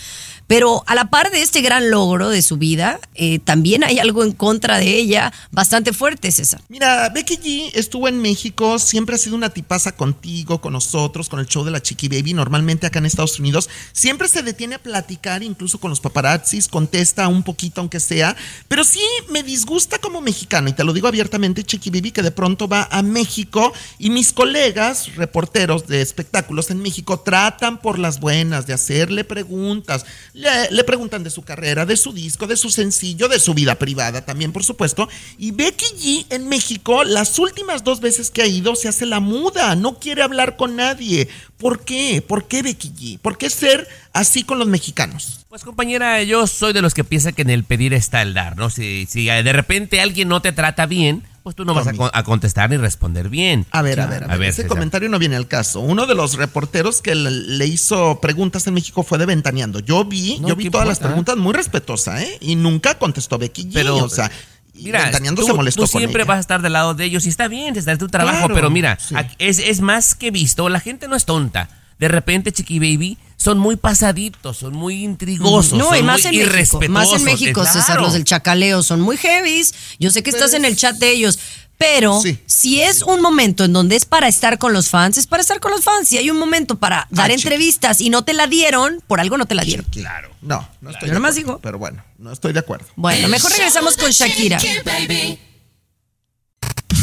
Pero 0.51 0.82
a 0.88 0.96
la 0.96 1.11
par 1.11 1.30
de 1.30 1.42
este 1.42 1.61
gran 1.61 1.92
logro 1.92 2.28
de 2.28 2.42
su 2.42 2.57
vida, 2.57 2.98
eh, 3.14 3.38
también 3.38 3.84
hay 3.84 4.01
algo 4.01 4.24
en 4.24 4.32
contra 4.32 4.78
de 4.78 4.96
ella 4.96 5.32
bastante 5.53 5.92
fuerte, 5.92 6.32
César. 6.32 6.61
Mira, 6.68 7.09
Becky 7.11 7.36
G 7.36 7.70
estuvo 7.74 8.09
en 8.09 8.20
México, 8.20 8.80
siempre 8.80 9.14
ha 9.14 9.18
sido 9.18 9.36
una 9.36 9.51
tipaza 9.51 9.92
contigo, 9.92 10.61
con 10.61 10.72
nosotros, 10.72 11.28
con 11.28 11.38
el 11.38 11.46
show 11.46 11.62
de 11.62 11.70
la 11.70 11.80
Chiqui 11.80 12.09
Baby, 12.09 12.34
normalmente 12.34 12.88
acá 12.88 12.98
en 12.98 13.07
Estados 13.07 13.38
Unidos. 13.38 13.70
Siempre 13.92 14.26
se 14.26 14.42
detiene 14.42 14.74
a 14.74 14.82
platicar, 14.82 15.44
incluso 15.44 15.78
con 15.78 15.88
los 15.88 16.01
paparazzis, 16.01 16.66
contesta 16.66 17.28
un 17.28 17.44
poquito 17.44 17.80
aunque 17.80 18.01
sea, 18.01 18.34
pero 18.66 18.82
sí 18.82 19.05
me 19.28 19.44
disgusta 19.44 20.01
como 20.01 20.20
mexicano, 20.20 20.68
y 20.68 20.72
te 20.72 20.82
lo 20.82 20.92
digo 20.92 21.07
abiertamente, 21.07 21.62
Chiqui 21.62 21.90
Baby, 21.90 22.11
que 22.11 22.22
de 22.22 22.32
pronto 22.32 22.66
va 22.66 22.88
a 22.90 23.03
México 23.05 23.72
y 24.01 24.11
mis 24.11 24.32
colegas, 24.32 25.14
reporteros 25.14 25.86
de 25.86 26.03
espectáculos 26.03 26.70
en 26.70 26.82
México, 26.82 27.20
tratan 27.20 27.80
por 27.80 28.01
las 28.01 28.18
buenas 28.18 28.66
de 28.66 28.72
hacerle 28.72 29.22
preguntas, 29.22 30.05
le, 30.41 30.70
le 30.70 30.84
preguntan 30.84 31.22
de 31.22 31.30
su 31.30 31.43
carrera, 31.43 31.86
de 31.86 31.97
su 31.97 32.12
disco, 32.12 32.47
de 32.47 32.57
su 32.57 32.70
sencillo, 32.70 33.28
de 33.28 33.38
su 33.38 33.55
vida 33.55 33.76
privada 33.76 34.24
también, 34.24 34.53
por 34.53 34.64
supuesto. 34.64 35.09
Y 35.38 35.53
Becky 35.53 35.86
G 35.97 36.26
en 36.30 36.49
México, 36.49 37.05
las 37.05 37.38
últimas 37.38 37.84
dos 37.84 38.01
veces 38.01 38.30
que 38.30 38.43
ha 38.43 38.47
ido, 38.47 38.74
se 38.74 38.88
hace 38.88 39.07
la 39.07 39.20
muda, 39.20 39.76
no 39.76 39.99
quiere 39.99 40.22
hablar 40.22 40.57
con 40.57 40.76
nadie. 40.76 41.28
¿Por 41.59 41.84
qué? 41.84 42.22
¿Por 42.26 42.49
qué 42.49 42.62
Becky 42.62 42.91
G? 42.91 43.18
¿Por 43.18 43.38
qué 43.38 43.51
ser 43.51 43.86
así 44.12 44.45
con 44.45 44.59
los 44.59 44.68
mexicanos? 44.68 45.41
Pues 45.49 45.62
compañera, 45.62 46.22
yo 46.22 46.47
soy 46.47 46.72
de 46.72 46.82
los 46.82 46.95
que 46.95 47.05
piensa 47.05 47.32
que 47.32 47.43
en 47.43 47.51
el 47.51 47.64
pedir 47.64 47.93
está 47.93 48.22
el 48.22 48.34
dar, 48.34 48.57
¿no? 48.57 48.70
Si, 48.70 49.07
si 49.07 49.26
de 49.26 49.53
repente 49.53 50.01
alguien 50.01 50.28
no 50.28 50.41
te 50.43 50.53
trata 50.53 50.86
bien, 50.86 51.24
pues 51.43 51.57
tú 51.57 51.64
no 51.64 51.72
vas 51.74 51.86
a, 51.86 51.93
con- 51.95 52.11
a 52.12 52.22
contestar 52.22 52.68
ni 52.70 52.76
responder 52.76 53.28
bien. 53.28 53.66
A 53.70 53.82
ver, 53.82 54.01
a 54.01 54.07
ver, 54.07 54.24
a 54.24 54.36
ver, 54.36 54.49
ese 54.51 54.57
César. 54.62 54.68
comentario 54.68 55.09
no 55.09 55.18
viene 55.18 55.36
al 55.36 55.49
caso. 55.49 55.80
Uno 55.80 56.07
de 56.07 56.14
los 56.14 56.34
reporteros 56.34 57.01
que 57.03 57.14
le, 57.14 57.30
le 57.30 57.66
hizo 57.66 58.20
preguntas 58.20 58.66
en 58.66 58.74
México 58.74 59.03
fue 59.03 59.18
de 59.18 59.26
Ventaneando. 59.26 59.80
Yo 59.80 60.05
vi, 60.05 60.38
No, 60.41 60.49
yo 60.49 60.57
vi 60.57 60.64
¿qué 60.64 60.70
todas 60.70 60.86
las 60.86 60.99
preguntas 60.99 61.36
muy 61.36 61.55
respetuosa, 61.55 62.22
¿eh? 62.22 62.38
Y 62.41 62.57
nunca 62.57 62.99
contestó 62.99 63.38
Becky 63.38 63.64
G. 63.64 63.70
Pero, 63.72 63.97
o 63.97 64.09
sea, 64.09 64.30
Mira, 64.74 65.03
Ventaneando 65.03 65.43
tú, 65.43 65.47
se 65.49 65.53
molestó 65.55 65.82
tú 65.84 65.91
con 65.91 66.01
siempre 66.01 66.22
ella. 66.22 66.28
vas 66.28 66.36
a 66.38 66.41
estar 66.41 66.62
del 66.62 66.72
lado 66.72 66.95
de 66.95 67.05
ellos 67.05 67.26
y 67.26 67.28
está 67.28 67.49
bien, 67.49 67.76
está 67.76 67.93
en 67.93 67.99
tu 67.99 68.09
trabajo, 68.09 68.38
Claro, 68.38 68.55
pero 68.55 68.70
mira, 68.70 68.97
sí. 69.01 69.14
es, 69.38 69.59
es 69.59 69.80
más 69.82 70.14
que 70.14 70.30
visto, 70.30 70.68
la 70.70 70.80
gente 70.80 71.07
no 71.09 71.16
es 71.16 71.26
tonta. 71.26 71.68
De 72.01 72.09
repente, 72.09 72.51
Chiqui 72.51 72.78
Baby, 72.78 73.18
son 73.36 73.59
muy 73.59 73.76
pasaditos, 73.76 74.57
son 74.57 74.74
muy 74.74 75.05
intrigosos, 75.05 75.72
No, 75.78 75.94
y 75.94 75.98
son 75.98 76.07
más 76.07 76.24
muy 76.24 76.40
en 76.40 76.48
México. 76.48 76.80
Más 76.88 77.12
en 77.12 77.22
México, 77.24 77.64
César, 77.64 78.01
los 78.01 78.14
del 78.14 78.24
chacaleo 78.24 78.82
son 78.82 79.01
muy 79.01 79.16
heavies. 79.18 79.74
Yo 79.98 80.11
sé 80.11 80.22
que 80.22 80.30
estás 80.30 80.55
en 80.55 80.64
el 80.64 80.76
chat 80.76 80.96
de 80.96 81.11
ellos. 81.11 81.38
Pero 81.76 82.20
Sí. 82.20 82.38
si 82.44 82.82
es 82.82 83.01
un 83.03 83.22
momento 83.22 83.64
en 83.64 83.72
donde 83.72 83.96
es 83.96 84.05
para 84.05 84.28
estar 84.28 84.59
con 84.59 84.74
los 84.74 84.90
fans, 84.90 85.16
es 85.16 85.26
para 85.26 85.40
estar 85.40 85.61
con 85.61 85.70
los 85.72 85.82
fans. 85.82 86.09
Si 86.09 86.18
hay 86.18 86.28
un 86.28 86.38
momento 86.38 86.76
para 86.76 87.07
dar 87.11 87.30
Ah, 87.30 87.34
chiqui. 87.34 87.42
entrevistas 87.48 88.01
y 88.03 88.11
no 88.11 88.22
te 88.22 88.34
la 88.34 88.46
dieron, 88.46 89.03
por 89.07 89.18
algo 89.18 89.38
no 89.38 89.46
te 89.46 89.55
la 89.55 89.62
dieron. 89.62 89.86
Claro. 89.90 90.28
No, 90.42 90.68
no 90.82 90.90
estoy 90.90 91.09
Yo 91.09 91.12
de 91.14 91.18
nomás 91.20 91.30
acuerdo, 91.32 91.48
digo. 91.53 91.61
Pero 91.62 91.78
bueno, 91.78 92.05
no 92.18 92.32
estoy 92.32 92.53
de 92.53 92.59
acuerdo. 92.61 92.86
Bueno, 92.96 93.28
mejor 93.28 93.51
regresamos 93.53 93.96
con 93.96 94.11
Shakira. 94.11 94.59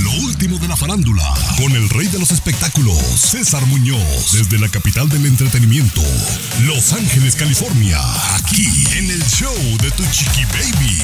Lo 0.08 0.14
último 0.24 0.58
de 0.58 0.70
la 0.70 0.78
farándula, 0.78 1.34
con 1.58 1.70
el 1.74 1.89
rey 1.89 2.08
de 2.08 2.18
los 2.18 2.32
espectáculos, 2.32 2.97
César 2.97 3.66
Muñoz, 3.66 4.32
desde 4.32 4.58
la 4.58 4.70
capital 4.70 5.10
del 5.10 5.26
entretenimiento, 5.26 6.01
Los 6.64 6.93
Ángeles, 6.93 7.36
California, 7.36 7.99
aquí 8.38 8.86
en 8.97 9.12
el 9.12 9.22
show 9.26 9.53
de 9.82 9.91
Tu 9.91 10.03
Chiqui 10.10 10.45
Baby. 10.45 10.97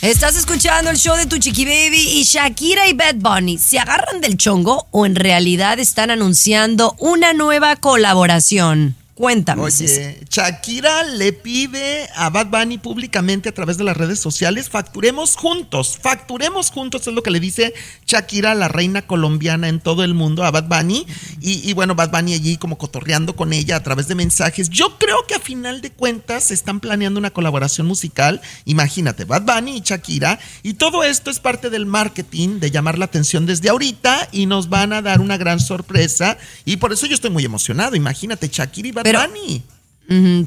Estás 0.00 0.36
escuchando 0.36 0.92
el 0.92 0.96
show 0.96 1.16
de 1.16 1.26
tu 1.26 1.38
chiqui 1.38 1.64
baby 1.64 1.98
y 1.98 2.22
Shakira 2.22 2.86
y 2.86 2.92
Bad 2.92 3.16
Bunny. 3.16 3.58
¿Se 3.58 3.80
agarran 3.80 4.20
del 4.20 4.36
chongo 4.36 4.86
o 4.92 5.06
en 5.06 5.16
realidad 5.16 5.80
están 5.80 6.12
anunciando 6.12 6.94
una 7.00 7.32
nueva 7.32 7.74
colaboración? 7.74 8.94
Cuéntame. 9.16 9.62
Oye, 9.62 10.20
Shakira 10.28 11.02
le 11.04 11.32
pide 11.32 12.06
a 12.16 12.28
Bad 12.28 12.48
Bunny 12.48 12.76
públicamente 12.76 13.48
a 13.48 13.54
través 13.54 13.78
de 13.78 13.84
las 13.84 13.96
redes 13.96 14.20
sociales, 14.20 14.68
facturemos 14.68 15.36
juntos, 15.36 15.98
facturemos 15.98 16.70
juntos, 16.70 17.06
es 17.06 17.14
lo 17.14 17.22
que 17.22 17.30
le 17.30 17.40
dice 17.40 17.72
Shakira, 18.06 18.54
la 18.54 18.68
reina 18.68 19.06
colombiana 19.06 19.68
en 19.68 19.80
todo 19.80 20.04
el 20.04 20.12
mundo, 20.12 20.44
a 20.44 20.50
Bad 20.50 20.68
Bunny. 20.68 21.06
Y, 21.40 21.66
y 21.66 21.72
bueno, 21.72 21.94
Bad 21.94 22.10
Bunny 22.10 22.34
allí 22.34 22.58
como 22.58 22.76
cotorreando 22.76 23.34
con 23.36 23.54
ella 23.54 23.76
a 23.76 23.82
través 23.82 24.06
de 24.06 24.16
mensajes. 24.16 24.68
Yo 24.68 24.98
creo 24.98 25.16
que 25.26 25.34
a 25.34 25.40
final 25.40 25.80
de 25.80 25.92
cuentas 25.92 26.50
están 26.50 26.80
planeando 26.80 27.18
una 27.18 27.30
colaboración 27.30 27.86
musical. 27.86 28.42
Imagínate, 28.66 29.24
Bad 29.24 29.44
Bunny 29.46 29.78
y 29.78 29.80
Shakira. 29.80 30.38
Y 30.62 30.74
todo 30.74 31.04
esto 31.04 31.30
es 31.30 31.40
parte 31.40 31.70
del 31.70 31.86
marketing, 31.86 32.60
de 32.60 32.70
llamar 32.70 32.98
la 32.98 33.06
atención 33.06 33.46
desde 33.46 33.70
ahorita 33.70 34.28
y 34.30 34.44
nos 34.44 34.68
van 34.68 34.92
a 34.92 35.00
dar 35.00 35.22
una 35.22 35.38
gran 35.38 35.58
sorpresa. 35.58 36.36
Y 36.66 36.76
por 36.76 36.92
eso 36.92 37.06
yo 37.06 37.14
estoy 37.14 37.30
muy 37.30 37.46
emocionado. 37.46 37.96
Imagínate, 37.96 38.48
Shakira 38.52 38.88
y 38.88 38.92
Bad 38.92 39.05
Pero- 39.12 39.20
Bunny. 39.28 39.62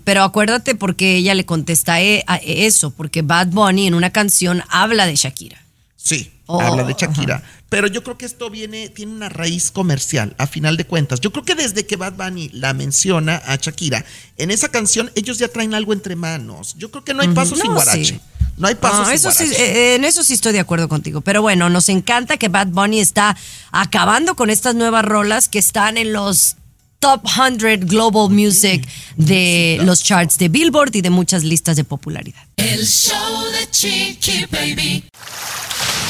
Pero 0.06 0.24
acuérdate 0.24 0.74
porque 0.76 1.18
ella 1.18 1.36
le 1.36 1.46
contesta 1.46 2.00
e- 2.02 2.24
a 2.28 2.38
eso, 2.38 2.92
porque 2.92 3.22
Bad 3.24 3.48
Bunny 3.48 3.88
en 3.88 3.94
una 3.94 4.10
canción 4.12 4.64
habla 4.70 5.06
de 5.06 5.16
Shakira. 5.16 5.62
Sí, 5.98 6.32
Oh, 6.52 6.60
habla 6.62 6.84
de 6.84 6.96
Shakira. 6.98 7.44
Pero 7.70 7.86
yo 7.88 8.02
creo 8.04 8.18
que 8.18 8.26
esto 8.26 8.50
viene, 8.50 8.90
tiene 8.90 9.12
una 9.12 9.30
raíz 9.30 9.70
comercial, 9.70 10.34
a 10.40 10.48
final 10.48 10.78
de 10.78 10.86
cuentas. 10.86 11.20
Yo 11.20 11.32
creo 11.32 11.44
que 11.46 11.54
desde 11.54 11.86
que 11.86 11.96
Bad 11.98 12.14
Bunny 12.14 12.50
la 12.54 12.74
menciona 12.74 13.36
a 13.46 13.58
Shakira, 13.58 14.04
en 14.38 14.50
esa 14.50 14.70
canción 14.70 15.12
ellos 15.14 15.38
ya 15.38 15.48
traen 15.50 15.76
algo 15.76 15.94
entre 15.94 16.16
manos. 16.16 16.74
Yo 16.78 16.90
creo 16.90 17.04
que 17.04 17.14
no 17.14 17.22
hay 17.22 17.28
paso 17.28 17.56
No, 17.56 17.62
sin 17.62 17.74
guarache. 17.74 18.06
sí. 18.06 18.20
No 18.58 18.68
hay 18.68 18.76
paso 18.76 19.02
Ah, 19.04 19.06
sin 19.06 19.14
eso 19.16 19.30
guarache. 19.30 19.62
eh, 19.92 19.96
en 19.96 20.06
eso 20.06 20.24
sí 20.24 20.34
estoy 20.34 20.54
de 20.54 20.60
acuerdo 20.60 20.90
contigo. 20.90 21.22
Pero 21.22 21.42
bueno, 21.44 21.70
nos 21.70 21.88
encanta 21.90 22.38
que 22.38 22.48
Bad 22.48 22.68
Bunny 22.70 23.00
está 23.02 23.38
acabando 23.72 24.36
con 24.36 24.50
estas 24.50 24.74
nuevas 24.74 25.06
rolas 25.06 25.48
que 25.50 25.60
están 25.60 25.98
en 25.98 26.12
los 26.14 26.56
top 27.00 27.22
100 27.28 27.88
global 27.88 28.30
music 28.30 28.88
de 29.16 29.80
los 29.84 30.04
charts 30.04 30.38
de 30.38 30.50
Billboard 30.50 30.96
y 30.96 31.02
de 31.02 31.10
muchas 31.10 31.44
listas 31.44 31.76
de 31.76 31.84
popularidad. 31.84 32.42
El 32.58 32.86
show 32.86 33.44
de 33.52 33.70
Chiqui 33.72 34.46
Baby. 34.52 35.04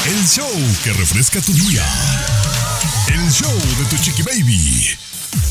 El 0.08 0.28
show 0.28 0.50
que 0.84 0.94
refresca 0.94 1.42
tu 1.42 1.54
día. 1.54 1.86
El 3.14 3.32
show 3.32 3.52
de 3.52 3.86
Tu 3.96 4.04
Chiqui 4.04 4.24
Baby. 4.24 4.88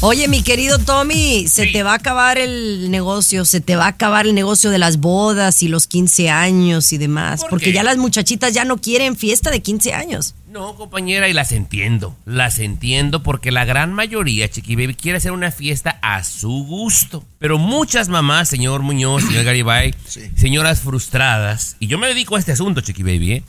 Oye, 0.01 0.26
mi 0.28 0.43
querido 0.43 0.78
Tommy, 0.78 1.47
se 1.49 1.66
te 1.66 1.82
va 1.84 1.93
a 1.93 1.97
acabar 1.97 2.39
el 2.39 2.91
negocio, 2.91 3.45
se 3.45 3.61
te 3.61 3.76
va 3.76 3.84
a 3.84 3.89
acabar 3.89 4.26
el 4.26 4.34
negocio 4.34 4.70
de 4.70 4.78
las 4.78 4.99
bodas 4.99 5.62
y 5.62 5.68
los 5.68 5.86
15 5.86 6.30
años 6.30 6.93
y 6.93 6.99
demás, 6.99 7.41
¿Por 7.43 7.51
porque 7.51 7.66
qué? 7.66 7.72
ya 7.74 7.82
las 7.84 7.97
muchachitas 7.97 8.53
ya 8.53 8.64
no 8.64 8.78
quieren 8.78 9.16
fiesta 9.16 9.51
de 9.51 9.61
15 9.61 9.93
años. 9.95 10.34
No, 10.51 10.76
compañera, 10.76 11.28
y 11.28 11.34
las 11.34 11.53
entiendo. 11.53 12.16
Las 12.24 12.59
entiendo 12.59 13.22
porque 13.22 13.53
la 13.53 13.66
gran 13.66 13.92
mayoría, 13.92 14.49
Chiqui 14.49 14.76
Baby, 14.76 14.94
quiere 14.94 15.18
hacer 15.18 15.32
una 15.32 15.51
fiesta 15.51 15.99
a 16.01 16.24
su 16.24 16.64
gusto. 16.64 17.22
Pero 17.38 17.59
muchas 17.59 18.09
mamás, 18.09 18.49
señor 18.49 18.80
Muñoz, 18.80 19.24
señor 19.24 19.44
Garibay, 19.44 19.94
señoras 20.36 20.80
frustradas, 20.80 21.76
y 21.80 21.86
yo 21.86 21.99
me 21.99 22.07
dedico 22.07 22.36
a 22.36 22.38
este 22.38 22.53
asunto, 22.53 22.80
Chiqui 22.80 23.03
Baby, 23.03 23.32
¿eh? 23.32 23.42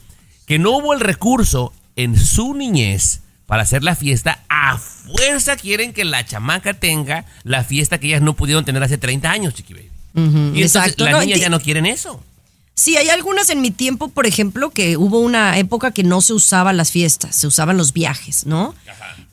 que 0.46 0.58
no 0.58 0.72
hubo 0.72 0.92
el 0.92 1.00
recurso 1.00 1.72
en 1.96 2.18
su 2.18 2.54
niñez 2.54 3.22
para 3.46 3.62
hacer 3.62 3.82
la 3.82 3.96
fiesta, 3.96 4.44
a 4.50 4.76
fuerza 4.76 5.56
quieren 5.56 5.94
que 5.94 6.04
la 6.04 6.26
chamaca 6.26 6.74
tenga 6.74 7.24
la 7.44 7.64
fiesta 7.64 7.98
que 7.98 8.08
ellas 8.08 8.22
no 8.22 8.36
pudieron 8.36 8.66
tener 8.66 8.82
hace 8.82 8.98
30 8.98 9.30
años, 9.30 9.54
Chiqui 9.54 9.72
Baby. 9.72 9.90
Y 10.14 10.20
entonces 10.20 10.76
exacto, 10.76 11.04
las 11.04 11.14
no, 11.14 11.20
niñas 11.20 11.40
ya 11.40 11.48
no 11.48 11.60
quieren 11.60 11.86
eso. 11.86 12.22
Sí, 12.80 12.96
hay 12.96 13.10
algunas 13.10 13.50
en 13.50 13.60
mi 13.60 13.70
tiempo, 13.70 14.08
por 14.08 14.26
ejemplo, 14.26 14.70
que 14.70 14.96
hubo 14.96 15.20
una 15.20 15.58
época 15.58 15.90
que 15.90 16.02
no 16.02 16.22
se 16.22 16.32
usaban 16.32 16.78
las 16.78 16.90
fiestas, 16.90 17.36
se 17.36 17.46
usaban 17.46 17.76
los 17.76 17.92
viajes, 17.92 18.46
¿no? 18.46 18.74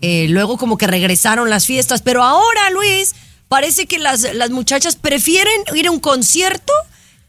Eh, 0.02 0.28
luego 0.28 0.58
como 0.58 0.78
que 0.78 0.86
regresaron 0.86 1.50
las 1.50 1.66
fiestas, 1.66 2.02
pero 2.02 2.24
ahora, 2.24 2.70
Luis, 2.72 3.16
parece 3.48 3.86
que 3.86 4.00
las, 4.00 4.24
las 4.34 4.50
muchachas 4.50 4.98
prefieren 4.98 5.62
ir 5.74 5.88
a 5.88 5.92
un 5.92 6.02
concierto 6.02 6.74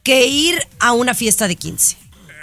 que 0.03 0.27
ir 0.27 0.61
a 0.81 0.91
una 0.91 1.15
fiesta 1.15 1.47
de 1.47 1.55
15. 1.55 1.97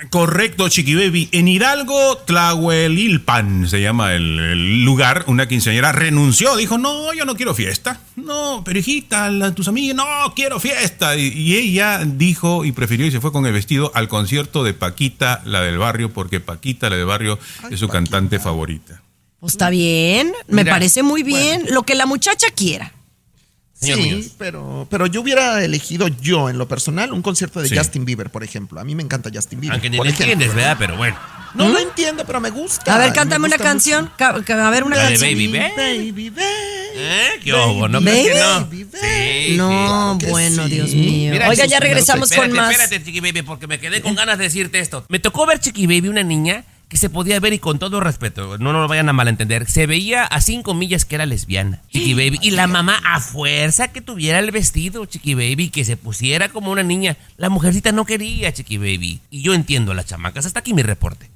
Correcto, 0.09 0.69
Chiqui 0.69 0.95
Baby. 0.95 1.29
En 1.31 1.47
Hidalgo, 1.47 2.17
Tlahuelilpan 2.25 3.67
se 3.67 3.81
llama 3.81 4.13
el, 4.13 4.39
el 4.39 4.83
lugar. 4.83 5.23
Una 5.27 5.47
quinceañera 5.47 5.91
renunció. 5.91 6.55
Dijo, 6.55 6.77
no, 6.77 7.13
yo 7.13 7.25
no 7.25 7.35
quiero 7.35 7.53
fiesta. 7.53 7.99
No, 8.15 8.61
pero 8.65 8.79
hijita, 8.79 9.29
la- 9.29 9.53
tus 9.53 9.67
amigas, 9.67 9.95
no, 9.95 10.05
quiero 10.35 10.59
fiesta. 10.59 11.15
Y, 11.17 11.27
y 11.27 11.55
ella 11.55 12.01
dijo 12.05 12.65
y 12.65 12.71
prefirió 12.71 13.05
y 13.05 13.11
se 13.11 13.21
fue 13.21 13.31
con 13.31 13.45
el 13.45 13.53
vestido 13.53 13.91
al 13.95 14.07
concierto 14.07 14.63
de 14.63 14.73
Paquita, 14.73 15.41
la 15.45 15.61
del 15.61 15.77
barrio, 15.77 16.11
porque 16.13 16.39
Paquita, 16.39 16.89
la 16.89 16.95
del 16.97 17.05
barrio, 17.05 17.39
es 17.69 17.79
su 17.79 17.87
cantante 17.87 18.39
favorita. 18.39 19.01
Pues 19.39 19.53
está 19.53 19.69
bien, 19.69 20.31
me 20.47 20.63
Mira, 20.63 20.73
parece 20.73 21.03
muy 21.03 21.21
bien, 21.21 21.65
lo 21.69 21.83
que 21.83 21.93
la 21.95 22.05
muchacha 22.05 22.47
quiera. 22.55 22.93
Señor 23.85 23.99
sí, 23.99 24.09
Muñoz. 24.15 24.31
pero, 24.37 24.87
pero 24.89 25.05
yo 25.07 25.21
hubiera 25.21 25.63
elegido 25.63 26.07
yo, 26.07 26.49
en 26.49 26.57
lo 26.57 26.67
personal, 26.67 27.13
un 27.13 27.21
concierto 27.21 27.61
de 27.61 27.69
Sí. 27.69 27.77
Justin 27.77 28.05
Bieber, 28.05 28.29
por 28.29 28.43
ejemplo. 28.43 28.79
A 28.79 28.83
mí 28.83 28.95
me 28.95 29.03
encanta 29.03 29.29
Justin 29.33 29.59
Bieber. 29.61 29.73
Aunque 29.75 29.89
ni 29.89 29.97
por 29.97 30.05
lo 30.05 30.11
ejemplo. 30.11 30.33
entiendes, 30.33 30.55
¿verdad? 30.55 30.75
Pero 30.79 30.97
bueno. 30.97 31.17
No 31.55 31.69
lo 31.69 31.79
entiendo, 31.79 32.25
pero 32.25 32.41
me 32.41 32.49
gusta. 32.49 32.93
A 32.93 32.97
ver, 32.97 33.09
Me 33.11 33.15
cántame 33.15 33.45
una 33.47 33.57
canción, 33.57 34.11
ca- 34.17 34.43
ca- 34.43 34.67
a 34.67 34.69
ver 34.71 34.83
una 34.83 34.97
La 34.97 35.03
de 35.03 35.09
canción. 35.11 35.31
Baby. 35.31 35.47
Baby. 35.47 35.71
Baby, 36.11 36.29
baby. 36.31 36.41
¿Eh? 36.97 37.27
¿Qué 37.43 37.53
obo? 37.53 37.87
¿No 37.87 38.01
crees 38.01 38.27
que 38.27 38.39
no? 38.39 38.59
Baby, 38.65 38.87
Sí, 38.93 39.55
No, 39.57 40.17
que 40.19 40.27
bueno, 40.27 40.63
sí. 40.65 40.69
Dios 40.71 40.89
mío. 40.93 41.31
Mira, 41.31 41.49
sus 41.55 41.67
ya 41.67 41.79
regresamos 41.79 42.29
con 42.31 42.51
más. 42.51 42.71
Espérate, 42.71 43.03
Chiqui 43.05 43.21
Baby, 43.21 43.41
porque 43.43 43.67
me 43.67 43.79
quedé 43.79 44.01
con 44.01 44.15
ganas 44.15 44.37
de 44.37 44.43
decirte 44.45 44.79
esto. 44.79 45.05
Me 45.07 45.19
tocó 45.19 45.45
ver 45.45 45.59
Chiqui 45.61 45.85
Baby, 45.87 46.09
una 46.09 46.23
niña 46.23 46.65
que 46.87 46.97
se 46.97 47.09
podía 47.09 47.39
ver 47.39 47.53
y 47.53 47.59
con 47.59 47.79
todo 47.79 47.99
respeto, 47.99 48.57
no, 48.57 48.71
no 48.71 48.81
lo 48.81 48.87
vayan 48.87 49.09
a 49.09 49.13
malentender, 49.13 49.69
se 49.69 49.87
veía 49.87 50.23
a 50.23 50.39
cinco 50.41 50.73
millas 50.73 51.03
que 51.05 51.15
era 51.15 51.25
lesbiana, 51.25 51.81
Chiqui 51.91 52.13
Baby. 52.13 52.39
Y 52.41 52.51
la 52.51 52.67
mamá 52.67 53.01
a 53.03 53.19
fuerza 53.19 53.87
que 53.87 54.01
tuviera 54.01 54.39
el 54.39 54.51
vestido, 54.51 55.05
Chiqui 55.05 55.33
Baby, 55.33 55.69
que 55.69 55.83
se 55.83 55.97
pusiera 55.97 56.49
como 56.49 56.71
una 56.71 56.83
niña. 56.83 57.17
La 57.37 57.49
mujercita 57.49 57.91
no 57.91 58.05
quería, 58.05 58.53
Chiqui 58.53 58.77
Baby. 58.77 59.19
Y 59.31 59.41
yo 59.41 59.53
entiendo 59.53 59.93
a 59.93 59.95
las 59.95 60.05
chamacas. 60.05 60.45
Hasta 60.45 60.59
aquí 60.59 60.73
mi 60.73 60.83
reporte. 60.83 61.29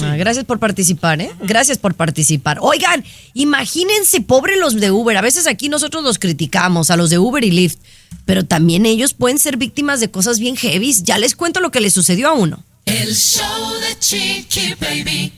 Ah, 0.00 0.16
gracias 0.16 0.44
por 0.46 0.58
participar, 0.58 1.20
¿eh? 1.20 1.30
Gracias 1.42 1.76
por 1.76 1.94
participar. 1.94 2.58
Oigan, 2.60 3.04
imagínense, 3.34 4.22
pobre 4.22 4.56
los 4.56 4.74
de 4.74 4.90
Uber. 4.90 5.16
A 5.16 5.20
veces 5.20 5.46
aquí 5.46 5.68
nosotros 5.68 6.02
los 6.02 6.18
criticamos, 6.18 6.90
a 6.90 6.96
los 6.96 7.10
de 7.10 7.18
Uber 7.18 7.44
y 7.44 7.50
Lyft, 7.50 7.78
pero 8.24 8.44
también 8.44 8.86
ellos 8.86 9.12
pueden 9.12 9.38
ser 9.38 9.58
víctimas 9.58 10.00
de 10.00 10.10
cosas 10.10 10.38
bien 10.38 10.56
heavies. 10.56 11.02
Ya 11.02 11.18
les 11.18 11.36
cuento 11.36 11.60
lo 11.60 11.70
que 11.70 11.80
les 11.80 11.92
sucedió 11.92 12.28
a 12.28 12.32
uno. 12.32 12.64
El 12.84 13.14
show 13.14 13.80
de 13.80 13.98
Chiqui 13.98 14.74
Baby. 14.80 15.32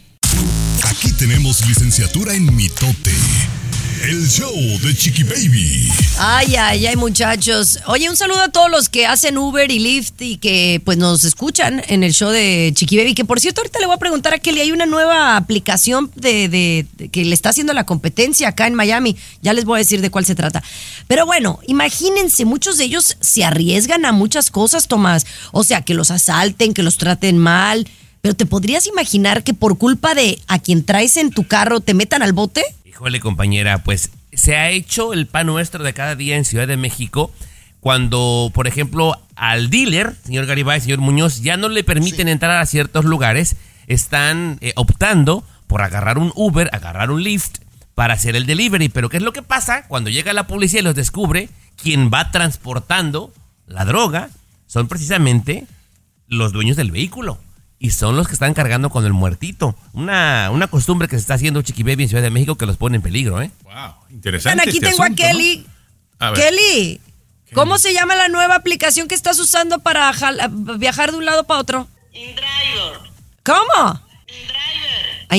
Aquí 0.84 1.12
tenemos 1.12 1.66
licenciatura 1.66 2.34
en 2.34 2.54
mitote. 2.54 3.12
El 4.06 4.28
show 4.28 4.52
de 4.82 4.94
Chiqui 4.94 5.22
Baby. 5.22 5.88
Ay, 6.18 6.54
ay, 6.56 6.86
ay, 6.86 6.96
muchachos. 6.96 7.78
Oye, 7.86 8.10
un 8.10 8.16
saludo 8.16 8.40
a 8.42 8.48
todos 8.50 8.70
los 8.70 8.88
que 8.90 9.06
hacen 9.06 9.38
Uber 9.38 9.70
y 9.70 9.78
Lyft 9.78 10.20
y 10.20 10.36
que 10.36 10.82
pues 10.84 10.98
nos 10.98 11.24
escuchan 11.24 11.82
en 11.88 12.04
el 12.04 12.12
show 12.12 12.30
de 12.30 12.72
Chiqui 12.74 12.98
Baby. 12.98 13.14
Que 13.14 13.24
por 13.24 13.40
cierto, 13.40 13.62
ahorita 13.62 13.78
le 13.80 13.86
voy 13.86 13.94
a 13.94 13.98
preguntar 13.98 14.34
a 14.34 14.38
Kelly, 14.38 14.60
hay 14.60 14.72
una 14.72 14.84
nueva 14.84 15.36
aplicación 15.36 16.10
de, 16.16 16.48
de- 16.50 17.08
que 17.08 17.24
le 17.24 17.34
está 17.34 17.48
haciendo 17.48 17.72
la 17.72 17.86
competencia 17.86 18.48
acá 18.48 18.66
en 18.66 18.74
Miami. 18.74 19.16
Ya 19.40 19.54
les 19.54 19.64
voy 19.64 19.76
a 19.76 19.78
decir 19.78 20.02
de 20.02 20.10
cuál 20.10 20.26
se 20.26 20.34
trata. 20.34 20.62
Pero 21.08 21.24
bueno, 21.24 21.60
imagínense, 21.66 22.44
muchos 22.44 22.76
de 22.76 22.84
ellos 22.84 23.16
se 23.20 23.44
arriesgan 23.44 24.04
a 24.04 24.12
muchas 24.12 24.50
cosas, 24.50 24.86
Tomás. 24.86 25.24
O 25.52 25.64
sea, 25.64 25.80
que 25.80 25.94
los 25.94 26.10
asalten, 26.10 26.74
que 26.74 26.82
los 26.82 26.98
traten 26.98 27.38
mal. 27.38 27.88
Pero 28.20 28.34
¿te 28.34 28.44
podrías 28.46 28.86
imaginar 28.86 29.44
que 29.44 29.54
por 29.54 29.78
culpa 29.78 30.14
de 30.14 30.38
a 30.46 30.58
quien 30.58 30.84
traes 30.84 31.16
en 31.16 31.30
tu 31.30 31.46
carro 31.46 31.80
te 31.80 31.94
metan 31.94 32.22
al 32.22 32.32
bote? 32.32 32.62
Híjole, 32.94 33.18
compañera, 33.18 33.82
pues 33.82 34.12
se 34.32 34.54
ha 34.54 34.70
hecho 34.70 35.14
el 35.14 35.26
pan 35.26 35.48
nuestro 35.48 35.82
de 35.82 35.92
cada 35.94 36.14
día 36.14 36.36
en 36.36 36.44
Ciudad 36.44 36.68
de 36.68 36.76
México 36.76 37.32
cuando, 37.80 38.52
por 38.54 38.68
ejemplo, 38.68 39.20
al 39.34 39.68
dealer, 39.68 40.14
señor 40.24 40.46
Garibay, 40.46 40.80
señor 40.80 41.00
Muñoz, 41.00 41.40
ya 41.40 41.56
no 41.56 41.68
le 41.68 41.82
permiten 41.82 42.28
entrar 42.28 42.56
a 42.56 42.66
ciertos 42.66 43.04
lugares, 43.04 43.56
están 43.88 44.58
eh, 44.60 44.74
optando 44.76 45.42
por 45.66 45.82
agarrar 45.82 46.18
un 46.18 46.30
Uber, 46.36 46.70
agarrar 46.72 47.10
un 47.10 47.24
Lyft 47.24 47.62
para 47.96 48.14
hacer 48.14 48.36
el 48.36 48.46
delivery. 48.46 48.88
Pero 48.90 49.08
¿qué 49.08 49.16
es 49.16 49.24
lo 49.24 49.32
que 49.32 49.42
pasa? 49.42 49.88
Cuando 49.88 50.08
llega 50.08 50.32
la 50.32 50.46
policía 50.46 50.78
y 50.78 50.84
los 50.84 50.94
descubre, 50.94 51.48
quien 51.74 52.12
va 52.14 52.30
transportando 52.30 53.32
la 53.66 53.84
droga 53.84 54.30
son 54.68 54.86
precisamente 54.86 55.66
los 56.28 56.52
dueños 56.52 56.76
del 56.76 56.92
vehículo. 56.92 57.40
Y 57.84 57.90
son 57.90 58.16
los 58.16 58.26
que 58.28 58.32
están 58.32 58.54
cargando 58.54 58.88
con 58.88 59.04
el 59.04 59.12
muertito. 59.12 59.76
Una, 59.92 60.48
una 60.50 60.68
costumbre 60.68 61.06
que 61.06 61.16
se 61.16 61.20
está 61.20 61.34
haciendo 61.34 61.60
Chiqui 61.60 61.82
Baby 61.82 62.04
en 62.04 62.08
Ciudad 62.08 62.22
de 62.22 62.30
México 62.30 62.54
que 62.56 62.64
los 62.64 62.78
pone 62.78 62.96
en 62.96 63.02
peligro, 63.02 63.42
¿eh? 63.42 63.50
Wow, 63.62 63.74
interesante. 64.08 64.62
aquí 64.62 64.78
este 64.78 64.88
tengo 64.88 65.02
a. 65.02 65.10
Kelly. 65.10 65.66
A 66.18 66.30
ver. 66.30 66.40
Kelly, 66.40 67.00
¿cómo 67.52 67.76
se 67.76 67.92
llama 67.92 68.16
la 68.16 68.28
nueva 68.28 68.54
aplicación 68.54 69.06
que 69.06 69.14
estás 69.14 69.38
usando 69.38 69.80
para 69.80 70.10
jala- 70.14 70.48
viajar 70.78 71.10
de 71.10 71.18
un 71.18 71.26
lado 71.26 71.44
para 71.44 71.60
otro? 71.60 71.86
InDriver. 72.14 73.00
¿Cómo? 73.44 74.00
InDriver. 74.28 75.36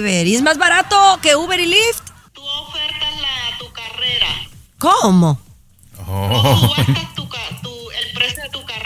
InDriver. 0.00 0.26
¿Y 0.28 0.34
es 0.36 0.40
más 0.40 0.56
barato 0.56 0.96
que 1.20 1.36
Uber 1.36 1.60
y 1.60 1.66
Lyft? 1.66 2.04
Tú 2.32 2.40
ofertas 2.42 3.20
la, 3.20 3.58
tu 3.58 3.70
carrera. 3.70 4.28
¿Cómo? 4.78 5.38
Oh. 6.08 6.74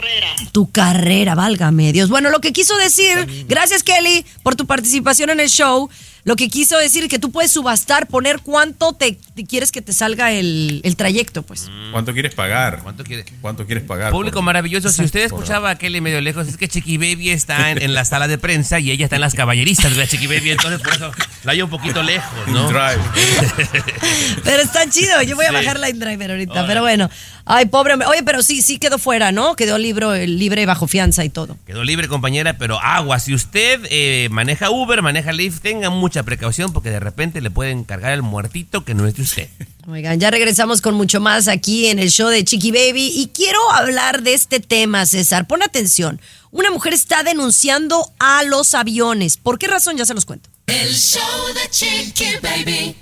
Carrera. 0.06 0.34
Tu 0.52 0.70
carrera, 0.70 1.34
válgame 1.34 1.92
Dios. 1.92 2.08
Bueno, 2.08 2.30
lo 2.30 2.40
que 2.40 2.52
quiso 2.52 2.76
decir, 2.78 3.46
gracias 3.48 3.82
Kelly 3.82 4.24
por 4.42 4.56
tu 4.56 4.66
participación 4.66 5.30
en 5.30 5.40
el 5.40 5.48
show. 5.48 5.88
Lo 6.26 6.34
que 6.36 6.50
quiso 6.50 6.76
decir 6.76 7.04
es 7.04 7.08
que 7.08 7.18
tú 7.20 7.30
puedes 7.30 7.52
subastar, 7.52 8.08
poner 8.08 8.40
cuánto 8.40 8.92
te, 8.92 9.16
te 9.34 9.46
quieres 9.46 9.70
que 9.72 9.80
te 9.80 9.92
salga 9.92 10.32
el, 10.32 10.80
el 10.82 10.96
trayecto, 10.96 11.42
pues. 11.42 11.70
¿Cuánto 11.92 12.12
quieres 12.12 12.34
pagar? 12.34 12.80
¿Cuánto 12.82 13.04
quiere? 13.04 13.24
¿Cuánto 13.40 13.64
quieres 13.64 13.84
pagar? 13.84 14.10
Público 14.10 14.34
por- 14.38 14.42
maravilloso, 14.44 14.90
si 14.90 15.04
usted 15.04 15.20
escuchaba 15.20 15.70
a 15.70 15.78
Kelly 15.78 16.00
medio 16.00 16.20
lejos, 16.20 16.48
es 16.48 16.56
que 16.56 16.66
Chiqui 16.68 16.98
Baby 16.98 17.30
está 17.30 17.70
en, 17.70 17.80
en 17.80 17.94
la 17.94 18.04
sala 18.04 18.26
de 18.28 18.38
prensa 18.38 18.80
y 18.80 18.90
ella 18.90 19.04
está 19.06 19.14
en 19.16 19.22
las 19.22 19.34
caballeristas 19.34 19.92
de 19.92 19.98
la 19.98 20.06
Chiqui 20.08 20.26
Baby, 20.26 20.50
entonces 20.50 20.80
por 20.80 20.92
eso 20.94 21.12
la 21.44 21.52
hay 21.52 21.62
un 21.62 21.70
poquito 21.70 22.02
lejos, 22.02 22.48
¿no? 22.48 22.68
Drive. 22.68 23.00
Pero 24.44 24.62
está 24.62 24.88
chido, 24.90 25.22
yo 25.22 25.36
voy 25.36 25.44
a 25.46 25.48
Sí. 25.50 25.54
bajar 25.54 25.78
la 25.78 25.88
InDriver 25.90 26.30
ahorita, 26.32 26.66
pero 26.66 26.80
bueno. 26.82 27.08
Ay, 27.44 27.66
pobre 27.66 27.92
hombre. 27.92 28.08
Oye, 28.08 28.24
pero 28.24 28.42
sí, 28.42 28.60
sí 28.60 28.78
quedó 28.78 28.98
fuera, 28.98 29.30
¿no? 29.30 29.54
Quedó 29.54 29.78
libre, 29.78 30.26
libre 30.26 30.66
bajo 30.66 30.88
fianza 30.88 31.24
y 31.24 31.28
todo. 31.28 31.56
Quedó 31.64 31.84
libre, 31.84 32.08
compañera, 32.08 32.58
pero 32.58 32.80
agua. 32.82 33.20
Si 33.20 33.32
usted 33.32 33.80
eh, 33.88 34.26
maneja 34.32 34.68
Uber, 34.70 35.00
maneja 35.00 35.30
Lyft, 35.32 35.60
tenga 35.62 35.88
mucha 35.90 36.15
precaución 36.22 36.72
porque 36.72 36.90
de 36.90 37.00
repente 37.00 37.40
le 37.40 37.50
pueden 37.50 37.84
cargar 37.84 38.12
el 38.12 38.22
muertito 38.22 38.84
que 38.84 38.94
no 38.94 39.06
es 39.06 39.16
de 39.16 39.22
usted. 39.22 39.48
Oigan, 39.88 40.18
ya 40.18 40.30
regresamos 40.30 40.80
con 40.80 40.94
mucho 40.94 41.20
más 41.20 41.48
aquí 41.48 41.86
en 41.86 41.98
el 41.98 42.10
show 42.10 42.28
de 42.28 42.44
Chiqui 42.44 42.72
Baby 42.72 43.12
y 43.14 43.28
quiero 43.28 43.70
hablar 43.72 44.22
de 44.22 44.34
este 44.34 44.60
tema, 44.60 45.06
César. 45.06 45.46
Pon 45.46 45.62
atención. 45.62 46.20
Una 46.50 46.70
mujer 46.70 46.92
está 46.92 47.22
denunciando 47.22 48.12
a 48.18 48.42
los 48.42 48.74
aviones. 48.74 49.36
¿Por 49.36 49.58
qué 49.58 49.68
razón? 49.68 49.96
Ya 49.96 50.06
se 50.06 50.14
los 50.14 50.24
cuento. 50.24 50.48
El 50.66 50.92
show 50.94 51.22
de 51.54 51.70
Chiqui 51.70 52.36
Baby. 52.42 52.96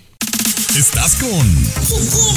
Estás 0.77 1.15
con 1.15 1.49
Chiqui 1.87 2.35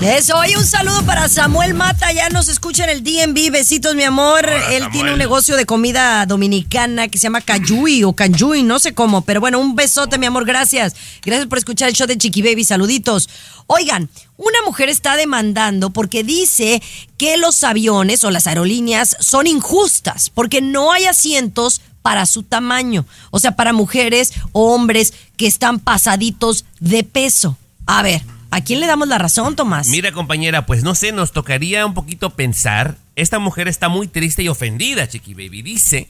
Eso, 0.00 0.38
oye, 0.38 0.56
un 0.56 0.64
saludo 0.64 1.04
para 1.04 1.28
Samuel 1.28 1.74
Mata, 1.74 2.12
ya 2.12 2.28
nos 2.28 2.48
escucha 2.48 2.84
en 2.84 2.90
el 2.90 3.02
DMV, 3.02 3.50
besitos 3.50 3.96
mi 3.96 4.04
amor. 4.04 4.46
Hola, 4.46 4.70
Él 4.70 4.82
Samuel. 4.84 4.92
tiene 4.92 5.12
un 5.12 5.18
negocio 5.18 5.56
de 5.56 5.66
comida 5.66 6.24
dominicana 6.24 7.08
que 7.08 7.18
se 7.18 7.24
llama 7.24 7.40
Cayuy 7.40 8.04
o 8.04 8.12
Canyuy, 8.12 8.62
no 8.62 8.78
sé 8.78 8.94
cómo, 8.94 9.22
pero 9.22 9.40
bueno, 9.40 9.58
un 9.58 9.74
besote 9.74 10.16
mi 10.16 10.26
amor, 10.26 10.46
gracias. 10.46 10.94
Gracias 11.24 11.48
por 11.48 11.58
escuchar 11.58 11.88
el 11.88 11.96
show 11.96 12.06
de 12.06 12.16
Chiqui 12.16 12.42
Baby, 12.42 12.64
saluditos. 12.64 13.28
Oigan, 13.66 14.08
una 14.36 14.62
mujer 14.64 14.88
está 14.88 15.16
demandando 15.16 15.90
porque 15.90 16.22
dice 16.22 16.80
que 17.16 17.36
los 17.36 17.64
aviones 17.64 18.22
o 18.22 18.30
las 18.30 18.46
aerolíneas 18.46 19.16
son 19.18 19.48
injustas 19.48 20.30
porque 20.30 20.62
no 20.62 20.92
hay 20.92 21.06
asientos 21.06 21.80
para 22.02 22.24
su 22.24 22.44
tamaño, 22.44 23.04
o 23.32 23.40
sea, 23.40 23.56
para 23.56 23.72
mujeres 23.72 24.32
o 24.52 24.72
hombres 24.72 25.12
que 25.36 25.48
están 25.48 25.80
pasaditos 25.80 26.64
de 26.78 27.02
peso. 27.02 27.58
A 27.84 28.02
ver, 28.02 28.22
¿a 28.50 28.60
quién 28.62 28.80
le 28.80 28.86
damos 28.86 29.08
la 29.08 29.18
razón, 29.18 29.56
Tomás? 29.56 29.88
Mira, 29.88 30.12
compañera, 30.12 30.66
pues 30.66 30.82
no 30.82 30.94
sé, 30.94 31.12
nos 31.12 31.32
tocaría 31.32 31.84
un 31.86 31.94
poquito 31.94 32.30
pensar. 32.30 32.96
Esta 33.16 33.38
mujer 33.38 33.68
está 33.68 33.88
muy 33.88 34.08
triste 34.08 34.42
y 34.42 34.48
ofendida, 34.48 35.08
Chiqui 35.08 35.34
Baby. 35.34 35.62
Dice 35.62 36.08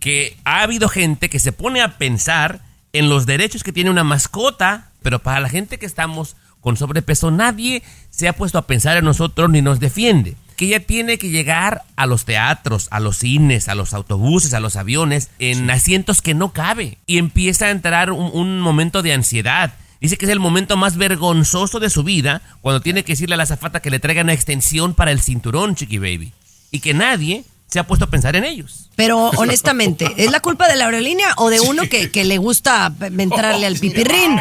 que 0.00 0.36
ha 0.44 0.62
habido 0.62 0.88
gente 0.88 1.28
que 1.28 1.40
se 1.40 1.52
pone 1.52 1.80
a 1.82 1.98
pensar 1.98 2.60
en 2.92 3.08
los 3.08 3.26
derechos 3.26 3.62
que 3.64 3.72
tiene 3.72 3.90
una 3.90 4.04
mascota, 4.04 4.90
pero 5.02 5.18
para 5.18 5.40
la 5.40 5.48
gente 5.48 5.78
que 5.78 5.86
estamos 5.86 6.36
con 6.60 6.76
sobrepeso, 6.76 7.30
nadie 7.30 7.82
se 8.10 8.28
ha 8.28 8.32
puesto 8.32 8.58
a 8.58 8.66
pensar 8.66 8.96
en 8.96 9.04
nosotros 9.04 9.50
ni 9.50 9.62
nos 9.62 9.80
defiende. 9.80 10.36
que 10.56 10.66
ella 10.66 10.80
tiene 10.80 11.18
que 11.18 11.30
llegar 11.30 11.82
a 11.94 12.06
los 12.06 12.24
teatros, 12.24 12.88
a 12.90 12.98
los 12.98 13.18
cines, 13.18 13.68
a 13.68 13.76
los 13.76 13.94
autobuses, 13.94 14.54
a 14.54 14.60
los 14.60 14.74
aviones, 14.74 15.30
en 15.38 15.70
asientos 15.70 16.20
que 16.20 16.34
no 16.34 16.52
cabe. 16.52 16.98
Y 17.06 17.18
empieza 17.18 17.66
a 17.66 17.70
entrar 17.70 18.10
un, 18.10 18.32
un 18.34 18.60
momento 18.60 19.02
de 19.02 19.12
ansiedad. 19.12 19.74
Dice 20.00 20.16
que 20.16 20.26
es 20.26 20.30
el 20.32 20.40
momento 20.40 20.76
más 20.76 20.96
vergonzoso 20.96 21.80
de 21.80 21.90
su 21.90 22.04
vida 22.04 22.40
cuando 22.60 22.80
tiene 22.80 23.04
que 23.04 23.12
decirle 23.12 23.34
a 23.34 23.36
la 23.36 23.42
azafata 23.42 23.80
que 23.80 23.90
le 23.90 23.98
traiga 23.98 24.22
una 24.22 24.32
extensión 24.32 24.94
para 24.94 25.10
el 25.10 25.20
cinturón, 25.20 25.74
Chiqui 25.74 25.98
Baby. 25.98 26.32
Y 26.70 26.80
que 26.80 26.94
nadie 26.94 27.44
se 27.66 27.78
ha 27.78 27.86
puesto 27.86 28.06
a 28.06 28.10
pensar 28.10 28.34
en 28.36 28.44
ellos. 28.44 28.88
Pero 28.96 29.28
honestamente, 29.36 30.10
¿es 30.16 30.30
la 30.30 30.40
culpa 30.40 30.68
de 30.68 30.76
la 30.76 30.86
aerolínea 30.86 31.34
o 31.36 31.50
de 31.50 31.60
uno 31.60 31.82
que, 31.88 32.10
que 32.10 32.24
le 32.24 32.38
gusta 32.38 32.92
entrarle 33.00 33.66
al 33.66 33.76
pipirrín? 33.76 34.40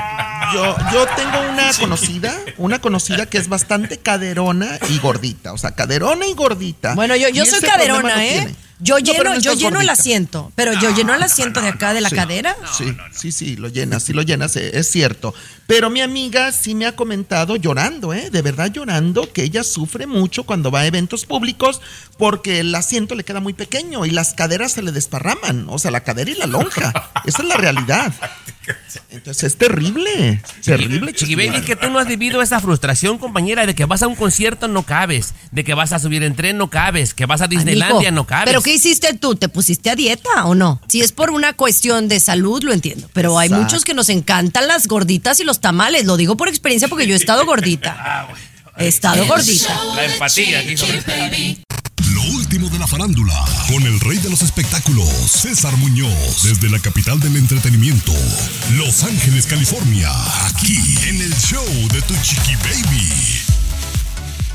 Yo, 0.54 0.76
yo 0.94 1.06
tengo 1.16 1.52
una 1.52 1.72
conocida, 1.80 2.34
una 2.58 2.80
conocida 2.80 3.26
que 3.26 3.38
es 3.38 3.50
bastante 3.50 3.98
caderona 3.98 4.80
y 4.90 5.00
gordita. 5.00 5.52
O 5.54 5.58
sea, 5.58 5.72
caderona 5.72 6.26
y 6.28 6.34
gordita. 6.34 6.96
Bueno, 6.96 7.16
yo, 7.16 7.28
yo 7.30 7.46
soy 7.46 7.60
caderona, 7.60 8.26
¿eh? 8.26 8.32
tiene. 8.32 8.67
Yo 8.80 8.96
No, 8.96 9.00
lleno, 9.00 9.24
no 9.34 9.40
yo 9.40 9.54
lleno 9.54 9.82
el 9.82 9.90
asiento, 9.90 10.52
pero 10.56 10.72
yo 10.74 10.94
lleno 10.96 11.14
el 11.16 11.24
asiento 11.24 11.62
de 11.62 11.70
acá 11.70 11.94
de 11.94 12.02
la 12.02 12.10
Sí. 12.10 12.16
cadera. 12.16 12.56
Sí, 12.78 12.86
sí, 12.86 12.94
sí, 13.12 13.32
sí, 13.32 13.56
lo 13.56 13.70
llenas, 13.70 14.04
sí 14.04 14.14
lo 14.14 14.22
llenas, 14.22 14.56
eh, 14.56 14.72
es 14.78 14.90
cierto. 14.92 15.34
Pero 15.66 15.90
mi 15.90 16.02
amiga 16.02 16.52
sí 16.52 16.76
me 16.76 16.86
ha 16.86 16.96
comentado 16.96 17.56
llorando, 17.56 18.14
¿eh? 18.14 18.30
De 18.30 18.42
verdad 18.42 18.72
llorando, 18.72 19.34
que 19.34 19.44
ella 19.44 19.64
sufre 19.64 20.06
mucho 20.06 20.44
cuando 20.44 20.70
va 20.72 20.82
a 20.82 20.86
eventos 20.86 21.26
públicos 21.26 21.82
porque 22.18 22.60
el 22.60 22.74
asiento 22.76 23.16
le 23.16 23.24
queda 23.24 23.40
muy 23.40 23.54
pequeño 23.54 24.06
y 24.06 24.12
las 24.12 24.34
caderas 24.34 24.72
se 24.74 24.82
le 24.84 24.92
desparraman, 24.92 25.66
o 25.70 25.80
sea, 25.80 25.92
la 25.92 26.02
cadera 26.02 26.30
y 26.32 26.36
la 26.36 26.46
lonja. 26.46 26.94
Esa 27.26 27.42
es 27.42 27.48
la 27.48 27.58
realidad. 27.58 28.14
Entonces 29.12 29.44
es 29.46 29.58
terrible, 29.58 30.42
terrible. 30.64 31.14
Chiqui 31.14 31.36
Baby, 31.36 31.62
que 31.62 31.76
tú 31.76 31.90
no 31.90 32.00
has 32.00 32.08
vivido 32.08 32.42
esa 32.42 32.60
frustración, 32.60 33.18
compañera, 33.18 33.66
de 33.66 33.74
que 33.76 33.86
vas 33.86 34.04
a 34.04 34.08
un 34.08 34.16
concierto 34.16 34.68
no 34.68 34.84
cabes, 34.84 35.34
de 35.52 35.64
que 35.64 35.74
vas 35.74 35.94
a 35.94 36.00
subir 36.00 36.24
en 36.24 36.36
tren 36.36 36.58
no 36.58 36.70
cabes, 36.70 37.14
que 37.14 37.26
vas 37.26 37.42
a 37.42 37.48
Disneylandia 37.48 38.10
Amigo, 38.10 38.12
no 38.12 38.28
cabes. 38.28 38.46
¿Pero 38.48 38.62
qué 38.68 38.74
hiciste 38.74 39.14
tú? 39.14 39.36
¿Te 39.36 39.48
pusiste 39.48 39.90
a 39.90 39.96
dieta 39.96 40.44
o 40.44 40.54
no? 40.54 40.82
Si 40.90 41.00
es 41.00 41.14
por 41.14 41.30
una 41.32 41.54
cuestión 41.54 42.10
de 42.10 42.20
salud, 42.20 42.62
lo 42.64 42.74
entiendo. 42.74 43.10
Pero 43.14 43.40
hay 43.40 43.48
Exacto. 43.48 43.64
muchos 43.64 43.86
que 43.86 43.94
nos 43.94 44.10
encantan 44.10 44.68
las 44.68 44.88
gorditas 44.88 45.40
y 45.40 45.46
los 45.46 45.62
tamales. 45.62 46.04
Lo 46.04 46.18
digo 46.18 46.36
por 46.36 46.50
experiencia 46.50 46.90
porque 46.90 47.08
yo 47.08 47.14
he 47.14 47.18
estado 47.18 47.46
gordita. 47.46 48.28
He 48.78 48.88
estado 48.88 49.26
gordita. 49.26 49.74
La 49.96 50.06
empatía 50.06 50.60
aquí 50.60 50.78
sobre 50.78 51.02
Lo 52.14 52.22
último 52.36 52.70
de 52.70 52.78
la 52.78 52.86
farándula, 52.86 53.34
con 53.70 53.82
el 53.84 54.00
rey 54.02 54.18
de 54.20 54.30
los 54.30 54.44
espectáculos, 54.44 55.10
César 55.32 55.76
Muñoz, 55.78 56.44
desde 56.44 56.70
la 56.70 56.78
capital 56.78 57.20
del 57.20 57.38
entretenimiento, 57.38 58.14
Los 58.74 59.02
Ángeles, 59.04 59.48
California, 59.48 60.12
aquí 60.46 60.78
en 61.08 61.22
el 61.22 61.34
show 61.38 61.66
de 61.92 62.02
Tu 62.02 62.14
Chiqui 62.22 62.56
Baby. 62.58 63.47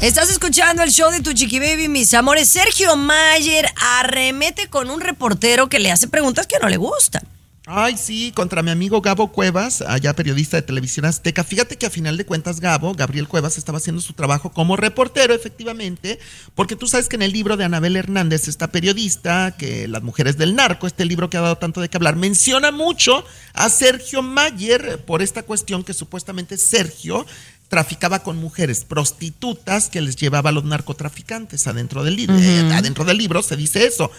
Estás 0.03 0.31
escuchando 0.31 0.83
el 0.83 0.91
show 0.91 1.13
de 1.13 1.21
tu 1.21 1.33
chiqui 1.33 1.61
baby, 1.61 1.87
mis 1.87 2.13
amores. 2.13 2.49
Sergio 2.49 2.97
Mayer 2.97 3.67
arremete 4.01 4.67
con 4.67 4.91
un 4.91 5.01
reportero 5.01 5.69
que 5.69 5.79
le 5.79 5.93
hace 5.93 6.09
preguntas 6.09 6.49
que 6.49 6.59
no 6.61 6.69
le 6.69 6.77
gustan. 6.77 7.23
Ay, 7.67 7.97
sí, 7.97 8.33
contra 8.35 8.65
mi 8.65 8.73
amigo 8.73 9.01
Gabo 9.01 9.31
Cuevas, 9.31 9.81
allá 9.83 10.13
periodista 10.15 10.57
de 10.57 10.63
televisión 10.63 11.07
azteca. 11.07 11.45
Fíjate 11.45 11.79
que 11.79 11.87
a 11.87 11.91
final 11.91 12.17
de 12.17 12.27
cuentas 12.27 12.59
Gabo, 12.59 12.93
Gabriel 12.95 13.29
Cuevas, 13.29 13.57
estaba 13.57 13.79
haciendo 13.79 14.03
su 14.03 14.15
trabajo 14.15 14.51
como 14.51 14.77
reportero, 14.77 15.35
efectivamente, 15.35 16.19
porque 16.57 16.75
tú 16.75 16.89
sabes 16.89 17.09
que 17.09 17.15
en 17.15 17.23
el 17.23 17.31
libro 17.31 17.57
de 17.57 17.63
Anabel 17.63 17.95
Hernández, 17.95 18.49
esta 18.49 18.73
periodista, 18.73 19.55
que 19.57 19.87
Las 19.87 20.03
Mujeres 20.03 20.37
del 20.37 20.57
Narco, 20.57 20.89
este 20.89 21.05
libro 21.05 21.31
que 21.31 21.37
ha 21.37 21.43
dado 21.43 21.59
tanto 21.59 21.81
de 21.81 21.89
qué 21.89 21.97
hablar, 21.97 22.17
menciona 22.17 22.73
mucho 22.73 23.25
a 23.55 23.69
Sergio 23.69 24.21
Mayer 24.23 24.99
por 25.05 25.23
esta 25.23 25.45
cuestión 25.45 25.85
que 25.85 25.95
supuestamente 25.95 26.59
Sergio 26.59 27.25
traficaba 27.73 28.19
con 28.23 28.37
mujeres 28.37 28.85
prostitutas 28.85 29.89
que 29.89 30.03
les 30.03 30.17
llevaba 30.17 30.51
a 30.51 30.53
los 30.53 30.63
narcotraficantes 30.65 31.67
adentro 31.67 32.05
del 32.05 32.17
libro. 32.17 32.37
Ujú. 32.37 32.75
adentro 32.75 33.07
del 33.07 33.17
libro 33.17 33.43
se 33.43 33.57
dice 33.57 33.87
eso. 33.87 34.11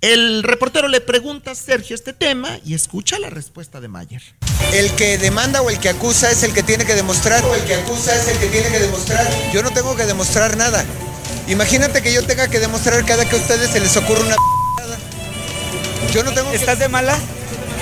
El 0.00 0.42
reportero 0.42 0.88
le 0.88 1.02
pregunta 1.02 1.50
a 1.50 1.54
Sergio 1.54 1.94
este 1.94 2.14
tema 2.14 2.58
y 2.64 2.72
escucha 2.72 3.18
la 3.18 3.28
respuesta 3.28 3.82
de 3.82 3.88
Mayer. 3.88 4.22
El 4.72 4.90
que 4.92 5.18
demanda 5.18 5.60
o 5.60 5.68
el 5.68 5.78
que 5.80 5.90
acusa 5.90 6.30
es 6.30 6.44
el 6.44 6.54
que 6.54 6.62
tiene 6.62 6.86
que 6.86 6.94
demostrar. 6.94 7.44
O 7.44 7.54
el 7.54 7.62
que 7.64 7.74
acusa 7.74 8.16
es 8.16 8.26
el 8.28 8.38
que 8.38 8.46
tiene 8.46 8.70
que 8.70 8.80
demostrar. 8.80 9.30
Yo 9.52 9.62
no 9.62 9.70
tengo 9.72 9.94
que 9.94 10.06
demostrar 10.06 10.56
nada. 10.56 10.82
Imagínate 11.46 12.00
que 12.00 12.10
yo 12.10 12.24
tenga 12.24 12.48
que 12.48 12.58
demostrar 12.58 13.04
cada 13.04 13.28
que 13.28 13.36
a 13.36 13.38
ustedes 13.38 13.68
se 13.68 13.80
les 13.80 13.94
ocurre 13.98 14.22
una. 14.22 14.36
Yo 16.10 16.24
no 16.24 16.32
tengo 16.32 16.50
¿Estás 16.52 16.78
de 16.78 16.88
mala? 16.88 17.18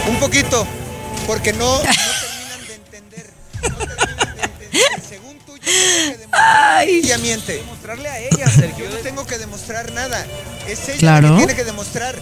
Un 0.08 0.18
poquito. 0.18 0.66
Porque 1.28 1.52
no, 1.52 1.76
no 1.76 1.82
terminan 1.82 2.66
de 2.66 2.74
entender. 2.74 3.30
No 3.62 3.68
terminan 3.68 3.86
de 3.86 3.86
entender. 3.86 4.01
Demostrar. 6.18 6.88
Ella 6.88 7.18
miente. 7.18 7.52
Demostrarle 7.56 8.08
a 8.08 8.18
ella, 8.20 8.48
Sergio. 8.48 8.84
Yo 8.84 8.90
no 8.90 8.96
tengo 8.98 9.26
que 9.26 9.38
demostrar 9.38 9.92
nada. 9.92 10.24
Es 10.68 10.88
ella 10.88 10.94
la 10.94 10.98
Claro. 11.20 11.30
que 11.30 11.36
tiene 11.38 11.54
que 11.54 11.64
demostrar. 11.64 12.20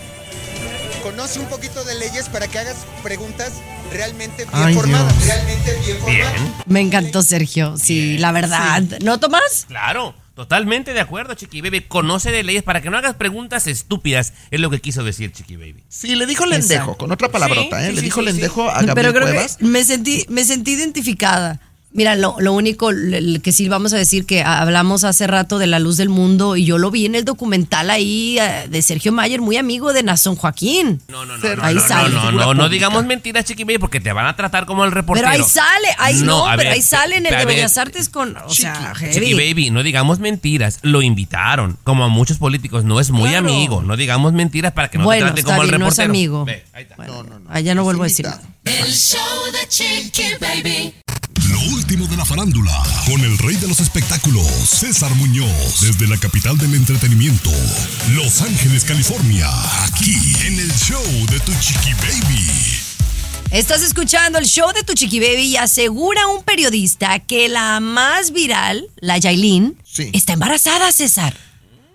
Conoce 1.03 1.39
un 1.41 1.47
poquito 1.47 1.83
de 1.85 1.95
leyes 1.95 2.29
para 2.29 2.47
que 2.49 2.59
hagas 2.59 2.77
preguntas 3.03 3.53
realmente 3.91 4.45
bien 4.45 4.49
Ay, 4.65 4.75
formadas. 4.75 5.15
Dios. 5.17 5.27
Realmente 5.35 5.79
bien 5.87 5.99
formadas. 5.99 6.33
Me 6.67 6.81
encantó 6.81 7.23
Sergio, 7.23 7.77
sí, 7.79 8.19
la 8.19 8.33
verdad. 8.33 8.83
¿No, 9.03 9.19
Tomás? 9.19 9.65
Claro, 9.67 10.15
totalmente 10.35 10.93
de 10.93 11.01
acuerdo, 11.01 11.33
Chiqui 11.35 11.63
Baby. 11.63 11.81
Conoce 11.89 12.31
de 12.31 12.43
leyes 12.43 12.63
para 12.63 12.83
que 12.83 12.91
no 12.91 12.99
hagas 12.99 13.15
preguntas 13.17 13.67
estúpidas, 13.67 14.35
es 14.51 14.61
lo 14.61 14.69
que 14.69 14.81
quiso 14.83 15.03
decir 15.03 15.33
Chiqui 15.33 15.57
Baby. 15.57 15.83
Sí, 15.89 16.15
le 16.17 16.27
dijo 16.27 16.45
lendejo, 16.45 16.75
Exacto. 16.83 16.99
con 16.99 17.13
otra 17.13 17.31
palabrota, 17.31 17.79
Sí, 17.81 17.85
¿eh? 17.85 17.89
sí, 17.89 17.93
le 17.95 18.01
sí, 18.01 18.05
dijo 18.05 18.21
sí, 18.21 18.27
sí. 18.27 18.33
lendejo 18.35 18.69
a 18.69 18.83
Gabriel 18.83 18.95
Pero 18.95 19.13
creo 19.15 19.27
Cuevas. 19.27 19.57
que 19.57 19.65
me 19.65 19.83
sentí, 19.85 20.27
me 20.29 20.45
sentí 20.45 20.73
identificada. 20.73 21.61
Mira, 21.93 22.15
lo, 22.15 22.37
lo 22.39 22.53
único 22.53 22.91
que 23.43 23.51
sí 23.53 23.69
vamos 23.69 23.93
a 23.93 23.97
decir 23.97 24.25
que 24.25 24.43
hablamos 24.45 25.03
hace 25.03 25.27
rato 25.27 25.59
de 25.59 25.67
la 25.67 25.81
luz 25.81 25.97
del 25.97 26.09
mundo 26.09 26.57
y 26.57 26.65
yo 26.65 26.79
lo 26.79 26.93
vi 26.93 27.05
en 27.05 27.17
el 27.17 27.25
documental 27.25 27.91
ahí 27.91 28.39
eh, 28.39 28.69
de 28.71 28.81
Sergio 28.81 29.11
Mayer, 29.11 29.41
muy 29.41 29.57
amigo 29.57 29.93
de 29.93 30.05
Nazón 30.05 30.37
Joaquín. 30.37 31.03
No, 31.09 31.25
no, 31.27 31.37
no, 31.37 31.57
no, 31.57 31.65
Ahí 31.65 31.75
no, 31.75 31.81
sale. 31.81 32.15
no, 32.15 32.31
no, 32.31 32.39
no, 32.45 32.55
no 32.55 32.69
digamos 32.69 33.05
mentiras, 33.07 33.45
Chiqui 33.45 33.65
Baby, 33.65 33.79
porque 33.79 33.99
te 34.01 34.13
van 34.13 34.27
a 34.27 34.37
tratar 34.37 34.67
como 34.67 34.85
el 34.85 34.93
reportero. 34.93 35.29
Pero 35.29 35.43
ahí 35.43 35.49
sale, 35.51 35.89
ahí 35.99 36.23
no, 36.23 36.45
pero 36.45 36.59
ver, 36.59 36.67
ahí 36.69 36.83
sale 36.83 37.17
en 37.17 37.27
el 37.27 37.37
de 37.37 37.45
Bellas 37.45 37.77
Artes 37.77 38.09
con, 38.09 38.37
o 38.37 38.51
sea, 38.51 38.93
Chiqui. 39.13 39.35
Baby, 39.35 39.71
no 39.71 39.83
digamos 39.83 40.21
mentiras. 40.21 40.79
Lo 40.83 41.03
invitaron, 41.03 41.77
como 41.83 42.05
a 42.05 42.09
muchos 42.09 42.39
políticos. 42.39 42.85
No 42.85 43.01
es 43.01 43.11
muy 43.11 43.31
Claro. 43.31 43.49
amigo. 43.49 43.83
No 43.83 43.97
digamos 43.97 44.33
mentiras 44.33 44.73
para 44.75 44.89
que 44.91 44.99
no 44.99 45.05
bueno, 45.05 45.27
te 45.27 45.33
traten 45.33 45.39
está 45.41 45.53
como 45.57 45.63
el 45.65 45.69
bien, 45.71 45.81
no 45.81 45.89
es 45.89 45.97
reportero. 45.97 46.11
amigo. 46.11 46.45
Ve, 46.45 46.65
ahí 46.73 46.83
está. 46.85 46.95
Bueno, 46.95 47.41
allá 47.49 47.75
no 47.75 47.83
vuelvo 47.83 48.03
a 48.05 48.07
decir 48.07 48.27
nada. 48.27 48.41
El 48.65 48.93
show 48.93 49.19
de 49.53 49.69
Chiqui 49.69 50.23
Baby. 50.41 50.95
Lo 51.51 51.61
último 51.75 52.07
de 52.07 52.17
la 52.17 52.25
farándula, 52.25 52.83
con 53.07 53.21
el 53.23 53.37
rey 53.39 53.57
de 53.57 53.67
los 53.69 53.81
espectáculos, 53.81 54.47
César 54.47 55.15
Muñoz, 55.17 55.81
desde 55.81 56.07
la 56.07 56.17
capital 56.17 56.57
del 56.59 56.75
entretenimiento, 56.75 57.51
Los 58.15 58.41
Ángeles, 58.43 58.85
California, 58.85 59.49
aquí 59.85 60.17
en 60.47 60.59
el 60.61 60.73
show 60.75 61.03
de 61.31 61.41
Tu 61.41 61.53
Chiqui 61.61 61.93
Baby. 61.95 62.47
Estás 63.51 63.83
escuchando 63.83 64.39
el 64.39 64.47
show 64.47 64.71
de 64.73 64.85
tu 64.85 64.93
chiqui 64.95 65.19
baby 65.19 65.43
y 65.43 65.57
asegura 65.57 66.29
un 66.29 66.45
periodista 66.45 67.19
que 67.19 67.49
la 67.49 67.81
más 67.81 68.31
viral, 68.33 68.87
la 69.01 69.19
Yailin, 69.19 69.77
Sí. 69.85 70.09
está 70.13 70.35
embarazada, 70.35 70.93
César. 70.93 71.35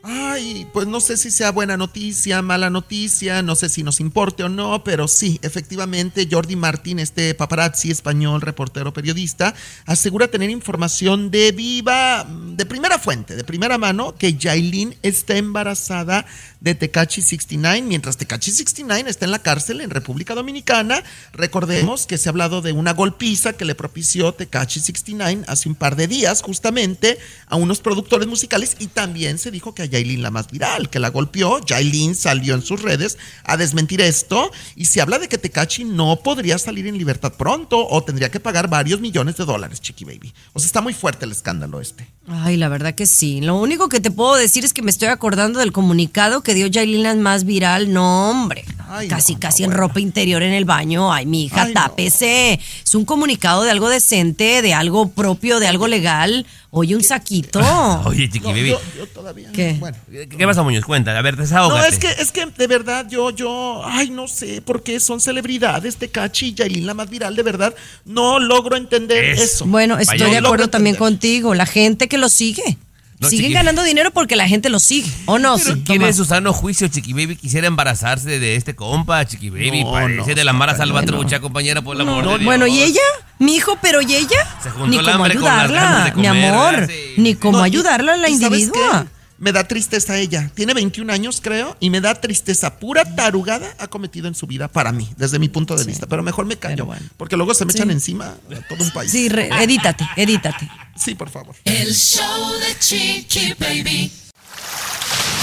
Ay, 0.07 0.67
pues 0.71 0.85
no 0.85 0.99
sé 0.99 1.17
si 1.17 1.31
sea 1.31 1.51
buena 1.51 1.77
noticia, 1.77 2.43
mala 2.43 2.69
noticia, 2.69 3.41
no 3.41 3.55
sé 3.55 3.69
si 3.69 3.81
nos 3.81 3.99
importe 3.99 4.43
o 4.43 4.49
no, 4.49 4.83
pero 4.83 5.07
sí, 5.07 5.39
efectivamente, 5.41 6.27
Jordi 6.29 6.55
Martín, 6.55 6.99
este 6.99 7.33
paparazzi 7.33 7.89
español, 7.89 8.41
reportero 8.41 8.93
periodista, 8.93 9.55
asegura 9.87 10.27
tener 10.27 10.51
información 10.51 11.31
de 11.31 11.51
viva, 11.53 12.23
de 12.23 12.67
primera 12.67 12.99
fuente, 12.99 13.35
de 13.35 13.43
primera 13.43 13.79
mano, 13.79 14.13
que 14.15 14.35
Yailin 14.35 14.95
está 15.01 15.37
embarazada 15.37 16.27
de 16.65 16.73
Tecachi 16.73 17.21
69, 17.21 17.83
mientras 17.83 18.17
Tecachi 18.17 18.49
69 18.49 19.11
está 19.11 19.25
en 19.25 19.31
la 19.31 19.37
cárcel 19.37 19.81
en 19.81 19.91
República 19.91 20.33
Dominicana. 20.33 21.03
Recordemos 21.31 22.07
que 22.07 22.17
se 22.17 22.27
ha 22.27 22.31
hablado 22.31 22.63
de 22.63 22.71
una 22.71 22.93
golpiza 22.93 23.53
que 23.53 23.65
le 23.65 23.75
propició 23.75 24.33
Tecachi 24.33 24.79
69 24.79 25.43
hace 25.47 25.69
un 25.69 25.75
par 25.75 25.95
de 25.95 26.07
días, 26.07 26.41
justamente, 26.41 27.19
a 27.45 27.55
unos 27.55 27.81
productores 27.81 28.27
musicales 28.27 28.77
y 28.79 28.87
también 28.87 29.37
se 29.37 29.51
dijo 29.51 29.75
que 29.75 29.83
a 29.83 29.85
Yailin 29.85 30.23
la 30.23 30.31
más 30.31 30.47
viral, 30.49 30.89
que 30.89 30.97
la 30.97 31.09
golpeó. 31.09 31.63
Yailin 31.63 32.15
salió 32.15 32.55
en 32.55 32.63
sus 32.63 32.81
redes 32.81 33.19
a 33.43 33.57
desmentir 33.57 34.01
esto 34.01 34.51
y 34.75 34.85
se 34.85 35.01
habla 35.01 35.19
de 35.19 35.29
que 35.29 35.37
Tecachi 35.37 35.83
no 35.83 36.19
podría 36.23 36.57
salir 36.57 36.87
en 36.87 36.97
libertad 36.97 37.33
pronto 37.37 37.87
o 37.87 38.03
tendría 38.03 38.31
que 38.31 38.39
pagar 38.39 38.71
varios 38.71 38.99
millones 39.01 39.37
de 39.37 39.45
dólares, 39.45 39.81
Chiqui 39.81 40.03
Baby. 40.03 40.33
O 40.53 40.59
sea, 40.59 40.65
está 40.65 40.81
muy 40.81 40.95
fuerte 40.95 41.25
el 41.25 41.31
escándalo 41.31 41.79
este. 41.79 42.07
Ay, 42.27 42.57
la 42.57 42.69
verdad 42.69 42.95
que 42.95 43.05
sí. 43.05 43.39
Lo 43.41 43.55
único 43.55 43.87
que 43.87 43.99
te 43.99 44.09
puedo 44.09 44.33
decir 44.33 44.65
es 44.65 44.73
que 44.73 44.81
me 44.81 44.89
estoy 44.89 45.09
acordando 45.09 45.59
del 45.59 45.71
comunicado 45.71 46.41
que 46.41 46.54
dio 46.55 46.65
Yailin 46.67 47.03
la 47.03 47.13
más 47.13 47.43
viral. 47.43 47.93
No, 47.93 48.31
hombre. 48.31 48.65
Ay, 48.87 49.07
casi, 49.07 49.33
no, 49.33 49.39
casi 49.39 49.63
no, 49.63 49.71
en 49.71 49.77
ropa 49.77 49.99
interior 49.99 50.41
en 50.43 50.53
el 50.53 50.63
baño. 50.63 51.11
Ay, 51.11 51.25
mi 51.25 51.45
hija, 51.45 51.63
Ay, 51.63 51.73
no. 51.73 51.81
tápese. 51.81 52.59
Es 52.83 52.95
un 52.95 53.03
comunicado 53.03 53.63
de 53.63 53.71
algo 53.71 53.89
decente, 53.89 54.61
de 54.61 54.73
algo 54.73 55.09
propio, 55.09 55.59
de 55.59 55.67
algo 55.67 55.87
legal. 55.87 56.45
Oye, 56.69 56.95
un 56.95 57.03
saquito. 57.03 57.59
Oye, 58.05 58.29
Chiqui 58.29 58.47
No, 58.47 58.53
Baby. 58.53 58.69
yo, 58.69 58.79
yo 58.97 59.07
todavía. 59.07 59.51
¿Qué? 59.51 59.75
Bueno. 59.79 59.97
¿Qué 60.09 60.27
qué 60.29 60.45
pasa, 60.45 60.61
Muñoz? 60.61 60.85
Cuenta, 60.85 61.17
a 61.17 61.21
ver, 61.21 61.35
No, 61.35 61.41
desahógate. 61.41 61.89
es 61.89 61.99
que, 61.99 62.09
es 62.21 62.31
que 62.31 62.45
de 62.45 62.67
verdad 62.67 63.07
yo, 63.09 63.31
yo, 63.31 63.81
ay, 63.85 64.09
no 64.11 64.27
sé 64.27 64.61
por 64.61 64.83
qué 64.83 64.99
son 64.99 65.19
celebridades 65.19 65.97
Tecachi 65.97 66.47
y 66.49 66.53
Yailin 66.53 66.85
la 66.85 66.93
más 66.93 67.09
viral, 67.09 67.35
de 67.35 67.43
verdad, 67.43 67.73
no 68.05 68.39
logro 68.39 68.77
entender 68.77 69.23
Eso. 69.25 69.43
eso. 69.43 69.65
Bueno, 69.65 69.97
estoy 69.97 70.19
Vaya, 70.19 70.35
de 70.35 70.41
no 70.41 70.47
acuerdo 70.47 70.69
también 70.69 70.95
entender. 70.95 71.13
contigo. 71.13 71.55
La 71.55 71.65
gente 71.65 72.07
que 72.07 72.17
lo 72.19 72.29
sigue. 72.29 72.77
No, 73.19 73.29
siguen 73.29 73.51
chiqui- 73.51 73.53
ganando 73.53 73.81
dinero 73.83 74.11
porque 74.11 74.35
la 74.35 74.47
gente 74.47 74.69
los 74.69 74.83
sigue, 74.83 75.09
¿o 75.25 75.39
no? 75.39 75.57
Pero 75.57 75.75
Sí, 75.75 75.83
¿Quién 75.85 75.99
toma. 75.99 76.07
en 76.09 76.13
su 76.13 76.25
sano 76.25 76.51
juicio, 76.51 76.87
Chiqui 76.89 77.13
Baby, 77.13 77.37
quisiera 77.37 77.65
embarazarse 77.67 78.39
de 78.39 78.55
este 78.57 78.75
compa, 78.75 79.25
Chiqui 79.25 79.49
Baby? 79.49 79.83
No, 79.85 79.91
Parece 79.93 80.29
no, 80.31 80.35
de 80.35 80.43
la 80.43 80.51
Mara 80.53 80.75
Salvatrucha, 80.75 81.39
compañera, 81.39 81.81
por 81.81 81.95
el 81.95 82.01
amor 82.01 82.23
de 82.25 82.29
Dios. 82.31 82.43
Bueno, 82.43 82.67
¿y 82.67 82.81
ella? 82.81 82.99
Mi 83.39 83.55
hijo, 83.55 83.77
pero 83.81 84.01
¿y 84.01 84.15
ella? 84.15 84.37
Se 84.61 84.69
juntó 84.69 84.87
Ni 84.87 84.97
cómo 84.97 85.09
hambre 85.11 85.33
con 85.35 85.43
las 85.43 85.63
ayudarla, 85.63 85.81
ganas 85.81 86.05
de 86.05 86.11
mi 86.11 86.27
comer, 86.27 86.53
amor. 86.53 86.89
Ni 87.17 87.35
cómo 87.35 87.59
ayudarla 87.61 88.13
a 88.13 88.17
la 88.17 88.29
¿y 88.29 88.37
sabes 88.37 88.61
individua. 88.63 89.07
Me 89.37 89.51
da 89.51 89.67
tristeza 89.67 90.17
ella. 90.17 90.49
Tiene 90.53 90.73
21 90.73 91.11
años, 91.11 91.41
creo, 91.41 91.75
y 91.81 91.89
me 91.89 91.99
da 91.99 92.15
tristeza. 92.21 92.79
Pura 92.79 93.15
tarugada 93.15 93.75
ha 93.79 93.87
cometido 93.87 94.27
en 94.29 94.35
su 94.35 94.47
vida 94.47 94.67
para 94.69 94.91
mí, 94.93 95.09
desde 95.17 95.39
mi 95.39 95.49
punto 95.49 95.75
de 95.75 95.83
vista. 95.83 96.07
Pero 96.07 96.23
mejor 96.23 96.45
me 96.45 96.57
callo, 96.57 96.87
porque 97.17 97.35
luego 97.35 97.53
se 97.53 97.65
me 97.65 97.73
Sí. 97.73 97.79
echan 97.79 97.91
encima 97.91 98.27
a 98.49 98.67
todo 98.69 98.83
un 98.83 98.91
país. 98.91 99.11
Sí, 99.11 99.27
re- 99.27 99.49
edítate, 99.61 100.07
edítate. 100.15 100.69
Sí, 100.95 101.15
por 101.15 101.29
favor. 101.29 101.53
El 101.65 101.93
show 101.93 102.53
de 102.59 102.79
Chiqui 102.79 103.53
Baby. 103.59 104.11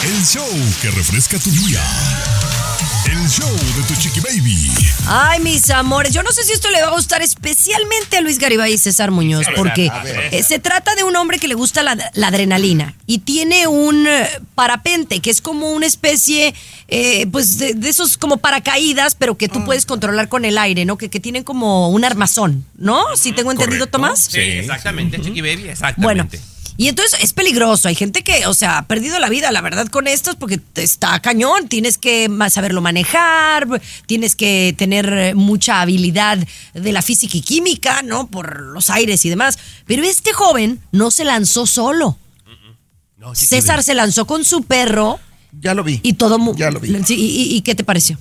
El 0.05 0.25
show 0.27 0.49
que 0.81 0.91
refresca 0.91 1.39
tu 1.39 1.51
día. 1.51 1.81
El 3.07 3.29
show 3.29 3.51
de 3.77 3.83
tu 3.87 3.95
chiqui 4.01 4.21
baby. 4.21 4.71
Ay, 5.07 5.41
mis 5.41 5.69
amores, 5.71 6.13
yo 6.15 6.23
no 6.23 6.31
sé 6.33 6.45
si 6.45 6.53
esto 6.53 6.71
le 6.71 6.81
va 6.83 6.89
a 6.89 6.93
gustar 6.93 7.21
especialmente 7.23 8.17
a 8.17 8.21
Luis 8.21 8.39
Garibay 8.39 8.73
y 8.73 8.79
César 8.79 9.11
Muñoz, 9.11 9.47
porque 9.57 9.91
eh, 10.31 10.43
se 10.43 10.59
trata 10.59 10.95
de 10.95 11.05
un 11.05 11.15
hombre 11.17 11.39
que 11.39 11.47
le 11.49 11.55
gusta 11.55 11.83
la, 11.83 11.97
la 12.15 12.29
adrenalina 12.29 12.95
y 13.07 13.19
tiene 13.19 13.67
un 13.67 14.07
eh, 14.07 14.29
parapente, 14.55 15.21
que 15.21 15.31
es 15.31 15.41
como 15.41 15.71
una 15.73 15.87
especie, 15.87 16.55
eh, 16.89 17.27
pues, 17.31 17.59
de, 17.59 17.75
de 17.75 17.89
esos 17.89 18.17
como 18.17 18.39
paracaídas, 18.39 19.15
pero 19.15 19.37
que 19.37 19.49
tú 19.49 19.61
Ah. 19.61 19.65
puedes 19.67 19.85
controlar 19.87 20.29
con 20.29 20.45
el 20.45 20.57
aire, 20.59 20.85
¿no? 20.85 20.97
Que, 20.97 21.11
que 21.11 21.21
tienen 21.21 21.43
como 21.45 21.91
un 21.91 22.05
armazón, 22.05 22.65
¿no? 22.77 23.05
¿Sí 23.17 23.33
tengo 23.33 23.51
entendido, 23.53 23.87
Correcto. 23.87 23.99
Tomás? 23.99 24.29
Sí, 24.31 24.39
exactamente, 24.41 25.21
Chiqui 25.21 25.41
Baby, 25.41 25.55
Bueno, 25.57 25.73
exactamente. 25.73 26.41
Y 26.77 26.89
entonces 26.89 27.19
es 27.23 27.33
peligroso. 27.33 27.89
Hay 27.89 27.95
gente 27.95 28.23
que, 28.23 28.47
o 28.47 28.55
sea, 28.55 28.79
ha 28.79 28.87
perdido 28.87 29.19
la 29.19 29.29
vida, 29.29 29.51
la 29.53 29.61
verdad, 29.61 29.89
con 29.89 30.07
estos 30.07 30.37
porque 30.37 30.61
está 30.75 31.21
cañón. 31.21 31.69
Tienes 31.69 31.99
que 31.99 32.29
saberlo 32.51 32.81
manejar, 32.81 33.67
tienes 34.07 34.35
que 34.37 34.75
tener 34.77 35.13
eh, 35.13 35.35
mucha 35.35 35.81
habilidad 35.81 36.39
de 36.75 36.93
la 36.93 37.03
física 37.03 37.37
y 37.37 37.43
química, 37.43 38.03
¿no? 38.03 38.27
Por 38.29 38.61
los 38.63 38.91
aires 38.91 39.25
y 39.25 39.29
demás. 39.29 39.59
Pero 39.87 40.03
este 40.05 40.33
joven 40.33 40.81
no 40.93 41.11
se 41.11 41.25
lanzó 41.25 41.67
solo. 41.67 42.19
No, 43.19 43.35
César 43.35 43.83
se 43.85 43.95
lanzó 43.95 44.27
con 44.27 44.45
su 44.45 44.63
perro. 44.63 45.21
Ya 45.61 45.75
lo 45.75 45.85
vi. 45.85 46.01
Y 46.03 46.15
todo. 46.15 46.39
Ya 46.57 46.71
lo 46.71 46.81
vi. 46.81 46.89
Sí, 47.05 47.15
y, 47.15 47.43
y- 47.43 47.57
¿y 47.57 47.61
qué 47.61 47.75
te 47.75 47.85
pareció? 47.85 48.19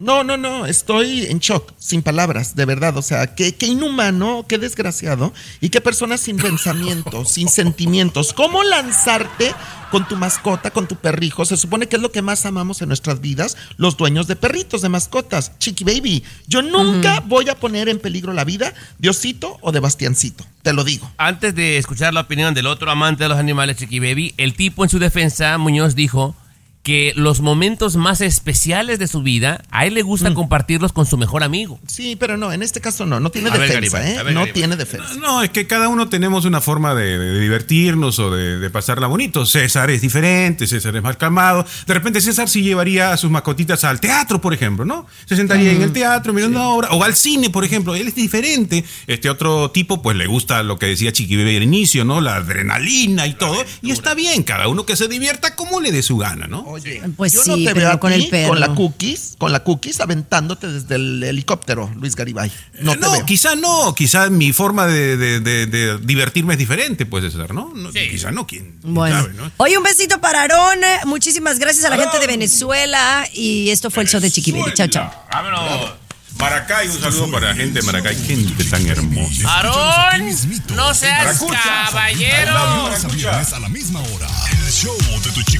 No, 0.00 0.24
no, 0.24 0.38
no, 0.38 0.64
estoy 0.64 1.26
en 1.26 1.40
shock, 1.40 1.74
sin 1.78 2.00
palabras, 2.00 2.56
de 2.56 2.64
verdad. 2.64 2.96
O 2.96 3.02
sea, 3.02 3.34
qué, 3.34 3.54
qué 3.54 3.66
inhumano, 3.66 4.46
qué 4.48 4.56
desgraciado 4.56 5.34
y 5.60 5.68
qué 5.68 5.82
persona 5.82 6.16
sin 6.16 6.36
pensamientos, 6.38 7.32
sin 7.32 7.50
sentimientos. 7.50 8.32
¿Cómo 8.32 8.64
lanzarte 8.64 9.54
con 9.90 10.08
tu 10.08 10.16
mascota, 10.16 10.70
con 10.70 10.88
tu 10.88 10.96
perrijo? 10.96 11.44
Se 11.44 11.58
supone 11.58 11.86
que 11.86 11.96
es 11.96 12.02
lo 12.02 12.12
que 12.12 12.22
más 12.22 12.46
amamos 12.46 12.80
en 12.80 12.88
nuestras 12.88 13.20
vidas, 13.20 13.58
los 13.76 13.98
dueños 13.98 14.26
de 14.26 14.36
perritos, 14.36 14.80
de 14.80 14.88
mascotas. 14.88 15.58
Chiqui 15.58 15.84
Baby, 15.84 16.24
yo 16.46 16.62
nunca 16.62 17.20
voy 17.20 17.50
a 17.50 17.60
poner 17.60 17.90
en 17.90 17.98
peligro 17.98 18.32
la 18.32 18.44
vida 18.44 18.72
de 18.96 19.10
Osito 19.10 19.58
o 19.60 19.70
de 19.70 19.80
Bastiancito, 19.80 20.46
te 20.62 20.72
lo 20.72 20.82
digo. 20.82 21.12
Antes 21.18 21.54
de 21.54 21.76
escuchar 21.76 22.14
la 22.14 22.22
opinión 22.22 22.54
del 22.54 22.68
otro 22.68 22.90
amante 22.90 23.24
de 23.24 23.28
los 23.28 23.38
animales, 23.38 23.76
Chiqui 23.76 23.98
Baby, 23.98 24.32
el 24.38 24.54
tipo 24.54 24.82
en 24.82 24.88
su 24.88 24.98
defensa, 24.98 25.58
Muñoz, 25.58 25.94
dijo 25.94 26.34
que 26.82 27.12
los 27.14 27.40
momentos 27.40 27.96
más 27.96 28.22
especiales 28.22 28.98
de 28.98 29.06
su 29.06 29.22
vida, 29.22 29.62
a 29.70 29.84
él 29.84 29.94
le 29.94 30.02
gusta 30.02 30.32
compartirlos 30.32 30.92
con 30.92 31.04
su 31.04 31.18
mejor 31.18 31.42
amigo. 31.42 31.78
Sí, 31.86 32.16
pero 32.16 32.38
no, 32.38 32.52
en 32.52 32.62
este 32.62 32.80
caso 32.80 33.04
no, 33.04 33.20
no 33.20 33.30
tiene 33.30 33.50
A 33.50 33.52
ver, 33.52 33.68
defensa, 33.68 33.98
Garibay, 33.98 34.18
¿eh? 34.18 34.22
ver, 34.22 34.34
no 34.34 34.46
tiene 34.46 34.76
defensa. 34.76 35.14
No, 35.16 35.42
es 35.42 35.50
que 35.50 35.66
cada 35.66 35.88
uno 35.88 36.08
tenemos 36.08 36.46
una 36.46 36.62
forma 36.62 36.94
de, 36.94 37.18
de 37.18 37.40
divertirnos 37.40 38.18
o 38.18 38.30
de, 38.30 38.58
de 38.58 38.70
pasarla 38.70 39.08
bonito. 39.08 39.44
César 39.44 39.90
es 39.90 40.00
diferente, 40.00 40.66
César 40.66 40.96
es 40.96 41.02
más 41.02 41.16
calmado. 41.16 41.66
De 41.86 41.94
repente 41.94 42.20
César 42.20 42.48
sí 42.48 42.62
llevaría 42.62 43.12
a 43.12 43.16
sus 43.18 43.30
mascotitas 43.30 43.84
al 43.84 44.00
teatro, 44.00 44.40
por 44.40 44.54
ejemplo, 44.54 44.86
¿no? 44.86 45.06
Se 45.26 45.36
sentaría 45.36 45.72
en 45.72 45.82
el 45.82 45.92
teatro 45.92 46.32
mirando 46.32 46.58
una 46.58 46.68
obra. 46.70 46.88
O 46.92 47.04
al 47.04 47.14
cine, 47.14 47.50
por 47.50 47.64
ejemplo. 47.64 47.94
Él 47.94 48.08
es 48.08 48.14
diferente. 48.14 48.84
Este 49.06 49.28
otro 49.28 49.70
tipo, 49.70 50.00
pues 50.00 50.16
le 50.16 50.26
gusta 50.26 50.62
lo 50.62 50.78
que 50.78 50.86
decía 50.86 51.12
Chiqui 51.12 51.36
Bebé 51.36 51.58
al 51.58 51.62
inicio, 51.62 52.04
¿no? 52.04 52.20
La 52.20 52.36
adrenalina 52.36 53.26
y 53.26 53.34
todo. 53.34 53.62
Y 53.82 53.90
está 53.90 54.14
bien, 54.14 54.42
cada 54.44 54.68
uno 54.68 54.86
que 54.86 54.96
se 54.96 55.08
divierta 55.08 55.56
como 55.56 55.80
le 55.80 55.92
dé 55.92 56.02
su 56.02 56.16
gana, 56.16 56.46
¿no? 56.46 56.69
Oye, 56.70 57.02
Pues 57.16 57.32
yo 57.32 57.42
sí, 57.42 57.50
no 57.50 57.56
te 57.56 57.74
pero 57.74 57.88
veo 57.88 58.00
con 58.00 58.12
el 58.12 58.28
perro. 58.28 58.48
con 58.50 58.60
la 58.60 58.74
cookies, 58.74 59.34
con 59.38 59.52
la 59.52 59.62
cookies 59.64 60.00
aventándote 60.00 60.68
desde 60.68 60.94
el 60.96 61.22
helicóptero, 61.22 61.90
Luis 61.96 62.14
Garibay. 62.16 62.50
No 62.80 62.92
te 62.92 62.98
No, 63.00 63.12
veo. 63.12 63.26
quizá 63.26 63.54
no, 63.56 63.94
quizá 63.94 64.30
mi 64.30 64.52
forma 64.52 64.86
de, 64.86 65.16
de- 65.16 65.40
de- 65.40 65.66
de 65.66 65.98
divertirme 65.98 66.54
es 66.54 66.58
diferente, 66.58 67.06
puede 67.06 67.30
ser, 67.30 67.52
¿no? 67.54 67.72
No, 67.74 67.90
Quizá 67.90 68.30
no, 68.30 68.46
quién 68.46 68.76
quién 68.80 68.94
Bueno. 68.94 69.20
sabe, 69.22 69.34
¿no? 69.34 69.50
Oye, 69.58 69.76
un 69.78 69.84
besito 69.84 70.20
para 70.20 70.42
Aarón. 70.42 70.78
Muchísimas 71.06 71.58
gracias 71.58 71.84
a 71.84 71.90
la 71.90 71.96
gente 71.98 72.18
de 72.18 72.26
Venezuela. 72.26 73.26
Y 73.32 73.70
esto 73.70 73.90
fue 73.90 74.02
el 74.04 74.08
show 74.08 74.20
de 74.20 74.30
Chiqui 74.30 74.52
Baby. 74.52 74.72
Chao, 74.74 74.86
chao. 74.88 75.10
Vámonos. 75.32 75.92
Maracay, 76.38 76.88
un 76.88 76.98
saludo 77.00 77.30
para 77.30 77.48
la 77.48 77.54
gente 77.54 77.80
de 77.80 77.82
Maracay, 77.86 78.16
gente 78.16 78.64
tan 78.64 78.86
hermosa. 78.86 79.46
Aarón, 79.46 80.26
no 80.74 80.94
seas 80.94 81.38
caballero. 81.38 82.56
A 82.56 83.58
la 83.60 83.68
misma 83.68 84.00
hora. 84.00 84.26
El 84.50 84.72
show 84.72 84.96
de 85.22 85.30
tu 85.32 85.42
chiqui 85.42 85.58
baby 85.58 85.59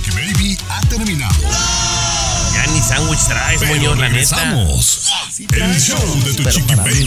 ha 0.71 0.81
terminado. 0.83 1.35
Ya 2.55 2.67
ni 2.73 2.81
sándwich 2.81 3.27
traes, 3.27 3.63
Muñoz, 3.63 3.99
la 3.99 4.09
neta. 4.09 4.55
El 5.53 5.81
show 5.81 6.23
de 6.25 6.35
tu 6.35 6.45
chiqui 6.45 6.75
baby. 6.75 7.07